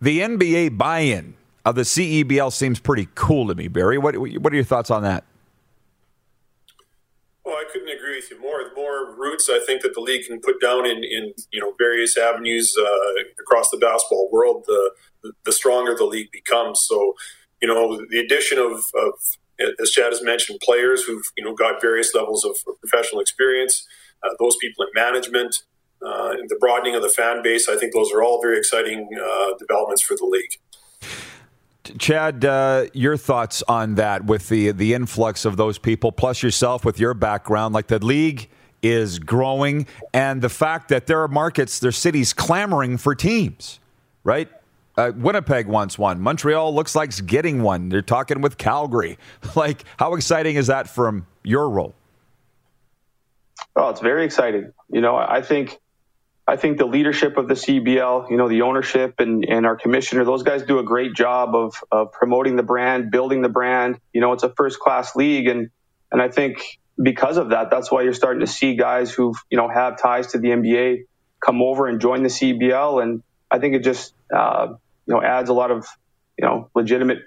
the 0.00 0.20
NBA 0.20 0.78
buy 0.78 1.00
in 1.00 1.34
of 1.64 1.74
the 1.74 1.82
CEBL 1.82 2.52
seems 2.52 2.78
pretty 2.78 3.08
cool 3.16 3.48
to 3.48 3.54
me, 3.54 3.66
Barry. 3.66 3.98
What, 3.98 4.16
what 4.16 4.52
are 4.52 4.56
your 4.56 4.64
thoughts 4.64 4.90
on 4.90 5.02
that? 5.02 5.24
Well, 7.44 7.56
I 7.56 7.64
couldn't 7.70 7.88
agree 7.88 8.16
with 8.16 8.30
you 8.30 8.40
more. 8.40 8.62
The 8.62 8.74
more 8.74 9.14
roots 9.16 9.50
I 9.50 9.58
think 9.66 9.82
that 9.82 9.92
the 9.92 10.00
league 10.00 10.26
can 10.26 10.40
put 10.40 10.60
down 10.60 10.86
in, 10.86 11.04
in 11.04 11.34
you 11.52 11.60
know 11.60 11.74
various 11.76 12.16
avenues 12.16 12.74
uh, 12.78 13.22
across 13.38 13.70
the 13.70 13.76
basketball 13.76 14.30
world, 14.32 14.64
the 14.66 14.92
the 15.44 15.52
stronger 15.52 15.94
the 15.94 16.04
league 16.04 16.30
becomes. 16.30 16.80
So 16.88 17.14
you 17.64 17.72
know, 17.72 17.98
the 18.10 18.20
addition 18.20 18.58
of, 18.58 18.72
of 18.72 19.14
as 19.80 19.90
Chad 19.90 20.12
has 20.12 20.22
mentioned, 20.22 20.60
players 20.62 21.02
who've 21.04 21.24
you 21.34 21.42
know 21.42 21.54
got 21.54 21.80
various 21.80 22.14
levels 22.14 22.44
of 22.44 22.54
professional 22.80 23.22
experience, 23.22 23.86
uh, 24.22 24.34
those 24.38 24.54
people 24.60 24.84
in 24.84 24.90
management, 24.94 25.62
uh, 26.04 26.32
and 26.32 26.50
the 26.50 26.56
broadening 26.60 26.94
of 26.94 27.00
the 27.00 27.08
fan 27.08 27.42
base. 27.42 27.66
I 27.66 27.76
think 27.76 27.94
those 27.94 28.12
are 28.12 28.22
all 28.22 28.42
very 28.42 28.58
exciting 28.58 29.08
uh, 29.18 29.54
developments 29.58 30.02
for 30.02 30.14
the 30.14 30.26
league. 30.26 30.50
Chad, 31.98 32.44
uh, 32.44 32.84
your 32.92 33.16
thoughts 33.16 33.62
on 33.66 33.94
that 33.94 34.26
with 34.26 34.50
the 34.50 34.72
the 34.72 34.92
influx 34.92 35.46
of 35.46 35.56
those 35.56 35.78
people, 35.78 36.12
plus 36.12 36.42
yourself 36.42 36.84
with 36.84 37.00
your 37.00 37.14
background, 37.14 37.72
like 37.72 37.86
the 37.86 38.04
league 38.04 38.50
is 38.82 39.18
growing, 39.18 39.86
and 40.12 40.42
the 40.42 40.50
fact 40.50 40.90
that 40.90 41.06
there 41.06 41.22
are 41.22 41.28
markets, 41.28 41.78
there 41.78 41.88
are 41.88 41.92
cities 41.92 42.34
clamoring 42.34 42.98
for 42.98 43.14
teams, 43.14 43.80
right? 44.22 44.50
Uh, 44.96 45.12
Winnipeg 45.16 45.66
wants 45.66 45.98
one. 45.98 46.20
Montreal 46.20 46.74
looks 46.74 46.94
like 46.94 47.08
it's 47.08 47.20
getting 47.20 47.62
one. 47.62 47.88
They're 47.88 48.02
talking 48.02 48.40
with 48.40 48.58
Calgary. 48.58 49.18
Like, 49.56 49.84
how 49.98 50.14
exciting 50.14 50.56
is 50.56 50.66
that 50.66 50.88
from 50.88 51.26
your 51.44 51.68
role? 51.70 51.94
Oh, 53.76 53.90
it's 53.90 54.00
very 54.00 54.24
exciting. 54.24 54.72
You 54.90 55.00
know, 55.00 55.16
I 55.16 55.42
think 55.42 55.78
I 56.46 56.56
think 56.56 56.76
the 56.76 56.86
leadership 56.86 57.38
of 57.38 57.48
the 57.48 57.54
CBL, 57.54 58.30
you 58.30 58.36
know, 58.36 58.48
the 58.48 58.62
ownership 58.62 59.14
and, 59.18 59.44
and 59.48 59.64
our 59.64 59.76
commissioner, 59.76 60.24
those 60.24 60.42
guys 60.42 60.62
do 60.62 60.78
a 60.78 60.82
great 60.82 61.14
job 61.14 61.54
of, 61.54 61.82
of 61.90 62.12
promoting 62.12 62.56
the 62.56 62.62
brand, 62.62 63.10
building 63.10 63.40
the 63.40 63.48
brand. 63.48 63.98
You 64.12 64.20
know, 64.20 64.32
it's 64.32 64.42
a 64.42 64.50
first 64.50 64.78
class 64.78 65.16
league. 65.16 65.46
And, 65.46 65.70
and 66.12 66.20
I 66.20 66.28
think 66.28 66.78
because 67.02 67.38
of 67.38 67.50
that, 67.50 67.70
that's 67.70 67.90
why 67.90 68.02
you're 68.02 68.12
starting 68.12 68.40
to 68.40 68.46
see 68.46 68.76
guys 68.76 69.10
who, 69.10 69.34
you 69.50 69.56
know, 69.56 69.68
have 69.68 69.96
ties 69.96 70.28
to 70.28 70.38
the 70.38 70.48
NBA 70.48 71.04
come 71.40 71.62
over 71.62 71.86
and 71.86 71.98
join 71.98 72.22
the 72.22 72.28
CBL. 72.28 73.02
And 73.02 73.22
I 73.50 73.58
think 73.58 73.74
it 73.74 73.82
just, 73.82 74.12
uh, 74.34 74.74
you 75.06 75.14
know, 75.14 75.22
adds 75.22 75.48
a 75.48 75.52
lot 75.52 75.70
of, 75.70 75.86
you 76.38 76.46
know, 76.46 76.70
legitimate, 76.74 77.18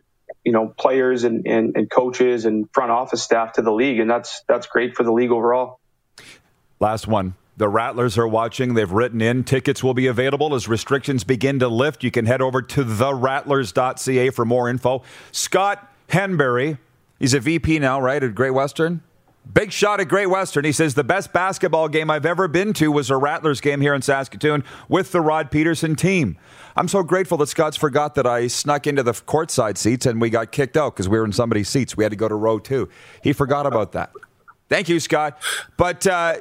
you 0.43 0.51
know, 0.51 0.73
players 0.77 1.23
and, 1.23 1.45
and, 1.47 1.75
and 1.75 1.89
coaches 1.89 2.45
and 2.45 2.67
front 2.73 2.91
office 2.91 3.23
staff 3.23 3.53
to 3.53 3.61
the 3.61 3.71
league. 3.71 3.99
And 3.99 4.09
that's, 4.09 4.43
that's 4.47 4.67
great 4.67 4.95
for 4.95 5.03
the 5.03 5.11
league 5.11 5.31
overall. 5.31 5.79
Last 6.79 7.07
one. 7.07 7.35
The 7.57 7.67
Rattlers 7.67 8.19
are 8.19 8.27
watching. 8.27 8.75
They've 8.75 8.91
written 8.91 9.19
in. 9.19 9.43
Tickets 9.43 9.83
will 9.83 9.95
be 9.95 10.05
available 10.05 10.53
as 10.53 10.67
restrictions 10.67 11.23
begin 11.23 11.57
to 11.59 11.67
lift. 11.67 12.03
You 12.03 12.11
can 12.11 12.27
head 12.27 12.39
over 12.39 12.61
to 12.61 12.85
therattlers.ca 12.85 14.29
for 14.29 14.45
more 14.45 14.69
info. 14.69 15.01
Scott 15.31 15.91
Henberry, 16.07 16.77
he's 17.17 17.33
a 17.33 17.39
VP 17.39 17.79
now, 17.79 17.99
right, 17.99 18.21
at 18.21 18.35
Great 18.35 18.51
Western? 18.51 19.01
Big 19.51 19.71
shot 19.71 19.99
at 19.99 20.07
Great 20.07 20.27
Western. 20.27 20.65
He 20.65 20.71
says 20.71 20.93
the 20.93 21.03
best 21.03 21.33
basketball 21.33 21.87
game 21.87 22.11
I've 22.11 22.25
ever 22.25 22.47
been 22.47 22.73
to 22.73 22.91
was 22.91 23.09
a 23.09 23.17
Rattlers 23.17 23.59
game 23.59 23.81
here 23.81 23.95
in 23.95 24.03
Saskatoon 24.03 24.63
with 24.87 25.11
the 25.11 25.21
Rod 25.21 25.49
Pedersen 25.49 25.95
team. 25.95 26.37
I'm 26.77 26.87
so 26.87 27.01
grateful 27.01 27.39
that 27.39 27.47
Scott's 27.47 27.75
forgot 27.75 28.13
that 28.15 28.27
I 28.27 28.45
snuck 28.45 28.85
into 28.85 29.01
the 29.01 29.13
courtside 29.13 29.77
seats 29.77 30.05
and 30.05 30.21
we 30.21 30.29
got 30.29 30.51
kicked 30.51 30.77
out 30.77 30.93
because 30.93 31.09
we 31.09 31.17
were 31.17 31.25
in 31.25 31.33
somebody's 31.33 31.69
seats. 31.69 31.97
We 31.97 32.03
had 32.03 32.11
to 32.11 32.15
go 32.15 32.27
to 32.27 32.35
row 32.35 32.59
two. 32.59 32.87
He 33.23 33.33
forgot 33.33 33.65
about 33.65 33.93
that. 33.93 34.11
Thank 34.69 34.87
you, 34.87 34.99
Scott. 34.99 35.41
But 35.75 36.05
uh, 36.05 36.35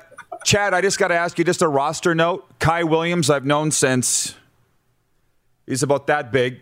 Chad, 0.44 0.74
I 0.74 0.82
just 0.82 0.98
got 0.98 1.08
to 1.08 1.14
ask 1.14 1.38
you 1.38 1.44
just 1.44 1.62
a 1.62 1.68
roster 1.68 2.14
note. 2.14 2.46
Kai 2.58 2.82
Williams, 2.82 3.30
I've 3.30 3.46
known 3.46 3.70
since 3.70 4.34
he's 5.66 5.82
about 5.82 6.06
that 6.08 6.30
big. 6.32 6.60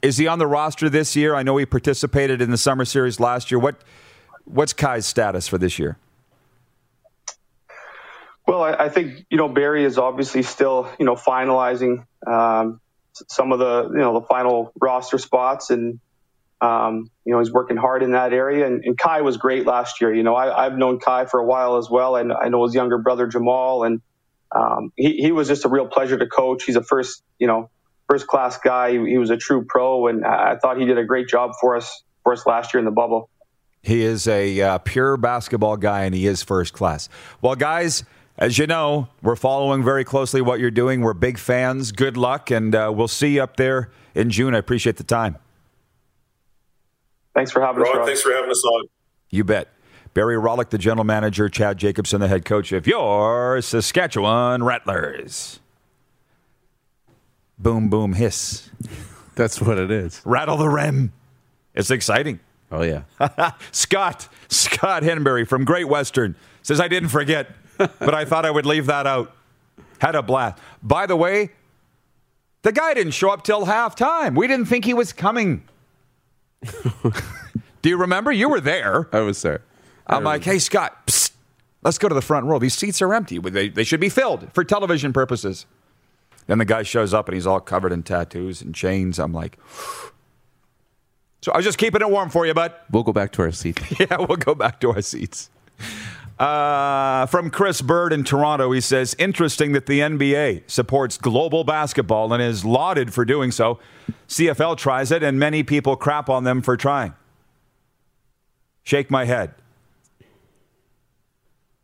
Is 0.00 0.16
he 0.16 0.26
on 0.26 0.38
the 0.38 0.46
roster 0.46 0.88
this 0.88 1.14
year? 1.14 1.34
I 1.34 1.42
know 1.42 1.58
he 1.58 1.66
participated 1.66 2.40
in 2.40 2.50
the 2.50 2.56
summer 2.56 2.86
series 2.86 3.20
last 3.20 3.50
year. 3.50 3.58
What 3.58 3.76
what's 4.46 4.72
Kai's 4.72 5.04
status 5.04 5.46
for 5.46 5.58
this 5.58 5.78
year? 5.78 5.98
Well, 8.46 8.64
I, 8.64 8.72
I 8.72 8.88
think 8.88 9.26
you 9.30 9.36
know 9.36 9.48
Barry 9.48 9.84
is 9.84 9.98
obviously 9.98 10.42
still 10.42 10.90
you 10.98 11.04
know 11.04 11.14
finalizing 11.14 12.06
um, 12.26 12.80
some 13.28 13.52
of 13.52 13.58
the 13.58 13.90
you 13.92 14.00
know 14.00 14.20
the 14.20 14.26
final 14.26 14.72
roster 14.80 15.18
spots, 15.18 15.70
and 15.70 16.00
um, 16.62 17.10
you 17.24 17.32
know, 17.32 17.40
he's 17.40 17.52
working 17.52 17.76
hard 17.76 18.04
in 18.04 18.12
that 18.12 18.32
area. 18.32 18.66
And, 18.66 18.84
and 18.84 18.96
Kai 18.96 19.22
was 19.22 19.36
great 19.36 19.66
last 19.66 20.00
year. 20.00 20.14
You 20.14 20.22
know, 20.22 20.36
I, 20.36 20.62
have 20.64 20.78
known 20.78 21.00
Kai 21.00 21.26
for 21.26 21.40
a 21.40 21.44
while 21.44 21.76
as 21.76 21.90
well. 21.90 22.14
And 22.14 22.32
I 22.32 22.48
know 22.48 22.64
his 22.64 22.72
younger 22.72 22.98
brother 22.98 23.26
Jamal, 23.26 23.82
and 23.82 24.00
um, 24.52 24.92
he, 24.96 25.16
he 25.16 25.32
was 25.32 25.48
just 25.48 25.64
a 25.64 25.68
real 25.68 25.88
pleasure 25.88 26.16
to 26.16 26.26
coach. 26.26 26.62
He's 26.62 26.76
a 26.76 26.82
first, 26.82 27.24
you 27.40 27.48
know, 27.48 27.68
first 28.08 28.28
class 28.28 28.58
guy. 28.58 28.92
He, 28.92 29.10
he 29.10 29.18
was 29.18 29.30
a 29.30 29.36
true 29.36 29.64
pro, 29.68 30.06
and 30.06 30.24
I 30.24 30.56
thought 30.56 30.78
he 30.78 30.84
did 30.84 30.98
a 30.98 31.04
great 31.04 31.26
job 31.26 31.50
for 31.60 31.76
us 31.76 32.04
for 32.22 32.32
us 32.32 32.46
last 32.46 32.72
year 32.72 32.78
in 32.78 32.84
the 32.84 32.92
bubble. 32.92 33.28
He 33.82 34.02
is 34.02 34.28
a 34.28 34.60
uh, 34.60 34.78
pure 34.78 35.16
basketball 35.16 35.76
guy, 35.76 36.04
and 36.04 36.14
he 36.14 36.28
is 36.28 36.44
first 36.44 36.72
class. 36.72 37.08
Well, 37.42 37.56
guys. 37.56 38.04
As 38.38 38.58
you 38.58 38.66
know, 38.66 39.08
we're 39.22 39.36
following 39.36 39.84
very 39.84 40.04
closely 40.04 40.40
what 40.40 40.58
you're 40.58 40.70
doing. 40.70 41.02
We're 41.02 41.12
big 41.12 41.38
fans. 41.38 41.92
Good 41.92 42.16
luck, 42.16 42.50
and 42.50 42.74
uh, 42.74 42.90
we'll 42.94 43.08
see 43.08 43.34
you 43.34 43.42
up 43.42 43.56
there 43.56 43.90
in 44.14 44.30
June. 44.30 44.54
I 44.54 44.58
appreciate 44.58 44.96
the 44.96 45.04
time. 45.04 45.36
Thanks 47.34 47.50
for 47.50 47.60
having 47.60 47.82
Ron, 47.82 47.92
us, 47.92 47.96
Ron. 47.98 48.06
Thanks 48.06 48.22
for 48.22 48.32
having 48.32 48.50
us 48.50 48.64
on. 48.64 48.86
You 49.30 49.44
bet. 49.44 49.68
Barry 50.14 50.36
Rawlyk, 50.36 50.70
the 50.70 50.78
general 50.78 51.04
manager, 51.04 51.48
Chad 51.48 51.78
Jacobson, 51.78 52.20
the 52.20 52.28
head 52.28 52.44
coach 52.44 52.72
of 52.72 52.86
your 52.86 53.62
Saskatchewan 53.62 54.62
Rattlers. 54.62 55.60
Boom, 57.58 57.88
boom, 57.88 58.14
hiss. 58.14 58.70
That's 59.36 59.60
what 59.60 59.78
it 59.78 59.90
is. 59.90 60.20
Rattle 60.24 60.56
the 60.56 60.68
rim. 60.68 61.12
It's 61.74 61.90
exciting. 61.90 62.40
Oh, 62.70 62.82
yeah. 62.82 63.02
Scott, 63.70 64.28
Scott 64.48 65.02
Henberry 65.02 65.44
from 65.44 65.64
Great 65.64 65.88
Western 65.88 66.34
says, 66.62 66.80
I 66.80 66.88
didn't 66.88 67.08
forget, 67.10 67.48
but 67.98 68.14
I 68.14 68.24
thought 68.24 68.44
I 68.44 68.50
would 68.50 68.66
leave 68.66 68.86
that 68.86 69.06
out. 69.06 69.34
Had 69.98 70.14
a 70.14 70.22
blast. 70.22 70.58
By 70.82 71.06
the 71.06 71.16
way, 71.16 71.50
the 72.62 72.72
guy 72.72 72.94
didn't 72.94 73.12
show 73.12 73.30
up 73.30 73.44
till 73.44 73.66
halftime. 73.66 74.36
We 74.36 74.46
didn't 74.46 74.66
think 74.66 74.84
he 74.84 74.94
was 74.94 75.12
coming. 75.12 75.68
Do 77.82 77.88
you 77.88 77.96
remember? 77.96 78.30
You 78.32 78.48
were 78.48 78.60
there. 78.60 79.08
I 79.12 79.20
was 79.20 79.42
there. 79.42 79.62
I'm 80.06 80.24
like, 80.24 80.44
hey, 80.44 80.58
Scott, 80.58 81.06
psst, 81.06 81.32
let's 81.82 81.98
go 81.98 82.08
to 82.08 82.14
the 82.14 82.22
front 82.22 82.46
row. 82.46 82.58
These 82.58 82.74
seats 82.74 83.00
are 83.02 83.12
empty. 83.14 83.38
They, 83.38 83.68
they 83.68 83.84
should 83.84 84.00
be 84.00 84.08
filled 84.08 84.52
for 84.52 84.64
television 84.64 85.12
purposes. 85.12 85.66
Then 86.46 86.58
the 86.58 86.64
guy 86.64 86.82
shows 86.82 87.14
up 87.14 87.28
and 87.28 87.34
he's 87.34 87.46
all 87.46 87.60
covered 87.60 87.92
in 87.92 88.02
tattoos 88.02 88.62
and 88.62 88.74
chains. 88.74 89.18
I'm 89.18 89.32
like, 89.32 89.58
so 91.40 91.52
I 91.52 91.56
was 91.56 91.64
just 91.64 91.78
keeping 91.78 92.00
it 92.00 92.10
warm 92.10 92.30
for 92.30 92.46
you, 92.46 92.54
bud. 92.54 92.72
We'll 92.90 93.02
go 93.02 93.12
back 93.12 93.32
to 93.32 93.42
our 93.42 93.52
seats. 93.52 93.82
yeah, 94.00 94.16
we'll 94.18 94.36
go 94.36 94.54
back 94.54 94.80
to 94.80 94.90
our 94.90 95.02
seats. 95.02 95.50
Uh, 96.42 97.24
from 97.26 97.50
Chris 97.50 97.80
Bird 97.80 98.12
in 98.12 98.24
Toronto, 98.24 98.72
he 98.72 98.80
says, 98.80 99.14
interesting 99.16 99.70
that 99.74 99.86
the 99.86 100.00
NBA 100.00 100.68
supports 100.68 101.16
global 101.16 101.62
basketball 101.62 102.32
and 102.32 102.42
is 102.42 102.64
lauded 102.64 103.14
for 103.14 103.24
doing 103.24 103.52
so. 103.52 103.78
CFL 104.26 104.76
tries 104.76 105.12
it, 105.12 105.22
and 105.22 105.38
many 105.38 105.62
people 105.62 105.94
crap 105.94 106.28
on 106.28 106.42
them 106.42 106.60
for 106.60 106.76
trying. 106.76 107.14
Shake 108.82 109.08
my 109.08 109.24
head. 109.24 109.54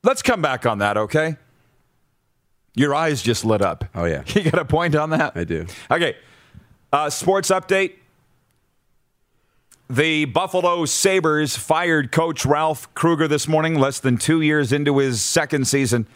Let's 0.03 0.23
come 0.23 0.42
back 0.42 0.66
on 0.66 0.79
that, 0.79 0.97
okay? 0.97 1.37
Your 2.75 2.97
eyes 2.97 3.23
just 3.23 3.44
lit 3.44 3.62
up. 3.62 3.85
Oh, 3.94 4.07
yeah. 4.07 4.25
You 4.35 4.42
got 4.42 4.61
a 4.61 4.64
point 4.64 4.97
on 4.97 5.11
that? 5.11 5.37
I 5.37 5.44
do. 5.44 5.66
Okay. 5.88 6.16
Uh, 6.92 7.11
sports 7.11 7.51
update. 7.51 7.92
The 9.90 10.27
Buffalo 10.27 10.85
Sabres 10.85 11.57
fired 11.57 12.12
coach 12.12 12.44
Ralph 12.44 12.92
Krueger 12.92 13.27
this 13.27 13.48
morning, 13.48 13.74
less 13.74 14.01
than 14.01 14.18
two 14.18 14.42
years 14.42 14.70
into 14.70 14.98
his 14.98 15.22
second 15.22 15.66
season, 15.66 16.07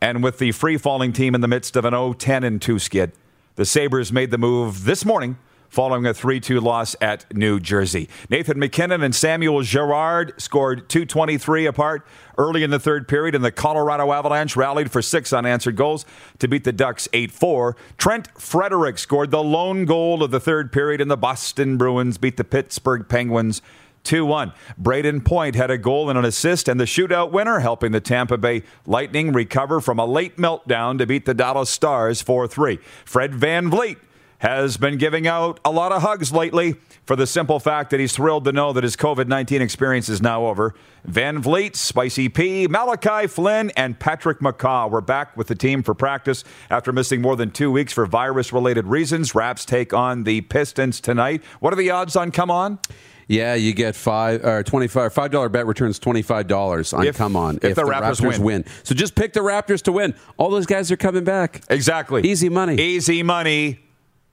and 0.00 0.22
with 0.22 0.38
the 0.38 0.50
free 0.52 0.78
falling 0.78 1.12
team 1.12 1.34
in 1.34 1.42
the 1.42 1.48
midst 1.48 1.76
of 1.76 1.84
an 1.84 1.92
0 1.92 2.14
10 2.14 2.42
and 2.42 2.62
2 2.62 2.78
skid. 2.78 3.12
The 3.56 3.66
Sabres 3.66 4.10
made 4.10 4.30
the 4.30 4.38
move 4.38 4.86
this 4.86 5.04
morning 5.04 5.36
following 5.68 6.06
a 6.06 6.14
3 6.14 6.40
2 6.40 6.60
loss 6.60 6.96
at 7.00 7.32
New 7.34 7.60
Jersey. 7.60 8.08
Nathan 8.28 8.58
MacKinnon 8.58 9.02
and 9.02 9.14
Samuel 9.14 9.62
Girard 9.62 10.32
scored 10.40 10.88
223 10.88 11.66
apart 11.66 12.06
early 12.36 12.62
in 12.62 12.70
the 12.70 12.78
third 12.78 13.08
period, 13.08 13.34
and 13.34 13.44
the 13.44 13.52
Colorado 13.52 14.12
Avalanche 14.12 14.56
rallied 14.56 14.90
for 14.90 15.02
six 15.02 15.32
unanswered 15.32 15.76
goals 15.76 16.06
to 16.38 16.48
beat 16.48 16.64
the 16.64 16.72
Ducks 16.72 17.08
8 17.12 17.30
4. 17.30 17.76
Trent 17.96 18.28
Frederic 18.40 18.98
scored 18.98 19.30
the 19.30 19.42
lone 19.42 19.84
goal 19.84 20.22
of 20.22 20.30
the 20.30 20.40
third 20.40 20.72
period, 20.72 21.00
and 21.00 21.10
the 21.10 21.16
Boston 21.16 21.76
Bruins 21.76 22.18
beat 22.18 22.36
the 22.36 22.44
Pittsburgh 22.44 23.08
Penguins 23.08 23.62
2 24.04 24.24
1. 24.24 24.52
Brayden 24.80 25.24
Point 25.24 25.54
had 25.54 25.70
a 25.70 25.78
goal 25.78 26.08
and 26.08 26.18
an 26.18 26.24
assist, 26.24 26.68
and 26.68 26.80
the 26.80 26.84
shootout 26.84 27.30
winner, 27.30 27.58
helping 27.58 27.92
the 27.92 28.00
Tampa 28.00 28.38
Bay 28.38 28.62
Lightning 28.86 29.32
recover 29.32 29.80
from 29.80 29.98
a 29.98 30.06
late 30.06 30.36
meltdown 30.36 30.98
to 30.98 31.06
beat 31.06 31.26
the 31.26 31.34
Dallas 31.34 31.68
Stars 31.68 32.22
4 32.22 32.48
3. 32.48 32.78
Fred 33.04 33.32
VanVleet 33.32 33.96
has 34.38 34.76
been 34.76 34.98
giving 34.98 35.26
out 35.26 35.58
a 35.64 35.70
lot 35.70 35.92
of 35.92 36.02
hugs 36.02 36.32
lately 36.32 36.76
for 37.04 37.16
the 37.16 37.26
simple 37.26 37.58
fact 37.58 37.90
that 37.90 37.98
he's 38.00 38.14
thrilled 38.14 38.44
to 38.44 38.52
know 38.52 38.72
that 38.72 38.84
his 38.84 38.96
COVID 38.96 39.26
19 39.26 39.60
experience 39.62 40.08
is 40.08 40.22
now 40.22 40.46
over. 40.46 40.74
VanVleet, 41.08 41.74
Spicy 41.74 42.28
P, 42.28 42.66
Malachi 42.68 43.26
Flynn, 43.26 43.70
and 43.76 43.98
Patrick 43.98 44.40
McCaw 44.40 44.90
were 44.90 45.00
back 45.00 45.36
with 45.36 45.48
the 45.48 45.54
team 45.54 45.82
for 45.82 45.94
practice 45.94 46.44
after 46.70 46.92
missing 46.92 47.20
more 47.20 47.34
than 47.36 47.50
two 47.50 47.70
weeks 47.72 47.92
for 47.92 48.06
virus 48.06 48.52
related 48.52 48.86
reasons. 48.86 49.34
Raps 49.34 49.64
take 49.64 49.92
on 49.92 50.24
the 50.24 50.42
Pistons 50.42 51.00
tonight. 51.00 51.42
What 51.60 51.72
are 51.72 51.76
the 51.76 51.90
odds 51.90 52.14
on 52.14 52.30
come 52.30 52.50
on? 52.50 52.78
Yeah, 53.26 53.54
you 53.54 53.74
get 53.74 53.94
five 53.94 54.42
uh, 54.42 54.48
or 54.48 54.62
twenty-five. 54.62 55.12
Five 55.12 55.30
dollar 55.30 55.50
bet 55.50 55.66
returns 55.66 55.98
twenty-five 55.98 56.46
dollars 56.46 56.94
on 56.94 57.06
If- 57.06 57.16
come 57.16 57.36
on 57.36 57.58
if 57.60 57.74
the 57.74 57.82
Raptors 57.82 58.38
win. 58.38 58.64
So 58.84 58.94
just 58.94 59.14
pick 59.14 59.34
the 59.34 59.40
Raptors 59.40 59.82
to 59.82 59.92
win. 59.92 60.14
All 60.38 60.48
those 60.48 60.64
guys 60.66 60.90
are 60.90 60.96
coming 60.96 61.24
back. 61.24 61.62
Exactly. 61.68 62.22
Easy 62.22 62.48
money. 62.48 62.76
Easy 62.76 63.22
money. 63.22 63.80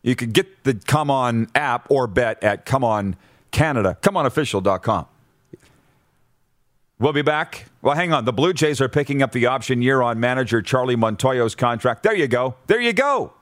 You 0.06 0.16
could 0.16 0.34
get 0.34 0.64
the 0.64 0.76
Come 0.76 1.10
On 1.10 1.48
app 1.56 1.90
or 1.90 2.06
bet 2.06 2.44
at 2.44 2.64
Come 2.64 2.84
On 2.84 3.16
Canada, 3.50 3.98
ComeOnOfficial.com. 4.02 5.08
We'll 7.00 7.12
be 7.12 7.24
back. 7.24 7.66
Well, 7.82 7.96
hang 7.96 8.14
on. 8.14 8.24
The 8.24 8.32
Blue 8.32 8.54
Jays 8.54 8.80
are 8.82 8.88
picking 8.88 9.24
up 9.24 9.32
the 9.32 9.48
option 9.48 9.82
year 9.82 10.04
on 10.04 10.20
manager 10.20 10.62
Charlie 10.62 10.96
Montoyo's 10.96 11.56
contract. 11.56 12.04
There 12.04 12.16
you 12.16 12.28
go. 12.28 12.54
There 12.68 12.80
you 12.80 12.94
go. 12.94 13.34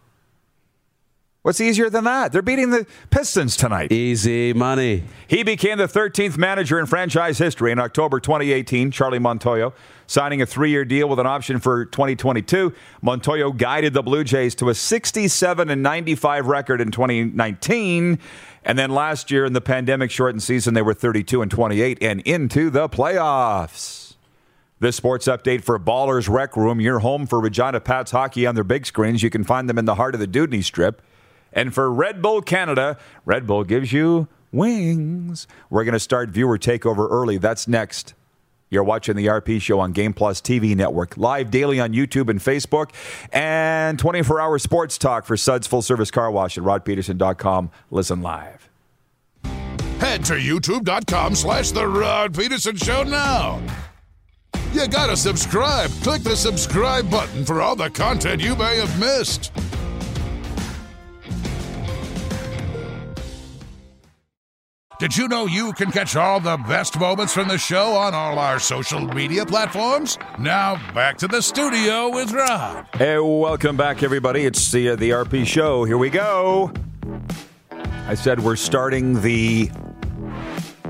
What's 1.44 1.60
easier 1.60 1.90
than 1.90 2.06
that? 2.06 2.32
They're 2.32 2.42
beating 2.42 2.70
the 2.70 2.88
Pistons 3.10 3.58
tonight. 3.58 3.92
Easy 3.92 4.54
money. 4.54 5.04
He 5.28 5.44
became 5.44 5.78
the 5.78 5.90
13th 5.90 6.38
manager 6.38 6.80
in 6.80 6.86
franchise 6.86 7.38
history 7.38 7.74
in 7.74 7.80
October 7.80 8.22
2018, 8.22 8.92
Charlie 8.92 9.20
Montoyo, 9.20 9.74
signing 10.08 10.42
a 10.42 10.46
three 10.46 10.70
year 10.70 10.86
deal 10.86 11.10
with 11.10 11.20
an 11.20 11.28
option 11.28 11.60
for 11.60 11.84
2022. 11.84 12.74
Montoyo 13.04 13.56
guided 13.58 13.94
the 13.94 14.02
Blue 14.02 14.24
Jays 14.24 14.56
to 14.56 14.70
a 14.70 14.74
67 14.74 15.70
and 15.70 15.84
95 15.84 16.48
record 16.48 16.80
in 16.80 16.92
2019. 16.92 18.20
And 18.64 18.80
then 18.80 18.92
last 18.92 19.30
year 19.30 19.44
in 19.44 19.52
the 19.52 19.60
pandemic 19.60 20.12
shortened 20.12 20.44
season, 20.44 20.76
they 20.76 20.82
were 20.82 20.94
32 20.94 21.42
and 21.42 21.52
28 21.52 21.98
and 22.02 22.22
into 22.22 22.70
the 22.70 22.88
playoffs. 22.88 24.16
This 24.80 24.96
sports 24.96 25.28
update 25.28 25.62
for 25.66 25.78
Ballers 25.78 26.30
Rec 26.30 26.56
Room, 26.56 26.80
your 26.80 27.00
home 27.00 27.28
for 27.28 27.42
Regina 27.42 27.82
Pats 27.82 28.12
hockey 28.12 28.48
on 28.48 28.56
their 28.56 28.64
big 28.64 28.86
screens. 28.86 29.22
You 29.22 29.30
can 29.30 29.44
find 29.44 29.68
them 29.68 29.78
in 29.78 29.84
the 29.84 29.96
heart 29.96 30.14
of 30.14 30.22
the 30.22 30.28
Dewdney 30.28 30.64
Strip. 30.64 31.02
And 31.54 31.74
for 31.74 31.92
Red 31.92 32.22
Bull 32.22 32.42
Canada, 32.42 32.98
Red 33.26 33.48
Bull 33.48 33.64
gives 33.64 33.94
you 33.94 34.28
wings. 34.52 35.48
We're 35.70 35.84
going 35.84 35.94
to 35.94 36.00
start 36.00 36.30
viewer 36.30 36.58
takeover 36.58 37.10
early. 37.10 37.38
That's 37.38 37.68
next. 37.68 38.14
You're 38.70 38.84
watching 38.84 39.16
the 39.16 39.28
RP 39.28 39.62
show 39.62 39.80
on 39.80 39.92
Game 39.92 40.14
Plus 40.14 40.42
TV 40.42 40.76
network, 40.76 41.16
live 41.16 41.52
daily 41.52 41.80
on 41.80 41.94
YouTube 41.94 42.28
and 42.28 42.40
Facebook, 42.40 42.90
and 43.32 44.00
24 44.00 44.42
hour 44.42 44.58
sports 44.58 44.98
talk 44.98 45.26
for 45.26 45.38
Suds 45.38 45.68
Full 45.68 45.84
Service 45.84 46.10
Car 46.10 46.32
Wash 46.32 46.58
at 46.58 46.64
rodpedersen.com. 46.64 47.70
Listen 47.92 48.24
live. 48.24 48.68
Head 50.00 50.26
to 50.26 50.34
youtube.com 50.34 51.36
slash 51.36 51.72
The 51.72 51.88
Rod 51.88 52.34
Pedersen 52.34 52.76
Show 52.76 53.04
now. 53.04 53.62
You 54.74 54.88
gotta 54.88 55.16
subscribe. 55.16 55.92
Click 56.02 56.24
the 56.24 56.36
subscribe 56.36 57.10
button 57.12 57.46
for 57.46 57.62
all 57.62 57.76
the 57.76 57.92
content 57.92 58.42
you 58.42 58.56
may 58.56 58.78
have 58.78 59.00
missed. 59.00 59.52
Did 65.00 65.18
you 65.18 65.28
know 65.28 65.48
you 65.48 65.74
can 65.74 65.92
catch 65.92 66.16
all 66.16 66.40
the 66.40 66.56
best 66.56 67.00
moments 67.00 67.34
from 67.34 67.48
the 67.48 67.58
show 67.58 67.94
on 67.94 68.14
all 68.14 68.38
our 68.38 68.60
social 68.60 69.02
media 69.02 69.46
platforms? 69.46 70.20
Now 70.40 70.76
back 70.94 71.18
to 71.18 71.28
the 71.28 71.42
studio 71.42 72.10
with 72.10 72.32
Rod. 72.32 72.88
Hey, 72.96 73.18
welcome 73.18 73.76
back, 73.76 74.04
everybody. 74.04 74.46
It's 74.46 74.72
the 74.72 74.90
uh, 74.90 74.96
the 74.96 75.10
RP 75.10 75.46
show. 75.48 75.84
Here 75.84 75.98
we 75.98 76.10
go. 76.12 76.72
I 78.08 78.14
said 78.14 78.40
we're 78.42 78.56
starting 78.56 79.20
the 79.22 79.72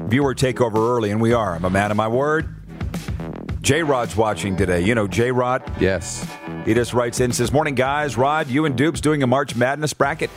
viewer 0.07 0.35
takeover 0.35 0.77
early, 0.77 1.11
and 1.11 1.21
we 1.21 1.31
are. 1.31 1.55
I'm 1.55 1.63
a 1.65 1.69
man 1.69 1.89
of 1.89 1.97
my 1.97 2.09
word. 2.09 2.53
J 3.61 3.83
Rod's 3.83 4.17
watching 4.17 4.57
today. 4.57 4.81
You 4.81 4.95
know 4.95 5.07
J 5.07 5.31
Rod. 5.31 5.63
Yes. 5.79 6.29
He 6.65 6.73
just 6.73 6.93
writes 6.93 7.21
in 7.21 7.31
says, 7.31 7.53
"Morning, 7.53 7.73
guys. 7.73 8.17
Rod, 8.17 8.47
you 8.47 8.65
and 8.65 8.75
Dupes 8.75 8.99
doing 8.99 9.23
a 9.23 9.27
March 9.27 9.55
Madness 9.55 9.93
bracket." 9.93 10.29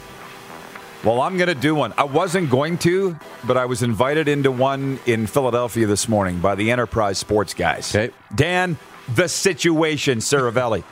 Well, 1.05 1.20
I'm 1.20 1.36
going 1.36 1.49
to 1.49 1.55
do 1.55 1.74
one. 1.74 1.92
I 1.97 2.05
wasn't 2.05 2.51
going 2.51 2.78
to, 2.78 3.16
but 3.44 3.57
I 3.57 3.66
was 3.66 3.82
invited 3.82 4.26
into 4.28 4.51
one 4.51 4.99
in 5.07 5.26
Philadelphia 5.26 5.86
this 5.86 6.09
morning 6.09 6.40
by 6.40 6.55
the 6.55 6.70
Enterprise 6.70 7.18
Sports 7.18 7.55
guys. 7.55 7.94
Okay. 7.94 8.12
Dan, 8.34 8.76
the 9.14 9.28
situation, 9.28 10.18
Saravelli, 10.18 10.82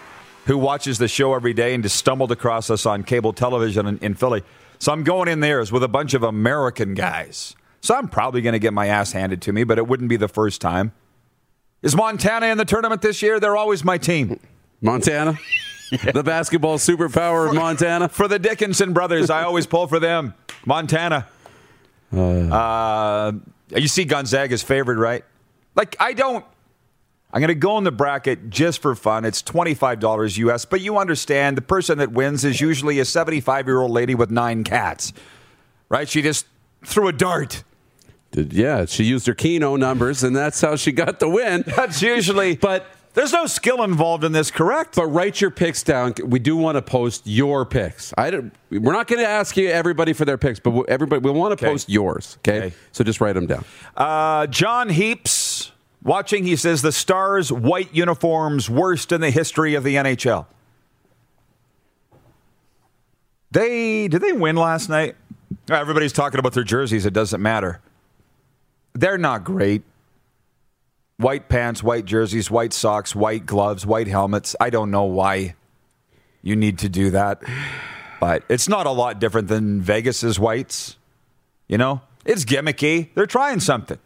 who 0.46 0.56
watches 0.56 0.98
the 0.98 1.08
show 1.08 1.34
every 1.34 1.52
day 1.52 1.74
and 1.74 1.82
just 1.82 1.96
stumbled 1.96 2.30
across 2.30 2.70
us 2.70 2.86
on 2.86 3.02
cable 3.02 3.32
television 3.32 3.86
in, 3.86 3.98
in 3.98 4.14
Philly. 4.14 4.44
So 4.78 4.92
I'm 4.92 5.02
going 5.02 5.28
in 5.28 5.40
there 5.40 5.58
with 5.72 5.82
a 5.82 5.88
bunch 5.88 6.14
of 6.14 6.22
American 6.22 6.94
guys. 6.94 7.56
So 7.80 7.94
I'm 7.94 8.08
probably 8.08 8.40
going 8.40 8.52
to 8.52 8.58
get 8.58 8.72
my 8.72 8.86
ass 8.86 9.12
handed 9.12 9.42
to 9.42 9.52
me, 9.52 9.64
but 9.64 9.78
it 9.78 9.88
wouldn't 9.88 10.08
be 10.08 10.16
the 10.16 10.28
first 10.28 10.60
time. 10.60 10.92
Is 11.82 11.96
Montana 11.96 12.46
in 12.46 12.58
the 12.58 12.64
tournament 12.64 13.02
this 13.02 13.20
year? 13.20 13.40
They're 13.40 13.56
always 13.56 13.84
my 13.84 13.98
team. 13.98 14.38
Montana? 14.80 15.38
The 16.12 16.22
basketball 16.24 16.78
superpower 16.78 17.48
of 17.48 17.54
Montana? 17.54 18.08
For 18.08 18.26
the 18.28 18.38
Dickinson 18.38 18.92
brothers, 18.92 19.30
I 19.30 19.42
always 19.44 19.66
pull 19.66 19.86
for 19.86 20.00
them. 20.00 20.34
Montana. 20.66 21.26
Uh, 22.12 23.32
you 23.70 23.88
see 23.88 24.04
Gonzaga's 24.04 24.62
favored, 24.62 24.98
right? 24.98 25.24
Like, 25.74 25.96
I 26.00 26.12
don't. 26.12 26.44
I'm 27.32 27.40
going 27.40 27.48
to 27.48 27.54
go 27.56 27.76
in 27.78 27.84
the 27.84 27.90
bracket 27.90 28.48
just 28.48 28.80
for 28.80 28.94
fun. 28.94 29.24
It's 29.24 29.42
$25 29.42 30.38
US, 30.38 30.64
but 30.64 30.80
you 30.80 30.98
understand 30.98 31.56
the 31.56 31.62
person 31.62 31.98
that 31.98 32.12
wins 32.12 32.44
is 32.44 32.60
usually 32.60 33.00
a 33.00 33.04
75 33.04 33.66
year 33.66 33.80
old 33.80 33.90
lady 33.90 34.14
with 34.14 34.30
nine 34.30 34.62
cats, 34.62 35.12
right? 35.88 36.08
She 36.08 36.22
just 36.22 36.46
threw 36.84 37.08
a 37.08 37.12
dart. 37.12 37.64
Did- 38.30 38.52
Yeah, 38.52 38.84
she 38.84 39.02
used 39.02 39.26
her 39.26 39.34
Keno 39.34 39.74
numbers, 39.74 40.22
and 40.22 40.34
that's 40.36 40.60
how 40.60 40.76
she 40.76 40.92
got 40.92 41.18
the 41.18 41.28
win. 41.28 41.64
That's 41.66 42.00
usually. 42.02 42.54
But 42.56 42.86
there's 43.14 43.32
no 43.32 43.46
skill 43.46 43.82
involved 43.82 44.24
in 44.24 44.32
this, 44.32 44.50
correct? 44.50 44.96
but 44.96 45.06
write 45.06 45.40
your 45.40 45.50
picks 45.50 45.82
down. 45.82 46.14
We 46.24 46.38
do 46.38 46.56
want 46.56 46.76
to 46.76 46.82
post 46.82 47.22
your 47.26 47.64
picks. 47.64 48.12
I 48.18 48.30
don't, 48.30 48.52
we're 48.70 48.92
not 48.92 49.06
going 49.06 49.20
to 49.22 49.28
ask 49.28 49.56
you 49.56 49.68
everybody 49.70 50.12
for 50.12 50.24
their 50.24 50.36
picks, 50.38 50.60
but 50.60 50.84
everybody 50.88 51.20
we 51.20 51.30
want 51.30 51.56
to 51.58 51.64
Okay. 51.64 51.72
post 51.72 51.88
yours. 51.88 52.36
Okay? 52.40 52.58
Okay. 52.66 52.76
so 52.92 53.02
just 53.04 53.20
write 53.20 53.34
them 53.34 53.46
down. 53.46 53.64
Uh, 53.96 54.46
John 54.48 54.88
Heaps 54.90 55.72
watching. 56.02 56.44
He 56.44 56.56
says 56.56 56.82
the 56.82 56.92
Stars' 56.92 57.50
white 57.50 57.94
uniforms 57.94 58.68
worst 58.68 59.10
in 59.12 59.20
the 59.20 59.30
history 59.30 59.74
of 59.74 59.84
the 59.84 59.94
NHL. 59.94 60.46
They 63.50 64.08
did 64.08 64.20
they 64.20 64.32
win 64.32 64.56
last 64.56 64.88
night? 64.88 65.14
Everybody's 65.70 66.12
talking 66.12 66.40
about 66.40 66.52
their 66.54 66.64
jerseys. 66.64 67.06
It 67.06 67.12
doesn't 67.12 67.40
matter. 67.40 67.80
They're 68.94 69.18
not 69.18 69.44
great. 69.44 69.82
White 71.16 71.48
pants, 71.48 71.82
white 71.82 72.04
jerseys, 72.04 72.50
white 72.50 72.72
socks, 72.72 73.14
white 73.14 73.46
gloves, 73.46 73.86
white 73.86 74.08
helmets. 74.08 74.56
I 74.60 74.70
don't 74.70 74.90
know 74.90 75.04
why 75.04 75.54
you 76.42 76.56
need 76.56 76.78
to 76.80 76.88
do 76.88 77.10
that, 77.10 77.40
but 78.20 78.42
it's 78.48 78.68
not 78.68 78.86
a 78.86 78.90
lot 78.90 79.20
different 79.20 79.48
than 79.48 79.80
Vegas's 79.80 80.38
whites. 80.40 80.96
You 81.68 81.78
know, 81.78 82.00
it's 82.24 82.44
gimmicky. 82.44 83.10
They're 83.14 83.26
trying 83.26 83.60
something. 83.60 83.98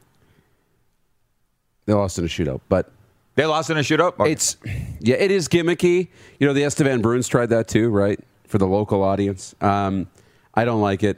They 1.86 1.94
lost 1.94 2.18
in 2.18 2.24
a 2.24 2.28
shootout, 2.28 2.60
but 2.68 2.90
They 3.36 3.46
lost 3.46 3.70
in 3.70 3.78
a 3.78 3.80
shootout. 3.80 4.20
Okay. 4.20 4.30
it's 4.32 4.56
yeah, 5.00 5.16
it 5.16 5.30
is 5.30 5.48
gimmicky. 5.48 6.08
You 6.38 6.46
know, 6.46 6.52
the 6.52 6.64
Estevan 6.64 7.00
Bruins 7.00 7.26
tried 7.26 7.48
that 7.50 7.68
too, 7.68 7.88
right? 7.88 8.20
For 8.46 8.58
the 8.58 8.66
local 8.66 9.02
audience. 9.02 9.54
Um, 9.62 10.08
I 10.54 10.64
don't 10.66 10.82
like 10.82 11.02
it. 11.02 11.16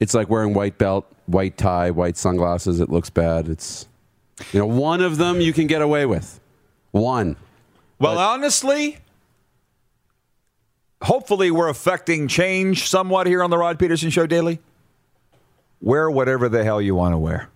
It's 0.00 0.14
like 0.14 0.28
wearing 0.28 0.54
white 0.54 0.78
belt, 0.78 1.06
white 1.26 1.56
tie, 1.56 1.90
white 1.90 2.16
sunglasses. 2.16 2.80
It 2.80 2.90
looks 2.90 3.10
bad. 3.10 3.48
It's 3.48 3.86
you 4.52 4.60
know, 4.60 4.66
one 4.66 5.00
of 5.00 5.16
them 5.16 5.40
you 5.40 5.52
can 5.52 5.66
get 5.66 5.82
away 5.82 6.06
with. 6.06 6.40
One. 6.90 7.36
well, 7.98 8.18
honestly, 8.18 8.98
hopefully 11.02 11.50
we're 11.50 11.68
affecting 11.68 12.28
change 12.28 12.88
somewhat 12.88 13.26
here 13.26 13.42
on 13.42 13.50
the 13.50 13.58
Rod 13.58 13.78
Pedersen 13.78 14.10
Show 14.10 14.26
Daily. 14.26 14.58
Wear 15.80 16.10
whatever 16.10 16.48
the 16.48 16.64
hell 16.64 16.80
you 16.80 16.94
want 16.94 17.14
to 17.14 17.18
wear. 17.18 17.48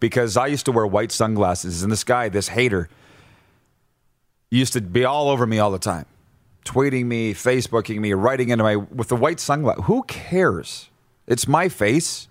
Because 0.00 0.36
I 0.36 0.46
used 0.46 0.64
to 0.66 0.72
wear 0.72 0.86
white 0.86 1.12
sunglasses, 1.12 1.82
and 1.82 1.90
this 1.90 2.04
guy, 2.04 2.28
this 2.28 2.48
hater, 2.48 2.88
used 4.50 4.72
to 4.72 4.80
be 4.80 5.04
all 5.04 5.28
over 5.28 5.46
me 5.46 5.58
all 5.58 5.70
the 5.70 5.78
time, 5.78 6.06
tweeting 6.64 7.06
me, 7.06 7.34
Facebooking 7.34 7.98
me, 7.98 8.12
writing 8.12 8.48
into 8.50 8.64
my 8.64 8.76
with 8.76 9.08
the 9.08 9.16
white 9.16 9.40
sunglasses. 9.40 9.84
Who 9.84 10.04
cares? 10.04 10.88
It's 11.26 11.46
my 11.46 11.68
face. 11.68 12.28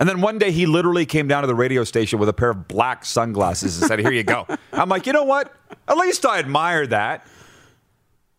And 0.00 0.08
then 0.08 0.22
one 0.22 0.38
day 0.38 0.50
he 0.50 0.64
literally 0.64 1.04
came 1.04 1.28
down 1.28 1.42
to 1.42 1.46
the 1.46 1.54
radio 1.54 1.84
station 1.84 2.18
with 2.18 2.30
a 2.30 2.32
pair 2.32 2.50
of 2.50 2.66
black 2.66 3.04
sunglasses 3.04 3.78
and 3.78 3.86
said, 3.86 3.98
Here 3.98 4.10
you 4.10 4.24
go. 4.24 4.46
I'm 4.72 4.88
like, 4.88 5.06
you 5.06 5.12
know 5.12 5.24
what? 5.24 5.54
At 5.86 5.98
least 5.98 6.24
I 6.24 6.38
admire 6.38 6.86
that. 6.86 7.26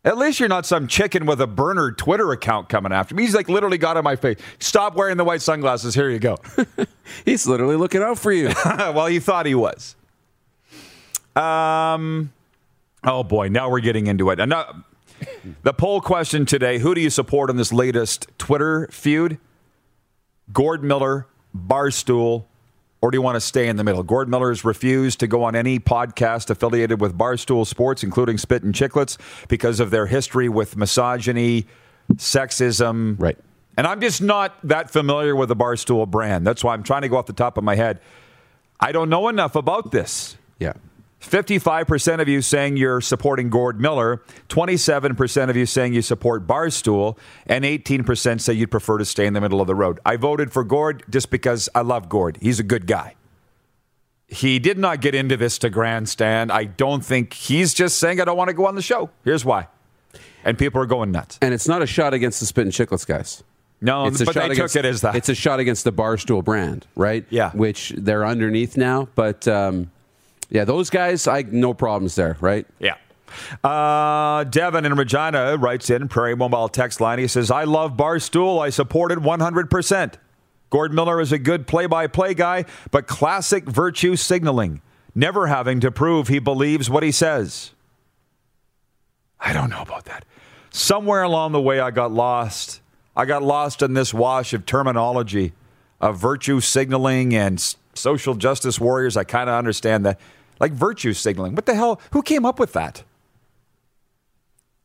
At 0.04 0.18
least 0.18 0.40
you're 0.40 0.50
not 0.50 0.66
some 0.66 0.88
chicken 0.88 1.28
with 1.28 1.40
a 1.40 1.46
burner 1.46 1.92
Twitter 1.92 2.32
account 2.32 2.70
coming 2.70 2.92
after 2.92 3.14
me. 3.14 3.22
He's 3.22 3.36
like 3.36 3.48
literally 3.48 3.78
got 3.78 3.96
on 3.98 4.04
my 4.04 4.16
face. 4.16 4.40
Stop 4.58 4.96
wearing 4.96 5.18
the 5.18 5.24
white 5.24 5.44
sunglasses. 5.44 5.94
Here 5.94 6.10
you 6.10 6.18
go. 6.18 6.38
He's 7.26 7.46
literally 7.46 7.76
looking 7.76 8.02
out 8.02 8.18
for 8.18 8.32
you. 8.32 8.50
well, 8.66 9.06
he 9.06 9.20
thought 9.20 9.46
he 9.46 9.54
was. 9.54 9.96
Um, 11.36 12.34
oh 13.04 13.24
boy, 13.24 13.50
now 13.50 13.70
we're 13.70 13.80
getting 13.82 14.08
into 14.08 14.32
it. 14.32 14.40
The 15.62 15.74
poll 15.74 16.02
question 16.02 16.48
today: 16.48 16.80
Who 16.80 16.96
do 16.96 17.02
you 17.02 17.12
support 17.12 17.52
in 17.52 17.58
this 17.58 17.72
latest 17.72 18.28
Twitter 18.40 18.88
feud? 18.92 19.38
Gord 20.52 20.84
Miller, 20.84 21.28
Barstool, 21.56 22.46
or 23.02 23.12
do 23.12 23.18
you 23.18 23.22
want 23.22 23.36
to 23.36 23.42
stay 23.42 23.68
in 23.68 23.76
the 23.76 23.84
middle? 23.84 24.04
Gord 24.04 24.30
Miller 24.30 24.50
has 24.50 24.64
refused 24.64 25.20
to 25.22 25.28
go 25.28 25.44
on 25.44 25.56
any 25.56 25.80
podcast 25.80 26.50
affiliated 26.50 27.02
with 27.02 27.18
Barstool 27.18 27.66
Sports, 27.66 28.04
including 28.04 28.38
Spit 28.38 28.64
and 28.64 28.74
Chicklets, 28.74 29.18
because 29.48 29.80
of 29.80 29.92
their 29.92 30.06
history 30.06 30.50
with 30.50 30.78
misogyny, 30.78 31.66
sexism. 32.14 33.20
Right. 33.20 33.38
And 33.78 33.88
I'm 33.88 34.02
just 34.02 34.22
not 34.22 34.56
that 34.68 34.92
familiar 34.92 35.36
with 35.36 35.50
the 35.50 35.56
Barstool 35.56 36.08
brand. 36.08 36.46
That's 36.46 36.64
why 36.64 36.74
I'm 36.74 36.84
trying 36.84 37.04
to 37.04 37.10
go 37.10 37.18
off 37.18 37.26
the 37.26 37.34
top 37.34 37.58
of 37.58 37.64
my 37.64 37.76
head. 37.76 38.00
I 38.80 38.92
don't 38.92 39.10
know 39.10 39.28
enough 39.30 39.56
about 39.56 39.92
this. 39.92 40.36
yeah. 40.60 40.74
55% 41.22 42.20
of 42.20 42.28
you 42.28 42.42
saying 42.42 42.78
you're 42.78 43.00
supporting 43.00 43.50
Gord 43.50 43.80
Miller, 43.80 44.22
27% 44.50 45.50
of 45.50 45.56
you 45.56 45.66
saying 45.66 45.94
you 45.94 46.02
support 46.02 46.48
Barstool, 46.48 47.18
and 47.46 47.64
18% 47.64 48.42
say 48.42 48.54
you'd 48.54 48.72
prefer 48.72 48.98
to 48.98 49.06
stay 49.06 49.26
in 49.28 49.34
the 49.34 49.42
middle 49.42 49.62
of 49.62 49.68
the 49.68 49.76
road. 49.76 50.00
I 50.06 50.18
voted 50.18 50.52
for 50.52 50.64
Gord 50.64 51.04
just 51.10 51.30
because 51.30 51.70
I 51.76 51.82
love 51.82 52.10
Gord. 52.10 52.38
He's 52.42 52.60
a 52.60 52.64
good 52.64 52.88
guy. 52.88 53.16
He 54.28 54.60
did 54.60 54.78
not 54.78 55.02
get 55.02 55.14
into 55.14 55.38
this 55.38 55.58
to 55.60 55.70
grandstand. 55.70 56.52
I 56.52 56.64
don't 56.64 57.04
think 57.06 57.34
he's 57.34 57.74
just 57.74 58.00
saying, 58.00 58.20
I 58.20 58.26
don't 58.26 58.38
want 58.38 58.48
to 58.48 58.54
go 58.54 58.66
on 58.66 58.76
the 58.76 58.82
show. 58.82 59.10
Here's 59.24 59.46
why. 59.46 59.68
and 60.44 60.58
people 60.58 60.82
are 60.82 60.86
going 60.86 61.12
nuts. 61.12 61.38
And 61.42 61.54
it's 61.54 61.68
not 61.68 61.82
a 61.82 61.86
shot 61.88 62.14
against 62.14 62.40
the 62.40 62.46
Spit 62.46 62.64
and 62.64 62.74
Chicklets 62.74 63.06
guys. 63.06 63.44
No, 63.82 64.06
it's 64.06 64.22
a 64.22 64.26
but 64.26 64.34
shot 64.34 64.48
they 64.48 64.54
against, 64.54 64.74
took 64.74 64.86
it 64.86 64.88
as 64.88 65.02
that. 65.02 65.16
It's 65.16 65.30
a 65.30 65.36
shot 65.36 65.60
against 65.60 65.84
the 65.84 65.92
Barstool 65.92 66.44
brand, 66.44 66.86
right? 66.96 67.26
Yeah. 67.30 67.52
Which 67.52 67.94
they're 67.98 68.26
underneath 68.26 68.78
now. 68.78 69.08
But 69.16 69.48
um, 69.48 69.92
yeah, 70.52 70.66
those 70.66 70.90
guys, 70.90 71.28
I 71.28 71.44
no 71.44 71.74
problems 71.74 72.16
there, 72.16 72.38
right? 72.42 72.68
Yeah. 72.78 72.96
Uh, 73.64 74.44
Devin 74.44 74.86
in 74.86 74.96
Regina 74.96 75.56
writes 75.58 75.90
in 75.90 76.10
Prairie 76.10 76.36
Mobile 76.36 76.68
text 76.68 77.00
line. 77.00 77.20
He 77.20 77.28
says, 77.28 77.50
I 77.50 77.64
love 77.64 77.94
Barstool. 77.94 78.62
I 78.62 78.70
support 78.70 79.14
it 79.14 79.20
100%. 79.20 80.14
Gord 80.70 80.94
Miller 80.94 81.22
is 81.22 81.32
a 81.32 81.40
good 81.40 81.68
play 81.68 81.86
by 81.86 82.08
play 82.08 82.34
guy, 82.34 82.66
but 82.92 83.08
classic 83.08 83.64
virtue 83.64 84.18
signaling, 84.18 84.82
never 85.16 85.48
having 85.48 85.80
to 85.80 85.90
prove 85.90 86.28
he 86.28 86.40
believes 86.40 86.90
what 86.90 87.04
he 87.04 87.12
says. 87.12 87.72
I 89.40 89.54
don't 89.54 89.70
know 89.70 89.82
about 89.82 90.06
that. 90.06 90.26
Somewhere 90.70 91.24
along 91.24 91.54
the 91.54 91.62
way, 91.62 91.80
I 91.80 91.92
got 91.92 92.12
lost. 92.12 92.82
I 93.16 93.24
got 93.24 93.42
lost 93.42 93.82
in 93.82 93.94
this 93.94 94.14
wash 94.14 94.54
of 94.54 94.66
terminology 94.66 95.54
of 96.02 96.18
virtue 96.18 96.60
signaling 96.60 97.34
and 97.36 97.64
social 97.94 98.36
justice 98.36 98.80
warriors. 98.80 99.18
I 99.18 99.24
kind 99.24 99.50
of 99.50 99.56
understand 99.56 100.06
that. 100.06 100.20
Like 100.62 100.74
virtue 100.74 101.14
signaling. 101.14 101.56
What 101.56 101.66
the 101.66 101.74
hell? 101.74 102.00
Who 102.12 102.22
came 102.22 102.46
up 102.46 102.60
with 102.60 102.74
that? 102.74 103.04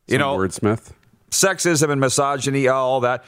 You 0.07 0.17
know, 0.17 0.35
wordsmith. 0.35 0.91
sexism 1.29 1.91
and 1.91 2.01
misogyny, 2.01 2.67
all 2.67 2.99
that. 3.01 3.23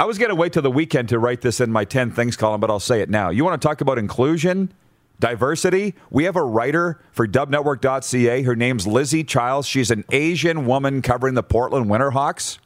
I 0.00 0.06
was 0.06 0.16
going 0.16 0.30
to 0.30 0.34
wait 0.34 0.54
till 0.54 0.62
the 0.62 0.70
weekend 0.70 1.10
to 1.10 1.18
write 1.18 1.42
this 1.42 1.60
in 1.60 1.70
my 1.70 1.84
10 1.84 2.12
things 2.12 2.34
column, 2.34 2.62
but 2.62 2.70
I'll 2.70 2.80
say 2.80 3.02
it 3.02 3.10
now. 3.10 3.28
You 3.28 3.44
want 3.44 3.60
to 3.60 3.68
talk 3.68 3.82
about 3.82 3.98
inclusion, 3.98 4.72
diversity? 5.20 5.94
We 6.10 6.24
have 6.24 6.36
a 6.36 6.42
writer 6.42 6.98
for 7.12 7.26
dubnetwork.ca. 7.28 8.42
Her 8.42 8.56
name's 8.56 8.86
Lizzie 8.86 9.24
Childs. 9.24 9.68
She's 9.68 9.90
an 9.90 10.04
Asian 10.10 10.64
woman 10.64 11.02
covering 11.02 11.34
the 11.34 11.42
Portland 11.42 11.86
Winterhawks. 11.86 12.58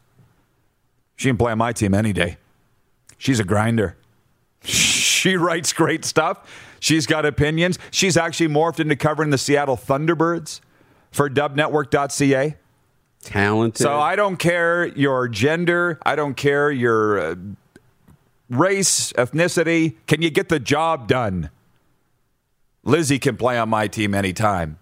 She 1.17 1.29
can 1.29 1.37
play 1.37 1.51
on 1.51 1.59
my 1.59 1.73
team 1.73 1.95
any 1.95 2.13
day. 2.13 2.37
She's 3.19 3.41
a 3.41 3.45
grinder. 3.45 3.97
She 5.21 5.37
writes 5.37 5.75
great 5.75 6.07
stuff. 6.07 6.49
She's 6.81 7.07
got 7.07 7.24
opinions. 7.26 7.78
She's 7.91 8.16
actually 8.16 8.49
morphed 8.49 8.81
into 8.81 8.97
covering 8.97 9.31
the 9.31 9.39
Seattle 9.39 9.76
Thunderbirds 9.76 10.61
for 11.12 11.28
dubnetwork.ca. 11.31 12.57
Talented. 13.22 13.83
So 13.83 13.99
I 14.01 14.16
don't 14.16 14.39
care 14.39 14.87
your 14.87 15.28
gender. 15.28 15.99
I 16.05 16.16
don't 16.16 16.35
care 16.35 16.70
your 16.70 17.18
uh, 17.20 17.35
race, 18.49 19.12
ethnicity. 19.12 19.97
Can 20.07 20.22
you 20.22 20.31
get 20.31 20.49
the 20.49 20.59
job 20.59 21.07
done? 21.07 21.51
Lizzie 22.83 23.18
can 23.18 23.37
play 23.37 23.59
on 23.59 23.68
my 23.68 23.87
team 23.89 24.14
anytime. 24.14 24.78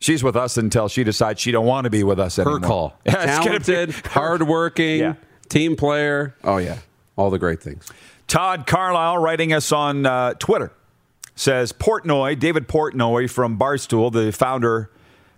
She's 0.00 0.24
with 0.24 0.34
us 0.34 0.56
until 0.56 0.88
she 0.88 1.04
decides 1.04 1.40
she 1.40 1.52
don't 1.52 1.66
want 1.66 1.84
to 1.84 1.90
be 1.90 2.02
with 2.02 2.18
us 2.18 2.36
her 2.36 2.42
anymore. 2.42 2.60
call. 2.60 2.98
Yeah, 3.04 3.12
it's 3.22 3.38
be- 3.38 3.44
Talented, 3.44 4.06
hardworking, 4.06 4.98
Yeah. 5.00 5.14
team 5.48 5.76
player. 5.76 6.34
Oh 6.42 6.56
yeah, 6.56 6.78
all 7.16 7.30
the 7.30 7.38
great 7.38 7.62
things. 7.62 7.86
Todd 8.30 8.64
Carlisle 8.64 9.18
writing 9.18 9.52
us 9.52 9.72
on 9.72 10.06
uh, 10.06 10.34
Twitter 10.34 10.72
says 11.34 11.72
Portnoy, 11.72 12.38
David 12.38 12.68
Portnoy 12.68 13.28
from 13.28 13.58
Barstool, 13.58 14.12
the 14.12 14.30
founder, 14.30 14.88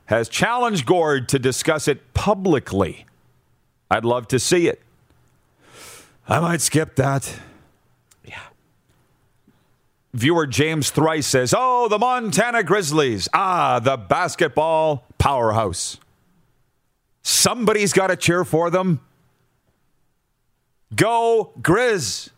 has 0.07 0.28
challenged 0.28 0.84
Gord 0.84 1.26
to 1.30 1.38
discuss 1.38 1.88
it 1.88 2.12
publicly. 2.12 3.07
I'd 3.90 4.05
love 4.05 4.28
to 4.28 4.38
see 4.38 4.68
it. 4.68 4.82
I 6.28 6.38
might 6.40 6.61
skip 6.61 6.97
that. 6.97 7.34
Yeah. 8.26 8.43
Viewer 10.12 10.47
James 10.47 10.90
Thrice 10.90 11.26
says, 11.26 11.55
Oh, 11.57 11.88
the 11.88 11.99
Montana 11.99 12.62
Grizzlies. 12.62 13.26
Ah, 13.32 13.78
the 13.78 13.97
basketball 13.97 15.07
powerhouse. 15.16 15.99
Somebody's 17.22 17.95
got 17.95 18.09
to 18.09 18.16
cheer 18.16 18.45
for 18.45 18.68
them. 18.68 19.01
Go 20.95 21.53
Grizz. 21.59 22.31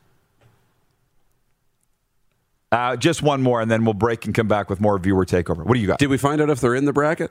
Uh, 2.75 2.97
just 2.97 3.23
one 3.23 3.41
more, 3.41 3.61
and 3.61 3.71
then 3.71 3.85
we'll 3.85 3.95
break 3.95 4.25
and 4.25 4.35
come 4.35 4.49
back 4.49 4.69
with 4.69 4.81
more 4.81 4.99
viewer 4.99 5.25
takeover. 5.25 5.65
What 5.65 5.75
do 5.75 5.81
you 5.81 5.87
got? 5.87 6.01
Did 6.01 6.09
we 6.09 6.19
find 6.19 6.41
out 6.41 6.51
if 6.51 6.61
they're 6.61 6.75
in 6.75 6.87
the 6.87 6.93
bracket? 6.93 7.31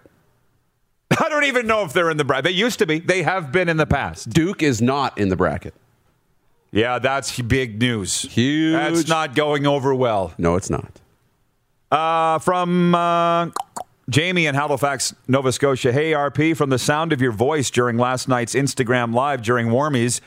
I 1.20 1.28
don't 1.28 1.44
even 1.44 1.68
know 1.68 1.84
if 1.84 1.92
they're 1.92 2.10
in 2.10 2.16
the 2.16 2.24
bracket. 2.24 2.46
They 2.46 2.52
used 2.52 2.80
to 2.80 2.86
be. 2.86 3.00
They 3.00 3.24
have 3.24 3.52
been 3.52 3.68
in 3.68 3.76
the 3.76 3.86
past. 3.86 4.30
Duke 4.30 4.64
is 4.64 4.82
not 4.82 5.18
in 5.18 5.28
the 5.28 5.36
bracket. 5.36 5.74
Yeah, 6.72 6.98
that's 7.00 7.38
big 7.42 7.78
news. 7.78 8.22
Huge. 8.22 8.74
That's 8.74 9.08
not 9.10 9.36
going 9.36 9.68
over 9.68 9.94
well. 9.94 10.34
No, 10.38 10.56
it's 10.56 10.70
not. 10.70 11.02
Uh, 11.92 12.40
from 12.40 12.96
uh, 12.96 13.50
Jamie 14.10 14.46
in 14.46 14.56
Halifax, 14.56 15.14
Nova 15.28 15.52
Scotia. 15.52 15.92
Hey, 15.92 16.14
RP, 16.14 16.56
from 16.56 16.70
the 16.70 16.80
sound 16.80 17.12
of 17.12 17.22
your 17.22 17.34
voice 17.34 17.70
during 17.70 17.98
last 17.98 18.30
night's 18.30 18.56
Instagram 18.56 19.14
Live 19.14 19.42
during 19.42 19.68
Warmies, 19.68 20.22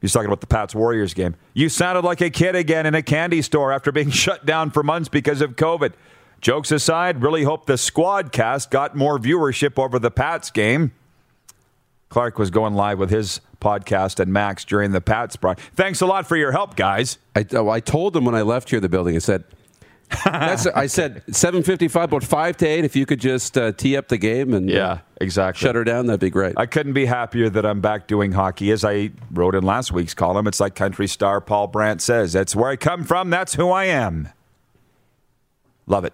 he's 0.00 0.12
talking 0.12 0.26
about 0.28 0.40
the 0.40 0.46
Pats 0.46 0.74
Warriors 0.74 1.14
game. 1.14 1.36
You 1.54 1.68
sounded 1.68 2.04
like 2.04 2.20
a 2.20 2.30
kid 2.30 2.54
again 2.54 2.86
in 2.86 2.94
a 2.94 3.02
candy 3.02 3.42
store 3.42 3.72
after 3.72 3.92
being 3.92 4.10
shut 4.12 4.46
down 4.46 4.70
for 4.70 4.82
months 4.82 5.08
because 5.08 5.40
of 5.40 5.56
COVID. 5.56 5.92
Jokes 6.40 6.70
aside, 6.70 7.22
really 7.22 7.42
hope 7.42 7.66
the 7.66 7.76
squad 7.76 8.30
cast 8.30 8.70
got 8.70 8.94
more 8.94 9.18
viewership 9.18 9.78
over 9.78 9.98
the 9.98 10.10
Pats 10.10 10.50
game. 10.50 10.92
Clark 12.10 12.38
was 12.38 12.50
going 12.50 12.74
live 12.74 12.98
with 12.98 13.10
his 13.10 13.40
podcast 13.60 14.20
and 14.20 14.32
Max 14.32 14.64
during 14.64 14.92
the 14.92 15.00
Pats. 15.00 15.36
Bri- 15.36 15.56
Thanks 15.74 16.00
a 16.00 16.06
lot 16.06 16.26
for 16.26 16.36
your 16.36 16.52
help, 16.52 16.76
guys. 16.76 17.18
I, 17.34 17.44
oh, 17.52 17.68
I 17.68 17.80
told 17.80 18.12
them 18.12 18.24
when 18.24 18.34
I 18.34 18.42
left 18.42 18.70
here 18.70 18.80
the 18.80 18.88
building. 18.88 19.14
I 19.16 19.18
said, 19.18 19.44
that's, 20.24 20.66
I 20.66 20.86
said 20.88 21.22
seven 21.34 21.62
fifty 21.62 21.88
five, 21.88 22.04
about 22.04 22.24
five 22.24 22.56
to 22.58 22.66
eight. 22.66 22.84
If 22.84 22.96
you 22.96 23.06
could 23.06 23.20
just 23.20 23.56
uh, 23.56 23.72
tee 23.72 23.96
up 23.96 24.08
the 24.08 24.18
game 24.18 24.54
and 24.54 24.70
uh, 24.70 24.98
exactly. 25.20 25.66
shut 25.66 25.74
her 25.74 25.84
down, 25.84 26.06
that'd 26.06 26.20
be 26.20 26.30
great. 26.30 26.54
I 26.56 26.66
couldn't 26.66 26.94
be 26.94 27.06
happier 27.06 27.48
that 27.50 27.66
I'm 27.66 27.80
back 27.80 28.06
doing 28.06 28.32
hockey. 28.32 28.70
As 28.70 28.84
I 28.84 29.10
wrote 29.30 29.54
in 29.54 29.64
last 29.64 29.92
week's 29.92 30.14
column, 30.14 30.46
it's 30.46 30.60
like 30.60 30.74
country 30.74 31.06
star 31.06 31.40
Paul 31.40 31.66
Brandt 31.66 32.00
says 32.00 32.32
that's 32.32 32.56
where 32.56 32.70
I 32.70 32.76
come 32.76 33.04
from, 33.04 33.30
that's 33.30 33.54
who 33.54 33.70
I 33.70 33.84
am. 33.84 34.30
Love 35.86 36.04
it. 36.04 36.12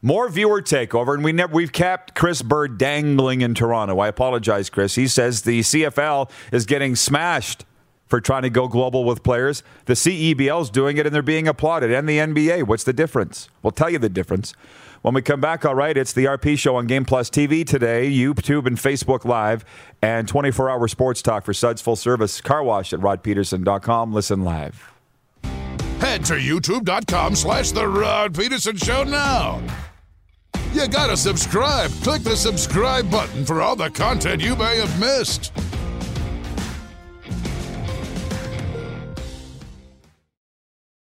More 0.00 0.28
viewer 0.28 0.62
takeover, 0.62 1.14
and 1.14 1.24
we 1.24 1.32
never 1.32 1.52
we've 1.52 1.72
kept 1.72 2.14
Chris 2.14 2.40
Bird 2.40 2.78
dangling 2.78 3.40
in 3.40 3.54
Toronto. 3.54 3.98
I 3.98 4.06
apologize, 4.06 4.70
Chris. 4.70 4.94
He 4.94 5.08
says 5.08 5.42
the 5.42 5.60
CFL 5.60 6.30
is 6.52 6.66
getting 6.66 6.94
smashed 6.94 7.64
for 8.08 8.20
trying 8.20 8.42
to 8.42 8.50
go 8.50 8.66
global 8.66 9.04
with 9.04 9.22
players. 9.22 9.62
The 9.84 9.94
CEBL 9.94 10.62
is 10.62 10.70
doing 10.70 10.96
it, 10.96 11.06
and 11.06 11.14
they're 11.14 11.22
being 11.22 11.46
applauded. 11.46 11.92
And 11.92 12.08
the 12.08 12.18
NBA. 12.18 12.66
What's 12.66 12.84
the 12.84 12.92
difference? 12.92 13.48
We'll 13.62 13.70
tell 13.70 13.90
you 13.90 13.98
the 13.98 14.08
difference 14.08 14.54
when 15.02 15.14
we 15.14 15.22
come 15.22 15.40
back. 15.40 15.64
All 15.64 15.74
right, 15.74 15.96
it's 15.96 16.12
the 16.12 16.24
RP 16.24 16.58
Show 16.58 16.76
on 16.76 16.86
Game 16.86 17.04
Plus 17.04 17.30
TV 17.30 17.66
today, 17.66 18.10
YouTube 18.10 18.66
and 18.66 18.76
Facebook 18.76 19.24
Live, 19.24 19.64
and 20.02 20.26
24-hour 20.26 20.88
sports 20.88 21.22
talk 21.22 21.44
for 21.44 21.54
Suds 21.54 21.80
Full 21.82 21.96
Service 21.96 22.40
Car 22.40 22.62
Wash 22.62 22.92
at 22.92 23.00
rodpedersen.com. 23.00 24.12
Listen 24.12 24.42
live. 24.44 24.92
Head 26.00 26.24
to 26.26 26.34
youtube.com 26.34 27.34
slash 27.34 27.72
The 27.72 27.86
Rod 27.86 28.34
Pedersen 28.34 28.76
Show 28.76 29.04
now. 29.04 29.60
You 30.72 30.86
gotta 30.86 31.16
subscribe. 31.16 31.90
Click 32.02 32.22
the 32.22 32.36
subscribe 32.36 33.10
button 33.10 33.44
for 33.44 33.62
all 33.62 33.74
the 33.74 33.90
content 33.90 34.42
you 34.42 34.54
may 34.54 34.76
have 34.76 35.00
missed. 35.00 35.52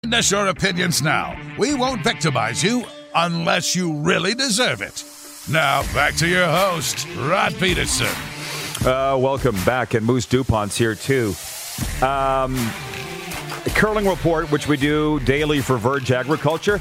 Witness 0.03 0.31
your 0.31 0.47
opinions 0.47 1.03
now. 1.03 1.39
We 1.59 1.75
won't 1.75 2.03
victimize 2.03 2.65
you 2.65 2.87
unless 3.15 3.77
you 3.77 3.93
really 3.93 4.35
deserve 4.35 4.81
it. 4.81 5.05
Now, 5.53 5.83
back 5.93 6.15
to 6.17 6.27
your 6.27 6.47
host, 6.47 7.07
Rod 7.19 7.55
Pedersen. 7.57 8.07
Uh, 8.83 9.19
welcome 9.19 9.55
back, 9.67 9.93
and 9.93 10.07
Moose 10.07 10.25
DuPont's 10.25 10.79
here 10.79 10.95
too. 10.95 11.35
Um, 12.03 12.57
curling 13.75 14.07
report, 14.07 14.51
which 14.51 14.67
we 14.67 14.79
do 14.79 15.21
daily 15.21 15.61
for 15.61 15.77
Verge 15.77 16.11
Agriculture. 16.13 16.81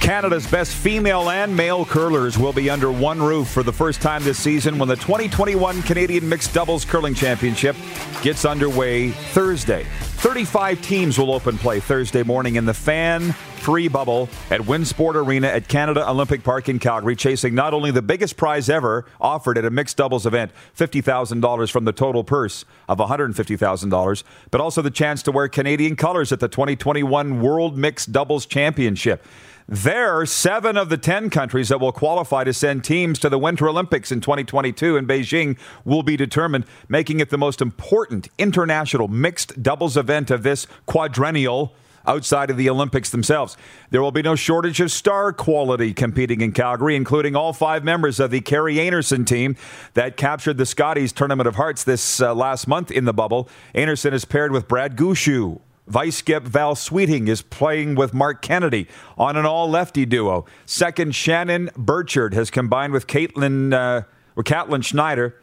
Canada's 0.00 0.46
best 0.50 0.74
female 0.74 1.28
and 1.28 1.54
male 1.54 1.84
curlers 1.84 2.38
will 2.38 2.54
be 2.54 2.70
under 2.70 2.90
one 2.90 3.20
roof 3.20 3.48
for 3.48 3.62
the 3.62 3.74
first 3.74 4.00
time 4.00 4.24
this 4.24 4.38
season 4.38 4.78
when 4.78 4.88
the 4.88 4.96
2021 4.96 5.82
Canadian 5.82 6.26
Mixed 6.26 6.54
Doubles 6.54 6.86
Curling 6.86 7.14
Championship 7.14 7.76
gets 8.22 8.46
underway 8.46 9.10
Thursday. 9.10 9.84
35 10.24 10.80
teams 10.80 11.18
will 11.18 11.34
open 11.34 11.58
play 11.58 11.78
Thursday 11.78 12.22
morning 12.22 12.56
in 12.56 12.64
the 12.64 12.72
fan 12.72 13.34
free 13.64 13.88
bubble 13.88 14.26
at 14.50 14.58
Winsport 14.60 15.16
Arena 15.16 15.48
at 15.48 15.68
Canada 15.68 16.08
Olympic 16.08 16.42
Park 16.42 16.70
in 16.70 16.78
Calgary, 16.78 17.14
chasing 17.14 17.54
not 17.54 17.74
only 17.74 17.90
the 17.90 18.00
biggest 18.00 18.38
prize 18.38 18.70
ever 18.70 19.04
offered 19.20 19.58
at 19.58 19.66
a 19.66 19.70
mixed 19.70 19.98
doubles 19.98 20.24
event, 20.24 20.50
$50,000 20.78 21.70
from 21.70 21.84
the 21.84 21.92
total 21.92 22.24
purse 22.24 22.64
of 22.88 22.96
$150,000, 22.96 24.24
but 24.50 24.60
also 24.62 24.80
the 24.80 24.90
chance 24.90 25.22
to 25.22 25.30
wear 25.30 25.46
Canadian 25.46 25.94
colors 25.94 26.32
at 26.32 26.40
the 26.40 26.48
2021 26.48 27.42
World 27.42 27.76
Mixed 27.76 28.10
Doubles 28.10 28.46
Championship. 28.46 29.22
There, 29.66 30.26
seven 30.26 30.76
of 30.76 30.90
the 30.90 30.98
10 30.98 31.30
countries 31.30 31.70
that 31.70 31.80
will 31.80 31.90
qualify 31.90 32.44
to 32.44 32.52
send 32.52 32.84
teams 32.84 33.18
to 33.20 33.30
the 33.30 33.38
Winter 33.38 33.66
Olympics 33.66 34.12
in 34.12 34.20
2022 34.20 34.98
in 34.98 35.06
Beijing 35.06 35.58
will 35.86 36.02
be 36.02 36.18
determined, 36.18 36.66
making 36.86 37.18
it 37.18 37.30
the 37.30 37.38
most 37.38 37.62
important 37.62 38.28
international 38.36 39.08
mixed 39.08 39.62
doubles 39.62 39.96
event 39.96 40.30
of 40.30 40.42
this 40.42 40.66
quadrennial 40.84 41.72
outside 42.06 42.50
of 42.50 42.58
the 42.58 42.68
Olympics 42.68 43.08
themselves. 43.08 43.56
There 43.88 44.02
will 44.02 44.12
be 44.12 44.20
no 44.20 44.34
shortage 44.34 44.80
of 44.80 44.92
star 44.92 45.32
quality 45.32 45.94
competing 45.94 46.42
in 46.42 46.52
Calgary, 46.52 46.94
including 46.94 47.34
all 47.34 47.54
five 47.54 47.82
members 47.84 48.20
of 48.20 48.30
the 48.30 48.42
Kerri 48.42 48.76
Einarson 48.76 49.26
team 49.26 49.56
that 49.94 50.18
captured 50.18 50.58
the 50.58 50.66
Scotties 50.66 51.10
Tournament 51.10 51.48
of 51.48 51.54
Hearts 51.54 51.84
this 51.84 52.20
uh, 52.20 52.34
last 52.34 52.68
month 52.68 52.90
in 52.90 53.06
the 53.06 53.14
bubble. 53.14 53.48
Einarson 53.74 54.12
is 54.12 54.26
paired 54.26 54.52
with 54.52 54.68
Brad 54.68 54.94
Gushue. 54.94 55.60
Vice 55.86 56.16
skip 56.16 56.44
Val 56.44 56.74
Sweeting 56.74 57.28
is 57.28 57.42
playing 57.42 57.94
with 57.94 58.14
Mark 58.14 58.40
Kennedy 58.40 58.88
on 59.18 59.36
an 59.36 59.44
all 59.44 59.68
lefty 59.68 60.06
duo. 60.06 60.46
Second, 60.64 61.14
Shannon 61.14 61.70
Birchard 61.76 62.32
has 62.32 62.50
combined 62.50 62.92
with 62.92 63.06
Caitlin, 63.06 63.74
uh, 63.74 64.02
or 64.36 64.42
Catlin 64.42 64.82
Schneider. 64.82 65.38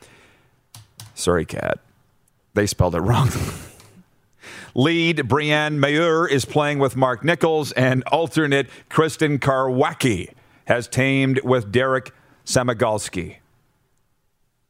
Sorry, 1.13 1.45
Cat. 1.45 1.79
They 2.53 2.65
spelled 2.65 2.95
it 2.95 3.01
wrong. 3.01 3.29
Lead 4.75 5.17
Briane 5.17 5.77
Meilleur 5.77 6.27
is 6.27 6.45
playing 6.45 6.79
with 6.79 6.95
Mark 6.95 7.23
Nichols, 7.23 7.71
and 7.73 8.03
alternate 8.05 8.67
Krysten 8.89 9.37
Karwacki 9.37 10.33
has 10.65 10.87
tamed 10.87 11.41
with 11.43 11.71
Derek 11.71 12.13
Samagalski. 12.45 13.40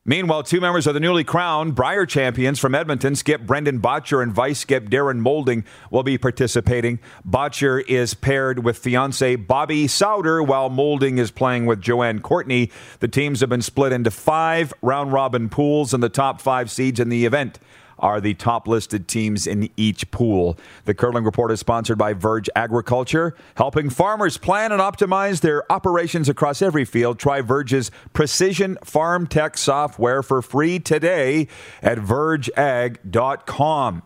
Meanwhile, 0.03 0.43
two 0.43 0.59
members 0.59 0.87
of 0.87 0.95
the 0.95 0.99
newly 0.99 1.23
crowned 1.23 1.75
Brier 1.75 2.07
champions 2.07 2.57
from 2.57 2.73
Edmonton, 2.73 3.15
skip 3.15 3.45
Brendan 3.45 3.79
Bottcher 3.79 4.23
and 4.23 4.33
vice 4.33 4.57
skip 4.57 4.89
Darren 4.89 5.19
Moulding, 5.19 5.63
will 5.91 6.01
be 6.01 6.17
participating. 6.17 6.97
Bottcher 7.23 7.83
is 7.87 8.15
paired 8.15 8.63
with 8.63 8.79
fiance 8.79 9.35
Bobbie 9.35 9.87
Sauder, 9.87 10.41
while 10.41 10.71
Moulding 10.71 11.19
is 11.19 11.29
playing 11.29 11.67
with 11.67 11.81
Joanne 11.81 12.19
Courtney. 12.19 12.71
The 12.99 13.07
teams 13.07 13.41
have 13.41 13.49
been 13.49 13.61
split 13.61 13.93
into 13.93 14.09
five 14.09 14.73
round 14.81 15.13
robin 15.13 15.49
pools, 15.49 15.93
and 15.93 16.01
the 16.01 16.09
top 16.09 16.41
five 16.41 16.71
seeds 16.71 16.99
in 16.99 17.09
the 17.09 17.27
event 17.27 17.59
are 18.01 18.19
the 18.19 18.33
top 18.33 18.67
listed 18.67 19.07
teams 19.07 19.47
in 19.47 19.69
each 19.77 20.11
pool. 20.11 20.57
The 20.85 20.93
Curling 20.93 21.23
Report 21.23 21.51
is 21.51 21.59
sponsored 21.59 21.97
by 21.97 22.13
Verge 22.13 22.49
Agriculture, 22.55 23.35
helping 23.55 23.89
farmers 23.89 24.37
plan 24.37 24.71
and 24.71 24.81
optimize 24.81 25.41
their 25.41 25.69
operations 25.71 26.29
across 26.29 26.61
every 26.61 26.85
field. 26.85 27.19
Try 27.19 27.41
Verge's 27.41 27.91
precision 28.13 28.77
farm 28.83 29.27
tech 29.27 29.57
software 29.57 30.23
for 30.23 30.41
free 30.41 30.79
today 30.79 31.47
at 31.81 31.97
vergeag.com. 31.97 34.03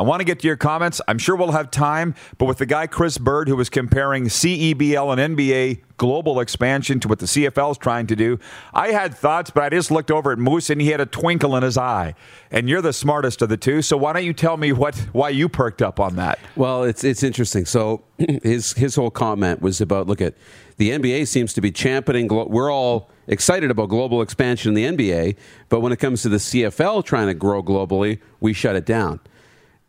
I 0.00 0.02
want 0.02 0.20
to 0.20 0.24
get 0.24 0.40
to 0.40 0.46
your 0.46 0.56
comments. 0.56 1.02
I'm 1.08 1.18
sure 1.18 1.36
we'll 1.36 1.52
have 1.52 1.70
time, 1.70 2.14
but 2.38 2.46
with 2.46 2.56
the 2.56 2.64
guy 2.64 2.86
Chris 2.86 3.18
Bird 3.18 3.48
who 3.48 3.56
was 3.56 3.68
comparing 3.68 4.28
CEBL 4.28 5.12
and 5.18 5.36
NBA 5.36 5.82
global 5.98 6.40
expansion 6.40 7.00
to 7.00 7.08
what 7.08 7.18
the 7.18 7.26
CFL 7.26 7.72
is 7.72 7.76
trying 7.76 8.06
to 8.06 8.16
do, 8.16 8.38
I 8.72 8.92
had 8.92 9.14
thoughts, 9.14 9.50
but 9.50 9.62
I 9.62 9.68
just 9.68 9.90
looked 9.90 10.10
over 10.10 10.32
at 10.32 10.38
Moose 10.38 10.70
and 10.70 10.80
he 10.80 10.88
had 10.88 11.02
a 11.02 11.06
twinkle 11.06 11.54
in 11.54 11.62
his 11.62 11.76
eye. 11.76 12.14
And 12.50 12.66
you're 12.66 12.80
the 12.80 12.94
smartest 12.94 13.42
of 13.42 13.50
the 13.50 13.58
two, 13.58 13.82
so 13.82 13.98
why 13.98 14.14
don't 14.14 14.24
you 14.24 14.32
tell 14.32 14.56
me 14.56 14.72
what 14.72 14.96
why 15.12 15.28
you 15.28 15.50
perked 15.50 15.82
up 15.82 16.00
on 16.00 16.16
that? 16.16 16.38
Well, 16.56 16.84
it's 16.84 17.04
it's 17.04 17.22
interesting. 17.22 17.66
So 17.66 18.02
his 18.42 18.72
his 18.72 18.94
whole 18.94 19.10
comment 19.10 19.60
was 19.60 19.82
about 19.82 20.06
look 20.06 20.22
at 20.22 20.32
the 20.78 20.92
NBA 20.92 21.28
seems 21.28 21.52
to 21.52 21.60
be 21.60 21.70
championing. 21.70 22.26
We're 22.28 22.72
all 22.72 23.10
excited 23.26 23.70
about 23.70 23.90
global 23.90 24.22
expansion 24.22 24.74
in 24.74 24.96
the 24.96 24.96
NBA, 24.96 25.36
but 25.68 25.80
when 25.80 25.92
it 25.92 25.98
comes 25.98 26.22
to 26.22 26.30
the 26.30 26.38
CFL 26.38 27.04
trying 27.04 27.26
to 27.26 27.34
grow 27.34 27.62
globally, 27.62 28.18
we 28.40 28.54
shut 28.54 28.76
it 28.76 28.86
down 28.86 29.20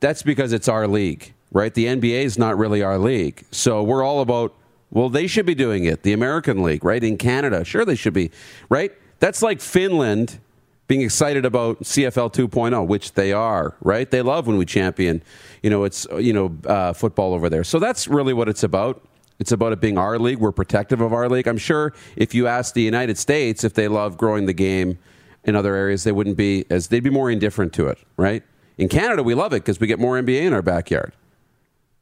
that's 0.01 0.23
because 0.23 0.51
it's 0.51 0.67
our 0.67 0.87
league, 0.87 1.33
right? 1.51 1.73
The 1.73 1.85
NBA 1.85 2.23
is 2.23 2.37
not 2.37 2.57
really 2.57 2.83
our 2.83 2.97
league. 2.97 3.45
So 3.51 3.81
we're 3.81 4.03
all 4.03 4.19
about, 4.19 4.53
well, 4.89 5.07
they 5.07 5.27
should 5.27 5.45
be 5.45 5.55
doing 5.55 5.85
it. 5.85 6.03
The 6.03 6.11
American 6.11 6.61
League, 6.61 6.83
right? 6.83 7.01
In 7.01 7.17
Canada, 7.17 7.63
sure 7.63 7.85
they 7.85 7.95
should 7.95 8.13
be, 8.13 8.31
right? 8.67 8.91
That's 9.19 9.41
like 9.41 9.61
Finland 9.61 10.39
being 10.87 11.03
excited 11.03 11.45
about 11.45 11.79
CFL 11.83 12.33
2.0, 12.33 12.85
which 12.85 13.13
they 13.13 13.31
are, 13.31 13.77
right? 13.79 14.09
They 14.09 14.21
love 14.21 14.47
when 14.47 14.57
we 14.57 14.65
champion, 14.65 15.23
you 15.63 15.69
know, 15.69 15.85
it's, 15.85 16.05
you 16.19 16.33
know, 16.33 16.57
uh, 16.65 16.91
football 16.91 17.33
over 17.33 17.49
there. 17.49 17.63
So 17.63 17.79
that's 17.79 18.09
really 18.09 18.33
what 18.33 18.49
it's 18.49 18.63
about. 18.63 19.01
It's 19.39 19.51
about 19.51 19.71
it 19.71 19.79
being 19.79 19.97
our 19.97 20.19
league. 20.19 20.39
We're 20.39 20.51
protective 20.51 20.99
of 20.99 21.13
our 21.13 21.29
league. 21.29 21.47
I'm 21.47 21.57
sure 21.57 21.93
if 22.15 22.33
you 22.33 22.47
ask 22.47 22.73
the 22.73 22.81
United 22.81 23.17
States 23.17 23.63
if 23.63 23.73
they 23.73 23.87
love 23.87 24.17
growing 24.17 24.47
the 24.47 24.53
game 24.53 24.99
in 25.45 25.55
other 25.55 25.75
areas, 25.75 26.03
they 26.03 26.11
wouldn't 26.11 26.37
be 26.37 26.65
as, 26.69 26.89
they'd 26.89 26.99
be 26.99 27.09
more 27.09 27.31
indifferent 27.31 27.71
to 27.73 27.87
it, 27.87 27.97
right? 28.17 28.43
In 28.77 28.89
Canada, 28.89 29.23
we 29.23 29.35
love 29.35 29.53
it 29.53 29.63
because 29.63 29.79
we 29.79 29.87
get 29.87 29.99
more 29.99 30.19
NBA 30.19 30.41
in 30.41 30.53
our 30.53 30.61
backyard. 30.61 31.13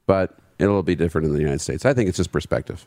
But 0.06 0.38
it'll 0.58 0.84
be 0.84 0.96
different 0.96 1.28
in 1.28 1.34
the 1.34 1.40
United 1.40 1.62
States. 1.62 1.86
I 1.86 1.94
think 1.94 2.10
it's 2.10 2.18
just 2.18 2.32
perspective. 2.32 2.86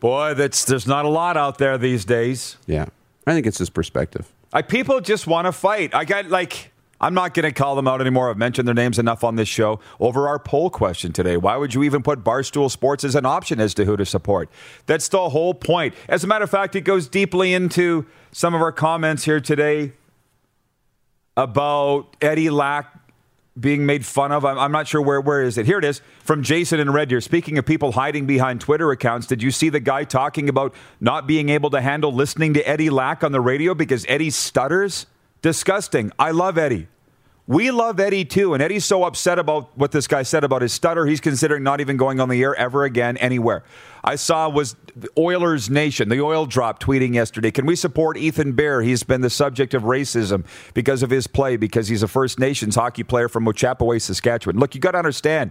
Boy, 0.00 0.34
that's 0.34 0.64
there's 0.64 0.86
not 0.86 1.04
a 1.04 1.08
lot 1.08 1.36
out 1.36 1.58
there 1.58 1.76
these 1.76 2.04
days. 2.04 2.56
Yeah, 2.66 2.86
I 3.26 3.34
think 3.34 3.46
it's 3.46 3.58
just 3.58 3.74
perspective. 3.74 4.32
Like 4.52 4.68
people 4.68 5.00
just 5.00 5.26
want 5.26 5.46
to 5.46 5.52
fight. 5.52 5.94
I 5.94 6.04
got 6.04 6.28
like 6.28 6.72
I'm 7.00 7.14
not 7.14 7.32
going 7.32 7.44
to 7.44 7.52
call 7.52 7.76
them 7.76 7.88
out 7.88 8.00
anymore. 8.00 8.28
I've 8.28 8.36
mentioned 8.36 8.68
their 8.68 8.74
names 8.74 8.98
enough 8.98 9.24
on 9.24 9.36
this 9.36 9.48
show. 9.48 9.80
Over 9.98 10.28
our 10.28 10.38
poll 10.38 10.68
question 10.68 11.12
today, 11.12 11.38
why 11.38 11.56
would 11.56 11.74
you 11.74 11.82
even 11.82 12.02
put 12.02 12.22
Barstool 12.22 12.70
Sports 12.70 13.04
as 13.04 13.14
an 13.14 13.24
option 13.24 13.58
as 13.58 13.72
to 13.74 13.86
who 13.86 13.96
to 13.96 14.04
support? 14.04 14.50
That's 14.86 15.08
the 15.08 15.30
whole 15.30 15.54
point. 15.54 15.94
As 16.08 16.24
a 16.24 16.26
matter 16.26 16.44
of 16.44 16.50
fact, 16.50 16.76
it 16.76 16.82
goes 16.82 17.08
deeply 17.08 17.54
into 17.54 18.04
some 18.32 18.54
of 18.54 18.60
our 18.60 18.72
comments 18.72 19.24
here 19.24 19.40
today 19.40 19.92
about 21.36 22.16
Eddie 22.20 22.50
Lack 22.50 22.96
being 23.58 23.84
made 23.84 24.06
fun 24.06 24.32
of. 24.32 24.44
I'm, 24.44 24.58
I'm, 24.58 24.72
not 24.72 24.86
sure 24.86 25.02
where 25.02 25.20
where 25.20 25.42
is 25.42 25.58
it. 25.58 25.66
Here 25.66 25.78
it 25.78 25.84
is 25.84 26.00
from 26.24 26.42
Jason 26.42 26.80
and 26.80 26.94
Red 26.94 27.08
Deer. 27.08 27.20
Speaking 27.20 27.58
of 27.58 27.66
people 27.66 27.92
hiding 27.92 28.26
behind 28.26 28.60
Twitter 28.60 28.90
accounts, 28.90 29.26
did 29.26 29.42
you 29.42 29.50
see 29.50 29.68
the 29.68 29.80
guy 29.80 30.04
talking 30.04 30.48
about 30.48 30.74
not 31.00 31.26
being 31.26 31.48
able 31.48 31.70
to 31.70 31.80
handle 31.80 32.12
listening 32.12 32.54
to 32.54 32.68
Eddie 32.68 32.90
Lack 32.90 33.24
on 33.24 33.32
the 33.32 33.40
radio 33.40 33.74
because 33.74 34.06
Eddie 34.08 34.30
stutters? 34.30 35.06
Disgusting. 35.42 36.12
I 36.18 36.32
love 36.32 36.58
Eddie. 36.58 36.88
We 37.50 37.72
love 37.72 37.98
Eddie 37.98 38.24
too, 38.24 38.54
and 38.54 38.62
Eddie's 38.62 38.84
so 38.84 39.02
upset 39.02 39.40
about 39.40 39.76
what 39.76 39.90
this 39.90 40.06
guy 40.06 40.22
said 40.22 40.44
about 40.44 40.62
his 40.62 40.72
stutter, 40.72 41.04
he's 41.04 41.18
considering 41.18 41.64
not 41.64 41.80
even 41.80 41.96
going 41.96 42.20
on 42.20 42.28
the 42.28 42.40
air 42.44 42.54
ever 42.54 42.84
again 42.84 43.16
anywhere. 43.16 43.64
I 44.04 44.14
saw 44.14 44.48
was 44.48 44.76
Oilers 45.18 45.68
Nation, 45.68 46.10
the 46.10 46.20
oil 46.20 46.46
drop 46.46 46.80
tweeting 46.80 47.12
yesterday. 47.12 47.50
Can 47.50 47.66
we 47.66 47.74
support 47.74 48.16
Ethan 48.16 48.52
Bear? 48.52 48.82
He's 48.82 49.02
been 49.02 49.20
the 49.20 49.30
subject 49.30 49.74
of 49.74 49.82
racism 49.82 50.44
because 50.74 51.02
of 51.02 51.10
his 51.10 51.26
play, 51.26 51.56
because 51.56 51.88
he's 51.88 52.04
a 52.04 52.06
First 52.06 52.38
Nations 52.38 52.76
hockey 52.76 53.02
player 53.02 53.28
from 53.28 53.46
Ochapowace, 53.46 54.02
Saskatchewan. 54.02 54.56
Look, 54.56 54.76
you 54.76 54.80
got 54.80 54.92
to 54.92 54.98
understand. 54.98 55.50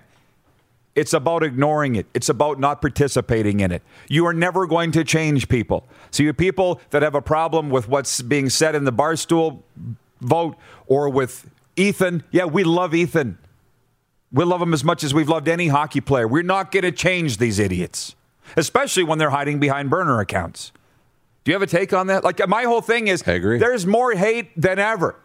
It's 0.95 1.11
about 1.11 1.43
ignoring 1.43 1.97
it. 1.97 2.05
It's 2.13 2.29
about 2.29 2.61
not 2.61 2.79
participating 2.79 3.59
in 3.59 3.73
it. 3.73 3.81
You 4.07 4.25
are 4.25 4.33
never 4.33 4.67
going 4.67 4.93
to 4.93 5.03
change 5.03 5.49
people. 5.49 5.85
So, 6.11 6.23
you 6.23 6.31
people 6.31 6.79
that 6.91 7.01
have 7.01 7.13
a 7.15 7.21
problem 7.21 7.69
with 7.69 7.89
what's 7.89 8.21
being 8.21 8.49
said 8.49 8.73
in 8.73 8.85
the 8.85 8.93
barstool 8.93 9.63
vote 10.21 10.55
or 10.87 11.09
with 11.09 11.45
Ethan, 11.79 12.23
yeah, 12.31 12.45
we 12.45 12.63
love 12.63 12.93
Ethan. 12.93 13.37
We 14.31 14.43
love 14.43 14.61
him 14.61 14.73
as 14.73 14.83
much 14.83 15.03
as 15.03 15.13
we've 15.13 15.29
loved 15.29 15.47
any 15.47 15.69
hockey 15.69 16.01
player. 16.01 16.27
We're 16.27 16.43
not 16.43 16.71
going 16.71 16.83
to 16.83 16.91
change 16.91 17.37
these 17.37 17.57
idiots, 17.57 18.15
especially 18.57 19.03
when 19.03 19.17
they're 19.17 19.31
hiding 19.31 19.59
behind 19.59 19.89
burner 19.89 20.19
accounts. 20.19 20.71
Do 21.43 21.51
you 21.51 21.55
have 21.55 21.61
a 21.61 21.67
take 21.67 21.93
on 21.93 22.07
that? 22.07 22.23
Like, 22.23 22.45
my 22.47 22.63
whole 22.63 22.81
thing 22.81 23.07
is 23.07 23.23
I 23.25 23.31
agree. 23.31 23.57
there's 23.57 23.87
more 23.87 24.11
hate 24.11 24.51
than 24.59 24.77
ever 24.77 25.15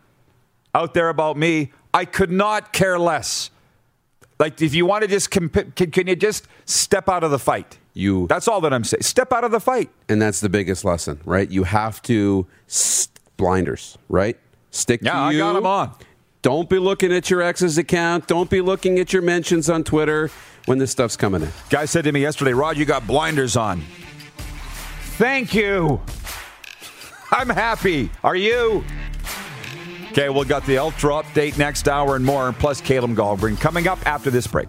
out 0.74 0.94
there 0.94 1.08
about 1.08 1.36
me. 1.36 1.72
I 1.92 2.04
could 2.04 2.30
not 2.30 2.72
care 2.72 2.98
less. 2.98 3.50
Like, 4.38 4.62
if 4.62 4.74
you 4.74 4.86
want 4.86 5.02
to 5.02 5.08
just, 5.08 5.30
comp- 5.30 5.74
can, 5.74 5.90
can 5.90 6.06
you 6.06 6.16
just 6.16 6.46
step 6.64 7.08
out 7.08 7.24
of 7.24 7.30
the 7.30 7.38
fight? 7.38 7.78
You. 7.92 8.26
That's 8.28 8.48
all 8.48 8.60
that 8.62 8.72
I'm 8.72 8.84
saying. 8.84 9.02
Step 9.02 9.32
out 9.32 9.44
of 9.44 9.50
the 9.50 9.60
fight. 9.60 9.90
And 10.08 10.20
that's 10.20 10.40
the 10.40 10.48
biggest 10.48 10.84
lesson, 10.84 11.20
right? 11.24 11.48
You 11.48 11.64
have 11.64 12.00
to 12.02 12.46
st- 12.66 13.20
blinders, 13.36 13.98
right? 14.08 14.36
Stick 14.70 15.00
yeah, 15.02 15.28
to 15.28 15.36
you. 15.36 15.44
I 15.44 15.46
got 15.46 15.52
them 15.52 15.66
on. 15.66 15.94
Don't 16.44 16.68
be 16.68 16.78
looking 16.78 17.10
at 17.10 17.30
your 17.30 17.40
ex's 17.40 17.78
account. 17.78 18.26
Don't 18.26 18.50
be 18.50 18.60
looking 18.60 18.98
at 18.98 19.14
your 19.14 19.22
mentions 19.22 19.70
on 19.70 19.82
Twitter 19.82 20.30
when 20.66 20.76
this 20.76 20.90
stuff's 20.90 21.16
coming 21.16 21.40
in. 21.40 21.48
Guy 21.70 21.86
said 21.86 22.04
to 22.04 22.12
me 22.12 22.20
yesterday, 22.20 22.52
Rod, 22.52 22.76
you 22.76 22.84
got 22.84 23.06
blinders 23.06 23.56
on. 23.56 23.80
Thank 25.16 25.54
you. 25.54 26.02
I'm 27.30 27.48
happy. 27.48 28.10
Are 28.22 28.36
you? 28.36 28.84
Okay, 30.10 30.28
we'll 30.28 30.44
got 30.44 30.66
the 30.66 30.76
Ultra 30.76 31.22
update 31.22 31.56
next 31.56 31.88
hour 31.88 32.14
and 32.14 32.24
more, 32.24 32.52
plus 32.52 32.78
Caleb 32.78 33.14
Goldring 33.14 33.58
coming 33.58 33.88
up 33.88 33.98
after 34.06 34.30
this 34.30 34.46
break. 34.46 34.68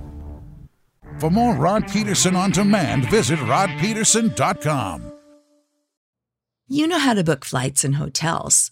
For 1.20 1.30
more 1.30 1.56
Rod 1.56 1.90
Pedersen 1.90 2.38
on 2.38 2.52
demand, 2.52 3.10
visit 3.10 3.38
rodpedersen.com. 3.40 5.12
You 6.70 6.88
know 6.88 7.00
how 7.00 7.14
to 7.14 7.24
book 7.26 7.44
flights 7.44 7.84
and 7.84 7.96
hotels. 7.96 8.72